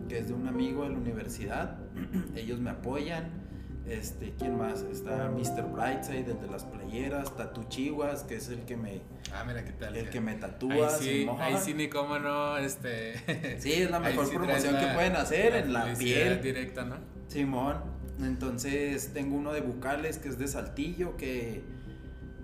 que 0.09 0.19
es 0.19 0.27
de 0.27 0.33
un 0.33 0.47
amigo 0.47 0.83
de 0.83 0.89
la 0.89 0.97
universidad. 0.97 1.77
Ellos 2.35 2.59
me 2.59 2.69
apoyan. 2.69 3.45
Este, 3.85 4.33
¿quién 4.37 4.57
más? 4.57 4.81
Está 4.81 5.29
Mr. 5.31 5.71
Brightside, 5.71 6.31
el 6.31 6.41
de 6.41 6.47
las 6.51 6.65
playeras, 6.65 7.33
Tatu 7.37 7.63
Chihuas, 7.69 8.23
que 8.23 8.35
es 8.35 8.49
el 8.49 8.59
que 8.65 8.75
me, 8.75 8.99
Ah, 9.33 9.45
mira 9.47 9.63
qué 9.63 9.71
tal. 9.71 9.95
el 9.95 10.09
que 10.09 10.19
me 10.19 10.31
Ahí 10.31 10.39
tatúa. 10.41 10.89
sí, 10.89 11.19
Simón. 11.21 11.37
ahí 11.39 11.55
sí 11.57 11.73
ni 11.73 11.87
cómo 11.87 12.19
no, 12.19 12.57
este... 12.57 13.13
Sí, 13.61 13.71
es 13.71 13.89
la 13.89 13.97
ahí 13.99 14.03
mejor 14.11 14.25
sí 14.27 14.35
promoción 14.35 14.73
la- 14.73 14.79
que 14.81 14.93
pueden 14.93 15.15
hacer 15.15 15.55
en 15.55 15.71
la 15.71 15.93
piel. 15.93 16.41
directa, 16.41 16.83
¿no? 16.83 16.97
Simón. 17.27 17.77
Entonces 18.21 19.13
tengo 19.13 19.37
uno 19.37 19.53
de 19.53 19.61
bucales 19.61 20.17
que 20.17 20.27
es 20.29 20.37
de 20.37 20.49
Saltillo, 20.49 21.15
que 21.15 21.63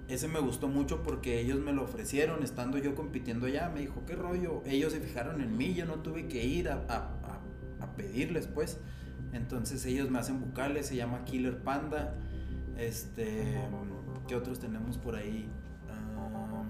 ese 0.08 0.28
me 0.28 0.40
gustó 0.40 0.68
mucho 0.68 1.02
porque 1.04 1.40
ellos 1.40 1.60
me 1.60 1.72
lo 1.74 1.84
ofrecieron 1.84 2.44
estando 2.44 2.78
yo 2.78 2.94
compitiendo 2.96 3.46
allá. 3.48 3.70
Me 3.74 3.82
dijo, 3.82 4.04
¿qué 4.06 4.16
rollo? 4.16 4.62
Ellos 4.66 4.94
se 4.94 5.00
fijaron 5.00 5.42
en 5.42 5.58
mí, 5.58 5.74
yo 5.74 5.86
no 5.86 5.96
tuve 5.96 6.28
que 6.28 6.46
ir 6.46 6.70
a, 6.70 6.84
a- 6.90 7.10
a- 7.82 7.96
pedirles, 7.96 8.48
pues. 8.48 8.80
Entonces 9.34 9.86
ellos 9.86 10.10
me 10.10 10.18
hacen 10.20 10.40
bucales, 10.42 10.88
se 10.88 10.96
llama 10.96 11.24
Killer 11.26 11.60
Panda. 11.62 12.16
Este, 12.78 13.58
¿qué 14.28 14.36
otros 14.36 14.60
tenemos 14.60 14.98
por 14.98 15.16
ahí? 15.16 15.48
Ah, 15.90 16.64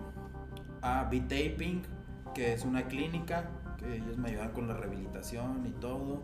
ah, 0.82 1.08
B-Taping, 1.10 1.82
que 2.36 2.54
es 2.54 2.66
una 2.66 2.88
clínica, 2.88 3.50
que 3.78 3.98
ellos 3.98 4.18
me 4.18 4.30
ayudan 4.32 4.52
con 4.52 4.68
la 4.68 4.76
rehabilitación 4.76 5.66
y 5.66 5.72
todo. 5.72 6.24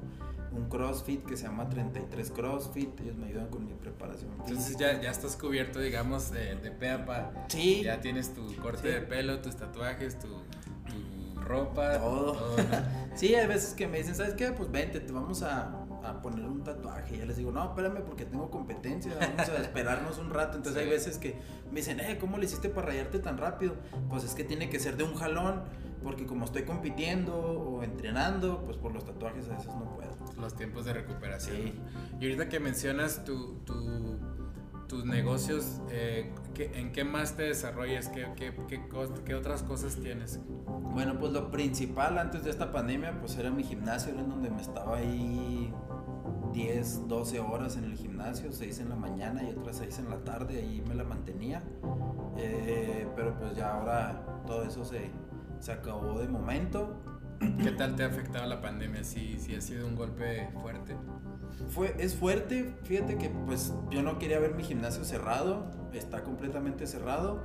Un 0.52 0.68
CrossFit 0.68 1.24
que 1.26 1.38
se 1.38 1.44
llama 1.44 1.70
33 1.70 2.32
CrossFit, 2.32 3.00
ellos 3.02 3.16
me 3.18 3.28
ayudan 3.28 3.48
con 3.50 3.66
mi 3.66 3.74
preparación. 3.74 4.32
Entonces 4.40 4.78
ya, 4.78 5.00
ya 5.02 5.12
estás 5.12 5.36
cubierto, 5.36 5.80
digamos, 5.80 6.32
de, 6.32 6.56
de 6.56 6.72
pe 6.72 6.90
a 6.90 7.06
pa. 7.06 7.32
Sí. 7.50 7.84
Ya 7.84 8.02
tienes 8.02 8.34
tu 8.34 8.56
corte 8.58 8.82
Sí. 8.82 8.88
de 8.88 9.02
pelo, 9.02 9.40
tus 9.42 9.56
tatuajes, 9.56 10.18
tu, 10.18 10.28
tu 10.28 11.40
ropa. 11.42 12.00
Todo. 12.00 12.56
sí, 13.16 13.36
hay 13.36 13.46
veces 13.48 13.74
que 13.76 13.88
me 13.88 14.00
dicen, 14.00 14.16
¿sabes 14.16 14.34
qué? 14.34 14.52
Pues 14.52 14.72
vente, 14.72 15.00
te 15.00 15.12
vamos 15.12 15.44
a, 15.44 15.86
a 16.04 16.22
poner 16.22 16.46
un 16.46 16.64
tatuaje. 16.64 17.16
Y 17.16 17.20
ya 17.20 17.26
les 17.26 17.38
digo, 17.38 17.52
no, 17.52 17.64
espérame 17.66 18.02
porque 18.04 18.26
tengo 18.26 18.50
competencia, 18.50 19.14
vamos 19.20 19.50
a 19.50 19.62
esperarnos 19.62 20.18
un 20.18 20.32
rato. 20.32 20.58
Entonces 20.58 20.82
hay 20.82 20.90
veces 20.90 21.20
que 21.20 21.36
me 21.70 21.82
dicen, 21.82 22.00
eh, 22.00 22.18
¿cómo 22.20 22.38
le 22.40 22.46
hiciste 22.46 22.70
para 22.70 22.88
rayarte 22.88 23.20
tan 23.20 23.38
rápido? 23.38 23.76
Pues 24.10 24.24
es 24.24 24.34
que 24.34 24.44
tiene 24.44 24.70
que 24.72 24.80
ser 24.80 24.98
de 24.98 25.04
un 25.04 25.14
jalón, 25.14 25.62
porque 26.02 26.26
como 26.26 26.46
estoy 26.46 26.64
compitiendo 26.64 27.36
o 27.38 27.84
entrenando, 27.84 28.64
pues 28.66 28.78
por 28.78 28.94
los 28.94 29.06
tatuajes 29.06 29.48
a 29.50 29.58
veces 29.58 29.68
no 29.76 29.94
puedo. 29.96 30.09
Los 30.40 30.56
tiempos 30.56 30.86
de 30.86 30.94
recuperación. 30.94 31.74
Y 32.20 32.26
ahorita 32.26 32.50
que 32.50 32.60
mencionas 32.60 33.26
tu, 33.26 33.60
tu 33.66 34.18
tus 34.90 35.06
negocios, 35.06 35.80
eh, 35.92 36.34
¿en 36.58 36.92
qué 36.92 37.04
más 37.04 37.38
te 37.38 37.44
desarrollas? 37.44 38.10
¿Qué, 38.10 38.28
qué, 38.36 38.52
qué, 38.68 38.82
qué, 39.24 39.36
otras 39.36 39.62
cosas 39.62 39.96
tienes? 39.96 40.40
Bueno, 40.66 41.18
pues 41.20 41.32
lo 41.32 41.52
principal 41.52 42.18
antes 42.18 42.44
de 42.44 42.50
esta 42.50 42.72
pandemia, 42.72 43.20
pues 43.20 43.38
era 43.38 43.52
mi 43.52 43.64
gimnasio, 43.64 44.12
era 44.12 44.22
en 44.22 44.30
donde 44.30 44.50
me 44.50 44.62
estaba 44.62 44.98
ahí 44.98 45.72
10, 46.54 47.08
12 47.08 47.40
horas 47.40 47.78
en 47.78 47.84
el 47.84 47.96
gimnasio, 47.96 48.52
6 48.52 48.80
en 48.80 48.90
la 48.90 48.96
mañana 48.96 49.44
y 49.44 49.52
otras 49.52 49.78
6 49.78 50.00
en 50.00 50.10
la 50.10 50.18
tarde, 50.24 50.58
ahí 50.58 50.84
me 50.88 50.96
la 50.96 51.04
mantenía. 51.04 51.62
Eh, 52.38 53.08
pero 53.16 53.38
pues 53.38 53.56
ya 53.56 53.76
ahora 53.76 54.44
todo 54.48 54.64
eso 54.64 54.84
se, 54.84 55.12
se 55.60 55.72
acabó 55.72 56.20
de 56.20 56.28
momento. 56.28 56.98
¿Qué 57.40 57.72
tal 57.72 57.96
te 57.96 58.04
ha 58.04 58.08
afectado 58.08 58.46
la 58.48 58.62
pandemia? 58.62 59.04
¿Sí, 59.04 59.38
sí 59.40 59.56
ha 59.56 59.62
sido 59.62 59.88
un 59.88 59.96
golpe 59.96 60.50
fuerte? 60.62 60.96
Fue, 61.70 61.96
es 61.98 62.16
fuerte, 62.16 62.76
fíjate 62.84 63.18
que 63.18 63.30
pues 63.30 63.74
yo 63.90 64.02
no 64.02 64.20
quería 64.20 64.40
ver 64.40 64.56
mi 64.56 64.64
gimnasio 64.64 65.04
cerrado, 65.04 65.72
está 65.94 66.24
completamente 66.24 66.86
cerrado, 66.88 67.44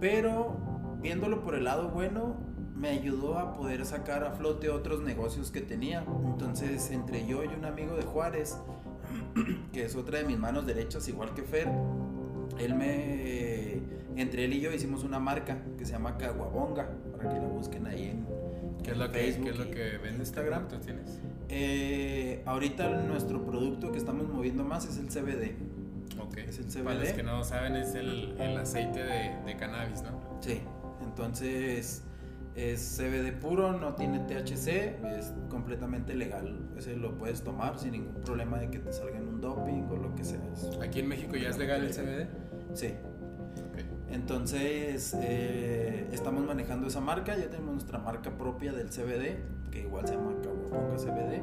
pero 0.00 0.56
viéndolo 1.00 1.42
por 1.42 1.54
el 1.54 1.64
lado 1.64 1.90
bueno, 1.90 2.36
me 2.76 2.88
ayudó 2.88 3.38
a 3.38 3.54
poder 3.54 3.84
sacar 3.84 4.24
a 4.24 4.32
flote 4.32 4.70
otros 4.70 5.02
negocios 5.02 5.50
que 5.50 5.60
tenía. 5.60 6.04
Entonces, 6.24 6.90
entre 6.90 7.26
yo 7.26 7.44
y 7.44 7.48
un 7.48 7.64
amigo 7.66 7.94
de 7.94 8.02
Juárez, 8.02 8.58
que 9.72 9.84
es 9.84 9.96
otra 9.96 10.18
de 10.18 10.24
mis 10.24 10.38
manos 10.38 10.66
derechas, 10.66 11.06
igual 11.08 11.34
que 11.34 11.42
Fer, 11.42 11.68
él 12.58 12.74
me. 12.74 13.82
Entre 14.16 14.44
él 14.44 14.54
y 14.54 14.60
yo 14.60 14.72
hicimos 14.72 15.04
una 15.04 15.18
marca 15.20 15.62
que 15.78 15.84
se 15.84 15.92
llama 15.92 16.16
Caguabonga, 16.16 16.90
para 17.16 17.28
que 17.28 17.38
la 17.38 17.46
busquen 17.46 17.86
ahí 17.86 18.08
en, 18.08 18.26
¿Qué 18.82 18.92
es 18.92 18.96
lo 18.96 19.10
que, 19.10 19.40
¿qué 19.42 19.50
es 19.50 19.58
lo 19.58 19.70
que 19.70 19.98
vende 19.98 20.20
Instagram? 20.20 20.68
¿Tú 20.68 20.78
tienes? 20.78 21.18
Eh, 21.48 22.42
ahorita 22.46 22.88
nuestro 23.02 23.44
producto 23.44 23.92
que 23.92 23.98
estamos 23.98 24.28
moviendo 24.28 24.64
más 24.64 24.86
es 24.86 24.98
el 24.98 25.08
CBD. 25.08 25.56
Ok. 26.20 26.38
Es 26.38 26.58
el 26.58 26.66
CBD. 26.66 26.84
Para 26.84 27.00
los 27.00 27.12
que 27.12 27.22
no 27.22 27.44
saben, 27.44 27.76
es 27.76 27.94
el, 27.94 28.36
el 28.38 28.56
aceite 28.56 29.02
de, 29.02 29.36
de, 29.44 29.56
cannabis, 29.56 30.02
¿no? 30.02 30.38
Sí. 30.40 30.60
Entonces 31.02 32.02
es 32.54 32.98
CBD 32.98 33.32
puro, 33.32 33.72
no 33.72 33.94
tiene 33.94 34.18
THC, 34.20 34.68
es 35.18 35.32
completamente 35.48 36.14
legal. 36.14 36.58
Ese 36.76 36.96
lo 36.96 37.16
puedes 37.16 37.42
tomar 37.42 37.78
sin 37.78 37.92
ningún 37.92 38.22
problema 38.22 38.58
de 38.58 38.70
que 38.70 38.78
te 38.78 38.92
salga 38.92 39.18
en 39.18 39.28
un 39.28 39.40
doping 39.40 39.88
o 39.90 39.96
lo 39.96 40.14
que 40.14 40.24
sea. 40.24 40.40
¿Aquí 40.82 41.00
en 41.00 41.08
México 41.08 41.36
ya 41.36 41.50
es 41.50 41.58
legal 41.58 41.84
el 41.84 41.92
CBD? 41.92 42.28
Sí. 42.74 42.94
Entonces, 44.10 45.16
eh, 45.20 46.08
estamos 46.12 46.44
manejando 46.44 46.88
esa 46.88 47.00
marca, 47.00 47.36
ya 47.36 47.48
tenemos 47.48 47.74
nuestra 47.74 47.98
marca 47.98 48.30
propia 48.30 48.72
del 48.72 48.90
CBD, 48.90 49.70
que 49.70 49.82
igual 49.82 50.06
se 50.06 50.14
llama 50.14 50.32
Caguaponga 50.42 50.96
CBD. 50.96 51.42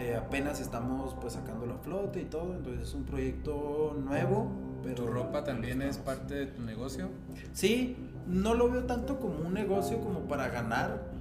Eh, 0.00 0.16
apenas 0.16 0.60
estamos 0.60 1.14
pues 1.20 1.34
sacando 1.34 1.66
la 1.66 1.76
flota 1.78 2.18
y 2.18 2.24
todo, 2.24 2.54
entonces 2.54 2.88
es 2.88 2.94
un 2.94 3.04
proyecto 3.04 3.96
nuevo. 4.04 4.50
Pero 4.82 5.04
¿Tu 5.04 5.06
ropa 5.06 5.44
también 5.44 5.80
es 5.82 5.98
parte 5.98 6.34
de 6.34 6.46
tu 6.46 6.62
negocio? 6.62 7.08
Sí, 7.52 7.96
no 8.26 8.54
lo 8.54 8.70
veo 8.70 8.84
tanto 8.84 9.18
como 9.18 9.46
un 9.46 9.54
negocio 9.54 10.00
como 10.00 10.20
para 10.20 10.48
ganar. 10.48 11.14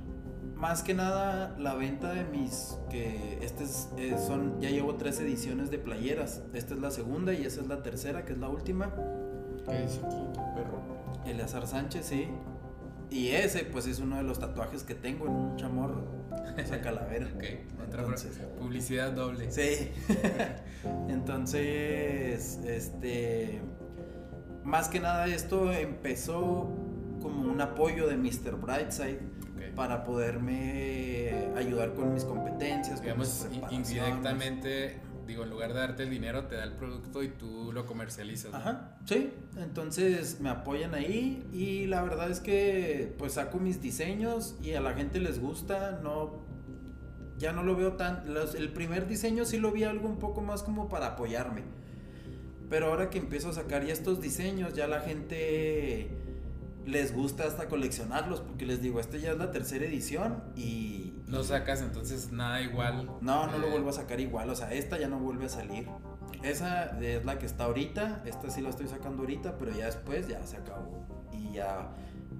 Más 0.55 0.81
que 0.81 0.93
nada 0.93 1.55
la 1.59 1.75
venta 1.75 2.11
de 2.13 2.23
mis, 2.23 2.77
que 2.89 3.39
este 3.41 3.65
eh, 3.97 4.17
son, 4.17 4.59
ya 4.59 4.69
llevo 4.69 4.95
tres 4.95 5.19
ediciones 5.19 5.69
de 5.69 5.77
playeras. 5.77 6.41
Esta 6.53 6.73
es 6.73 6.79
la 6.81 6.89
segunda 6.89 7.33
y 7.33 7.45
esa 7.45 7.61
es 7.61 7.67
la 7.67 7.83
tercera, 7.83 8.25
que 8.25 8.33
es 8.33 8.39
la 8.39 8.49
última. 8.49 8.91
¿Qué 9.69 9.81
dice 9.81 9.99
aquí 10.05 10.15
tu 10.33 10.55
perro? 10.55 10.81
Eleazar 11.25 11.67
Sánchez, 11.67 12.05
sí. 12.05 12.27
Y 13.09 13.29
ese, 13.29 13.65
pues, 13.65 13.85
es 13.87 13.99
uno 13.99 14.17
de 14.17 14.23
los 14.23 14.39
tatuajes 14.39 14.83
que 14.83 14.95
tengo 14.95 15.27
en 15.27 15.31
un 15.33 15.55
chamorro. 15.55 16.03
Esa 16.57 16.81
calavera. 16.81 17.27
ok, 17.35 17.43
Entonces, 17.85 18.39
publicidad 18.59 19.11
doble. 19.11 19.51
Sí. 19.51 19.91
Entonces, 21.09 22.59
este. 22.65 23.61
Más 24.63 24.87
que 24.87 24.99
nada, 24.99 25.27
esto 25.27 25.71
empezó 25.73 26.69
como 27.21 27.51
un 27.51 27.61
apoyo 27.61 28.07
de 28.07 28.17
Mr. 28.17 28.55
Brightside 28.55 29.19
para 29.75 30.03
poderme 30.03 31.49
ayudar 31.55 31.93
con 31.93 32.13
mis 32.13 32.23
competencias. 32.23 33.01
Digamos, 33.01 33.47
indirectamente 33.71 35.01
digo, 35.27 35.43
en 35.43 35.49
lugar 35.49 35.73
de 35.73 35.79
darte 35.79 36.03
el 36.03 36.09
dinero, 36.09 36.45
te 36.45 36.55
da 36.55 36.63
el 36.63 36.73
producto 36.73 37.23
y 37.23 37.29
tú 37.29 37.71
lo 37.73 37.85
comercializas. 37.85 38.53
Ajá, 38.53 38.97
sí. 39.05 39.31
Entonces 39.57 40.39
me 40.39 40.49
apoyan 40.49 40.93
ahí 40.93 41.47
y 41.53 41.85
la 41.87 42.01
verdad 42.01 42.29
es 42.29 42.39
que 42.39 43.13
pues 43.17 43.33
saco 43.33 43.59
mis 43.59 43.81
diseños 43.81 44.55
y 44.61 44.73
a 44.73 44.81
la 44.81 44.93
gente 44.93 45.19
les 45.19 45.39
gusta, 45.39 45.99
no... 46.03 46.43
Ya 47.37 47.51
no 47.51 47.63
lo 47.63 47.75
veo 47.75 47.93
tan... 47.93 48.25
el 48.57 48.71
primer 48.71 49.07
diseño 49.07 49.43
sí 49.43 49.57
lo 49.57 49.71
vi 49.71 49.83
algo 49.83 50.07
un 50.07 50.17
poco 50.17 50.41
más 50.41 50.63
como 50.63 50.87
para 50.87 51.07
apoyarme. 51.07 51.63
Pero 52.69 52.87
ahora 52.87 53.09
que 53.09 53.17
empiezo 53.17 53.49
a 53.49 53.53
sacar 53.53 53.85
ya 53.85 53.91
estos 53.91 54.21
diseños, 54.21 54.73
ya 54.73 54.87
la 54.87 55.01
gente 55.01 56.22
les 56.85 57.13
gusta 57.13 57.45
hasta 57.45 57.67
coleccionarlos, 57.67 58.41
porque 58.41 58.65
les 58.65 58.81
digo, 58.81 58.99
esta 58.99 59.17
ya 59.17 59.31
es 59.31 59.37
la 59.37 59.51
tercera 59.51 59.85
edición 59.85 60.43
y... 60.55 61.13
No 61.27 61.43
sacas 61.43 61.81
entonces 61.81 62.31
nada 62.31 62.61
igual. 62.61 63.09
No, 63.21 63.47
no 63.47 63.57
lo 63.57 63.67
eh, 63.67 63.71
vuelvo 63.71 63.89
a 63.89 63.93
sacar 63.93 64.19
igual, 64.19 64.49
o 64.49 64.55
sea, 64.55 64.71
esta 64.73 64.99
ya 64.99 65.07
no 65.07 65.19
vuelve 65.19 65.45
a 65.45 65.49
salir. 65.49 65.87
Esa 66.43 66.99
es 66.99 67.23
la 67.25 67.39
que 67.39 67.45
está 67.45 67.65
ahorita, 67.65 68.23
esta 68.25 68.49
sí 68.49 68.61
la 68.61 68.69
estoy 68.69 68.87
sacando 68.87 69.23
ahorita, 69.23 69.57
pero 69.57 69.71
ya 69.71 69.85
después 69.85 70.27
ya 70.27 70.45
se 70.45 70.57
acabó. 70.57 71.07
Y 71.31 71.53
ya 71.53 71.89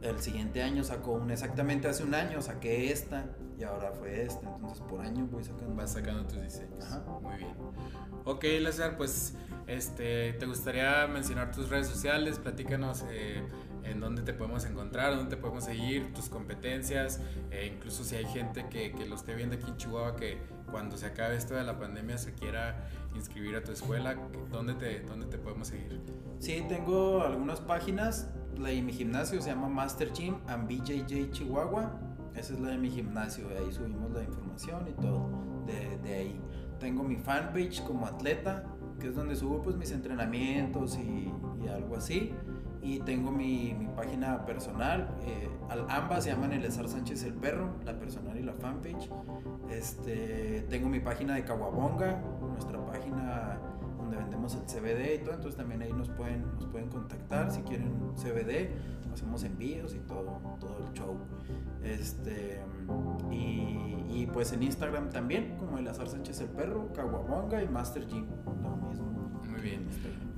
el 0.02 0.20
siguiente 0.20 0.62
año 0.62 0.84
sacó 0.84 1.14
una, 1.14 1.34
exactamente 1.34 1.88
hace 1.88 2.04
un 2.04 2.14
año 2.14 2.42
saqué 2.42 2.92
esta 2.92 3.26
y 3.58 3.64
ahora 3.64 3.94
fue 3.94 4.24
esta, 4.24 4.48
entonces 4.56 4.82
por 4.82 5.02
año 5.02 5.26
voy 5.28 5.44
sacando. 5.44 5.76
Vas 5.76 5.94
sacando 5.94 6.26
tus 6.26 6.42
diseños. 6.42 6.84
Ajá. 6.84 7.04
Muy 7.22 7.38
bien. 7.38 7.56
Ok, 8.26 8.44
Lázaro, 8.60 8.98
pues 8.98 9.36
este, 9.68 10.34
¿te 10.34 10.46
gustaría 10.46 11.08
mencionar 11.08 11.52
tus 11.52 11.70
redes 11.70 11.88
sociales? 11.88 12.40
Platícanos 12.40 13.06
eh, 13.10 13.42
en 13.84 14.00
dónde 14.00 14.22
te 14.22 14.34
podemos 14.34 14.66
encontrar, 14.66 15.16
dónde 15.16 15.36
te 15.36 15.42
podemos 15.42 15.66
seguir, 15.66 16.14
tus 16.14 16.30
competencias, 16.30 17.22
e 17.52 17.68
incluso 17.68 18.04
si 18.04 18.16
hay 18.16 18.26
gente 18.26 18.68
que, 18.70 18.92
que, 18.92 19.06
lo 19.06 19.16
esté 19.16 19.36
viendo 19.36 19.56
aquí 19.56 19.70
en 19.70 19.78
Chihuahua 19.78 20.16
que 20.16 20.38
cuando 20.72 20.98
se 20.98 21.06
acabe 21.06 21.36
esto 21.36 21.54
de 21.54 21.64
la 21.64 21.78
pandemia 21.78 22.18
se 22.18 22.34
quiera 22.34 22.88
inscribir 23.16 23.56
a 23.56 23.64
tu 23.64 23.72
escuela, 23.72 24.16
¿dónde 24.50 24.74
te, 24.76 25.02
dónde 25.02 25.28
te 25.28 25.38
podemos 25.38 25.68
seguir? 25.68 26.02
Sí, 26.40 26.64
tengo 26.68 27.22
algunas 27.24 27.60
páginas, 27.60 28.30
la 28.58 28.70
de 28.70 28.82
mi 28.82 28.94
gimnasio 28.94 29.42
se 29.42 29.50
llama 29.50 29.68
Master 29.68 30.12
Gym 30.14 30.38
and 30.48 30.68
BJJ 30.68 31.32
Chihuahua, 31.32 32.00
esa 32.36 32.54
es 32.54 32.60
la 32.60 32.70
de 32.70 32.78
mi 32.78 32.90
gimnasio, 32.90 33.48
ahí 33.50 33.72
subimos 33.72 34.12
la 34.12 34.24
información 34.24 34.88
y 34.88 34.94
todo 35.02 35.30
de, 35.68 36.14
ahí. 36.14 36.42
Tengo 36.80 37.04
mi 37.04 37.16
fanpage 37.16 37.84
como 37.84 38.08
atleta, 38.08 38.64
que 39.00 39.08
es 39.08 39.16
donde 39.16 39.36
subo 39.36 39.62
pues 39.62 39.76
mis 39.76 39.92
entrenamientos 39.92 40.98
y 40.98 41.32
algo 41.68 41.96
así 41.96 42.34
y 42.84 43.00
tengo 43.00 43.32
mi, 43.32 43.74
mi 43.74 43.88
página 43.88 44.46
personal. 44.46 45.16
Eh, 45.26 45.50
ambas 45.88 46.26
se 46.26 46.32
llaman 46.32 46.52
Elezar 46.52 46.88
Sánchez 46.90 47.24
el 47.24 47.34
Perro, 47.34 47.78
la 47.86 47.98
personal 47.98 48.38
y 48.38 48.44
la 48.44 48.54
fanpage. 48.54 49.10
Este, 49.72 50.66
tengo 50.70 50.90
mi 50.90 51.00
página 51.00 51.36
de 51.36 51.46
Caguabonga, 51.46 52.22
nuestra 52.42 52.86
página 52.86 53.58
donde 53.98 54.18
vendemos 54.18 54.56
el 54.56 54.64
CBD 54.64 55.16
y 55.16 55.24
todo. 55.24 55.36
Entonces 55.36 55.56
también 55.56 55.82
ahí 55.82 55.94
nos 55.94 56.10
pueden, 56.10 56.44
nos 56.56 56.66
pueden 56.66 56.90
contactar 56.90 57.50
si 57.52 57.62
quieren 57.62 57.94
CBD. 58.16 58.70
Hacemos 59.14 59.44
envíos 59.44 59.96
y 59.96 60.00
todo, 60.00 60.42
todo 60.60 60.86
el 60.86 60.92
show. 60.94 61.18
Este, 61.84 62.60
y, 63.32 64.04
y 64.10 64.30
pues 64.34 64.52
en 64.52 64.64
Instagram 64.64 65.10
también, 65.10 65.56
como 65.58 65.78
Elazar 65.78 66.10
Sánchez 66.10 66.42
el 66.42 66.50
Perro, 66.50 66.92
Caguabonga 66.94 67.64
y 67.64 67.68
Master 67.70 68.06
Gym, 68.08 68.26
lo 68.62 68.76
mismo. 68.90 69.32
Muy 69.50 69.62
bien. 69.62 69.88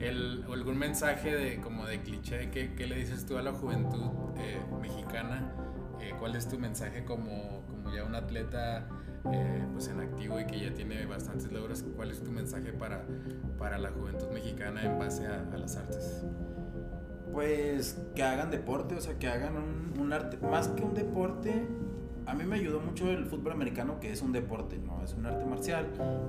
El, 0.08 0.46
¿Algún 0.52 0.78
mensaje 0.78 1.36
de 1.36 1.60
como 1.60 1.86
de 1.88 2.02
cliché? 2.02 2.52
¿Qué, 2.52 2.76
qué 2.76 2.86
le 2.86 2.96
dices 2.96 3.26
tú 3.26 3.38
a 3.38 3.42
la 3.42 3.54
juventud 3.54 4.12
eh, 4.38 4.62
mexicana? 4.80 5.52
Eh, 6.00 6.14
¿Cuál 6.20 6.36
es 6.36 6.48
tu 6.48 6.60
mensaje 6.60 7.04
como, 7.06 7.64
como 7.68 7.92
ya 7.92 8.04
un 8.04 8.14
atleta 8.14 8.88
eh, 9.32 9.66
pues 9.74 9.88
en 9.88 10.00
activo 10.00 10.40
y 10.40 10.46
que 10.46 10.60
ya 10.60 10.74
tiene 10.76 11.06
bastantes 11.08 11.52
logros? 11.52 11.84
¿Cuál 11.96 12.12
es 12.12 12.24
tu 12.24 12.32
mensaje 12.32 12.72
para, 12.72 13.04
para 13.58 13.80
la 13.80 13.90
juventud 13.90 14.28
mexicana 14.32 14.84
en 14.84 15.00
base 15.00 15.26
a, 15.26 15.44
las 15.58 15.76
artes? 15.76 16.24
Pues 17.34 18.00
que 18.14 18.22
hagan 18.22 18.52
deporte, 18.52 18.94
o 18.96 19.02
sea, 19.02 19.18
que 19.18 19.28
hagan 19.28 19.58
un, 19.58 20.00
un 20.00 20.14
arte, 20.14 20.38
más 20.38 20.68
que 20.68 20.84
un 20.84 20.94
deporte, 20.94 21.68
a 22.28 22.34
mí 22.34 22.44
me 22.44 22.56
ayudó 22.56 22.80
mucho 22.80 23.12
el 23.12 23.26
fútbol 23.26 23.52
americano, 23.52 24.00
que 24.00 24.12
es 24.12 24.22
un 24.22 24.32
deporte, 24.32 24.80
no 24.80 25.04
es 25.04 25.14
un 25.14 25.26
arte 25.26 25.46
marcial, 25.46 25.88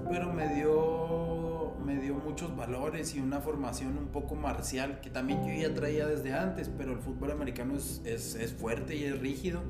pero 0.09 0.33
me 0.33 0.55
dio, 0.55 1.56
me 1.87 1.97
dio 2.01 2.14
muchos 2.14 2.55
valores 2.57 3.14
y 3.14 3.20
una 3.20 3.41
formación 3.41 3.97
un 3.97 4.09
poco 4.09 4.34
marcial, 4.34 5.01
que 5.01 5.09
también 5.09 5.47
yo 5.47 5.55
ya 5.55 5.72
traía 5.72 6.07
desde 6.07 6.34
antes, 6.34 6.68
pero 6.68 6.93
el 6.93 6.99
fútbol 6.99 7.30
americano 7.30 7.76
es, 7.76 8.03
es, 8.05 8.53
fuerte 8.53 8.97
y 8.97 9.05
es 9.05 9.18
rígido. 9.20 9.62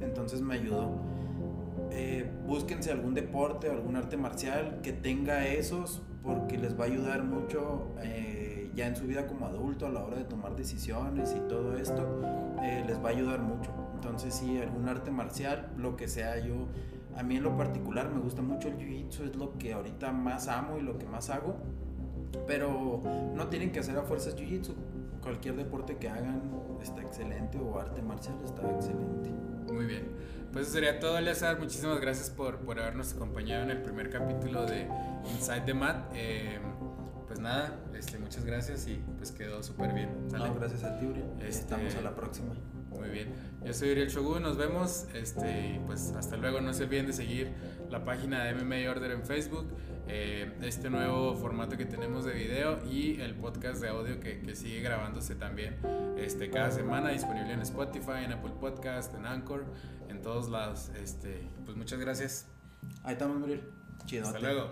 entonces 0.00 0.40
me 0.42 0.54
ayudó. 0.54 1.00
Eh, 1.92 2.28
búsquense 2.46 2.90
algún 2.90 3.14
deporte 3.14 3.68
o 3.68 3.72
algún 3.72 3.96
arte 3.96 4.16
marcial 4.16 4.80
que 4.82 4.92
tenga 4.92 5.46
esos 5.46 6.02
porque 6.22 6.58
les 6.58 6.78
va 6.78 6.84
a 6.84 6.86
ayudar 6.86 7.22
mucho 7.24 7.88
eh, 8.02 8.70
ya 8.74 8.86
en 8.86 8.96
su 8.96 9.06
vida 9.06 9.26
como 9.26 9.46
adulto 9.46 9.86
a 9.86 9.90
la 9.90 10.04
hora 10.04 10.16
de 10.16 10.24
tomar 10.24 10.54
decisiones 10.54 11.34
y 11.36 11.40
todo 11.48 11.76
esto 11.76 12.20
eh, 12.62 12.84
les 12.86 13.02
va 13.02 13.08
a 13.08 13.12
ayudar 13.12 13.40
mucho 13.40 13.72
entonces 13.94 14.34
sí 14.34 14.58
algún 14.58 14.88
arte 14.88 15.10
marcial 15.10 15.70
lo 15.78 15.96
que 15.96 16.06
sea 16.06 16.38
yo 16.38 16.68
a 17.20 17.22
mí 17.22 17.36
en 17.36 17.42
lo 17.42 17.56
particular 17.56 18.10
me 18.10 18.20
gusta 18.20 18.40
mucho 18.40 18.68
el 18.68 18.78
jiu-jitsu 18.78 19.28
es 19.28 19.36
lo 19.36 19.56
que 19.58 19.74
ahorita 19.74 20.10
más 20.10 20.48
amo 20.48 20.78
y 20.78 20.82
lo 20.82 20.98
que 20.98 21.06
más 21.06 21.28
hago 21.28 21.56
pero 22.46 23.02
no 23.34 23.48
tienen 23.48 23.72
que 23.72 23.80
hacer 23.80 23.96
a 23.98 24.02
fuerzas 24.02 24.34
jiu-jitsu 24.36 24.74
cualquier 25.22 25.56
deporte 25.56 25.98
que 25.98 26.08
hagan 26.08 26.40
está 26.82 27.02
excelente 27.02 27.58
o 27.58 27.78
arte 27.78 28.00
marcial 28.00 28.36
está 28.44 28.68
excelente 28.70 29.30
muy 29.72 29.86
bien. 29.86 30.08
Pues 30.52 30.66
eso 30.66 30.74
sería 30.74 30.98
todo, 30.98 31.16
Eleazar. 31.16 31.58
Muchísimas 31.58 32.00
gracias 32.00 32.28
por, 32.30 32.58
por 32.58 32.80
habernos 32.80 33.12
acompañado 33.12 33.62
en 33.62 33.70
el 33.70 33.82
primer 33.82 34.10
capítulo 34.10 34.66
de 34.66 34.88
Inside 35.32 35.60
the 35.60 35.74
Mat. 35.74 36.10
Eh, 36.14 36.58
pues 37.28 37.38
nada, 37.38 37.78
este, 37.94 38.18
muchas 38.18 38.44
gracias 38.44 38.88
y 38.88 39.00
pues 39.16 39.30
quedó 39.30 39.62
súper 39.62 39.92
bien. 39.92 40.10
No, 40.32 40.52
gracias 40.54 40.82
a 40.82 40.98
ti, 40.98 41.06
Uriel. 41.06 41.30
Este, 41.38 41.60
Estamos 41.60 41.94
a 41.94 42.00
la 42.00 42.14
próxima. 42.14 42.54
Muy 42.90 43.08
bien. 43.08 43.32
Yo 43.64 43.72
soy 43.72 43.92
Uriel 43.92 44.08
Shogun, 44.08 44.42
nos 44.42 44.56
vemos. 44.56 45.06
Este, 45.14 45.74
y 45.74 45.80
pues 45.86 46.12
hasta 46.12 46.36
luego. 46.36 46.60
No 46.60 46.72
se 46.74 46.84
olviden 46.84 47.06
de 47.06 47.12
seguir 47.12 47.52
la 47.88 48.04
página 48.04 48.44
de 48.44 48.54
MMA 48.54 48.90
Order 48.90 49.12
en 49.12 49.24
Facebook, 49.24 49.66
eh, 50.08 50.52
este 50.62 50.90
nuevo 50.90 51.34
formato 51.34 51.76
que 51.76 51.86
tenemos 51.86 52.24
de 52.24 52.34
video 52.34 52.78
y 52.86 53.20
el 53.20 53.34
podcast 53.34 53.80
de 53.80 53.88
audio 53.88 54.20
que, 54.20 54.40
que, 54.40 54.54
sigue 54.54 54.80
grabándose 54.80 55.34
también 55.34 55.76
este, 56.16 56.50
cada 56.50 56.70
semana, 56.70 57.10
disponible 57.10 57.52
en 57.52 57.60
Spotify, 57.62 58.24
en 58.24 58.32
Apple 58.32 58.52
Podcast, 58.60 59.14
en 59.14 59.26
Anchor, 59.26 59.64
en 60.08 60.22
todos 60.22 60.48
lados. 60.48 60.90
Este, 61.00 61.48
pues 61.64 61.76
muchas 61.76 62.00
gracias. 62.00 62.46
Ahí 63.02 63.12
estamos, 63.12 63.42
Uriel. 63.42 63.62
Chido. 64.06 64.26
Hasta 64.26 64.38
luego. 64.38 64.70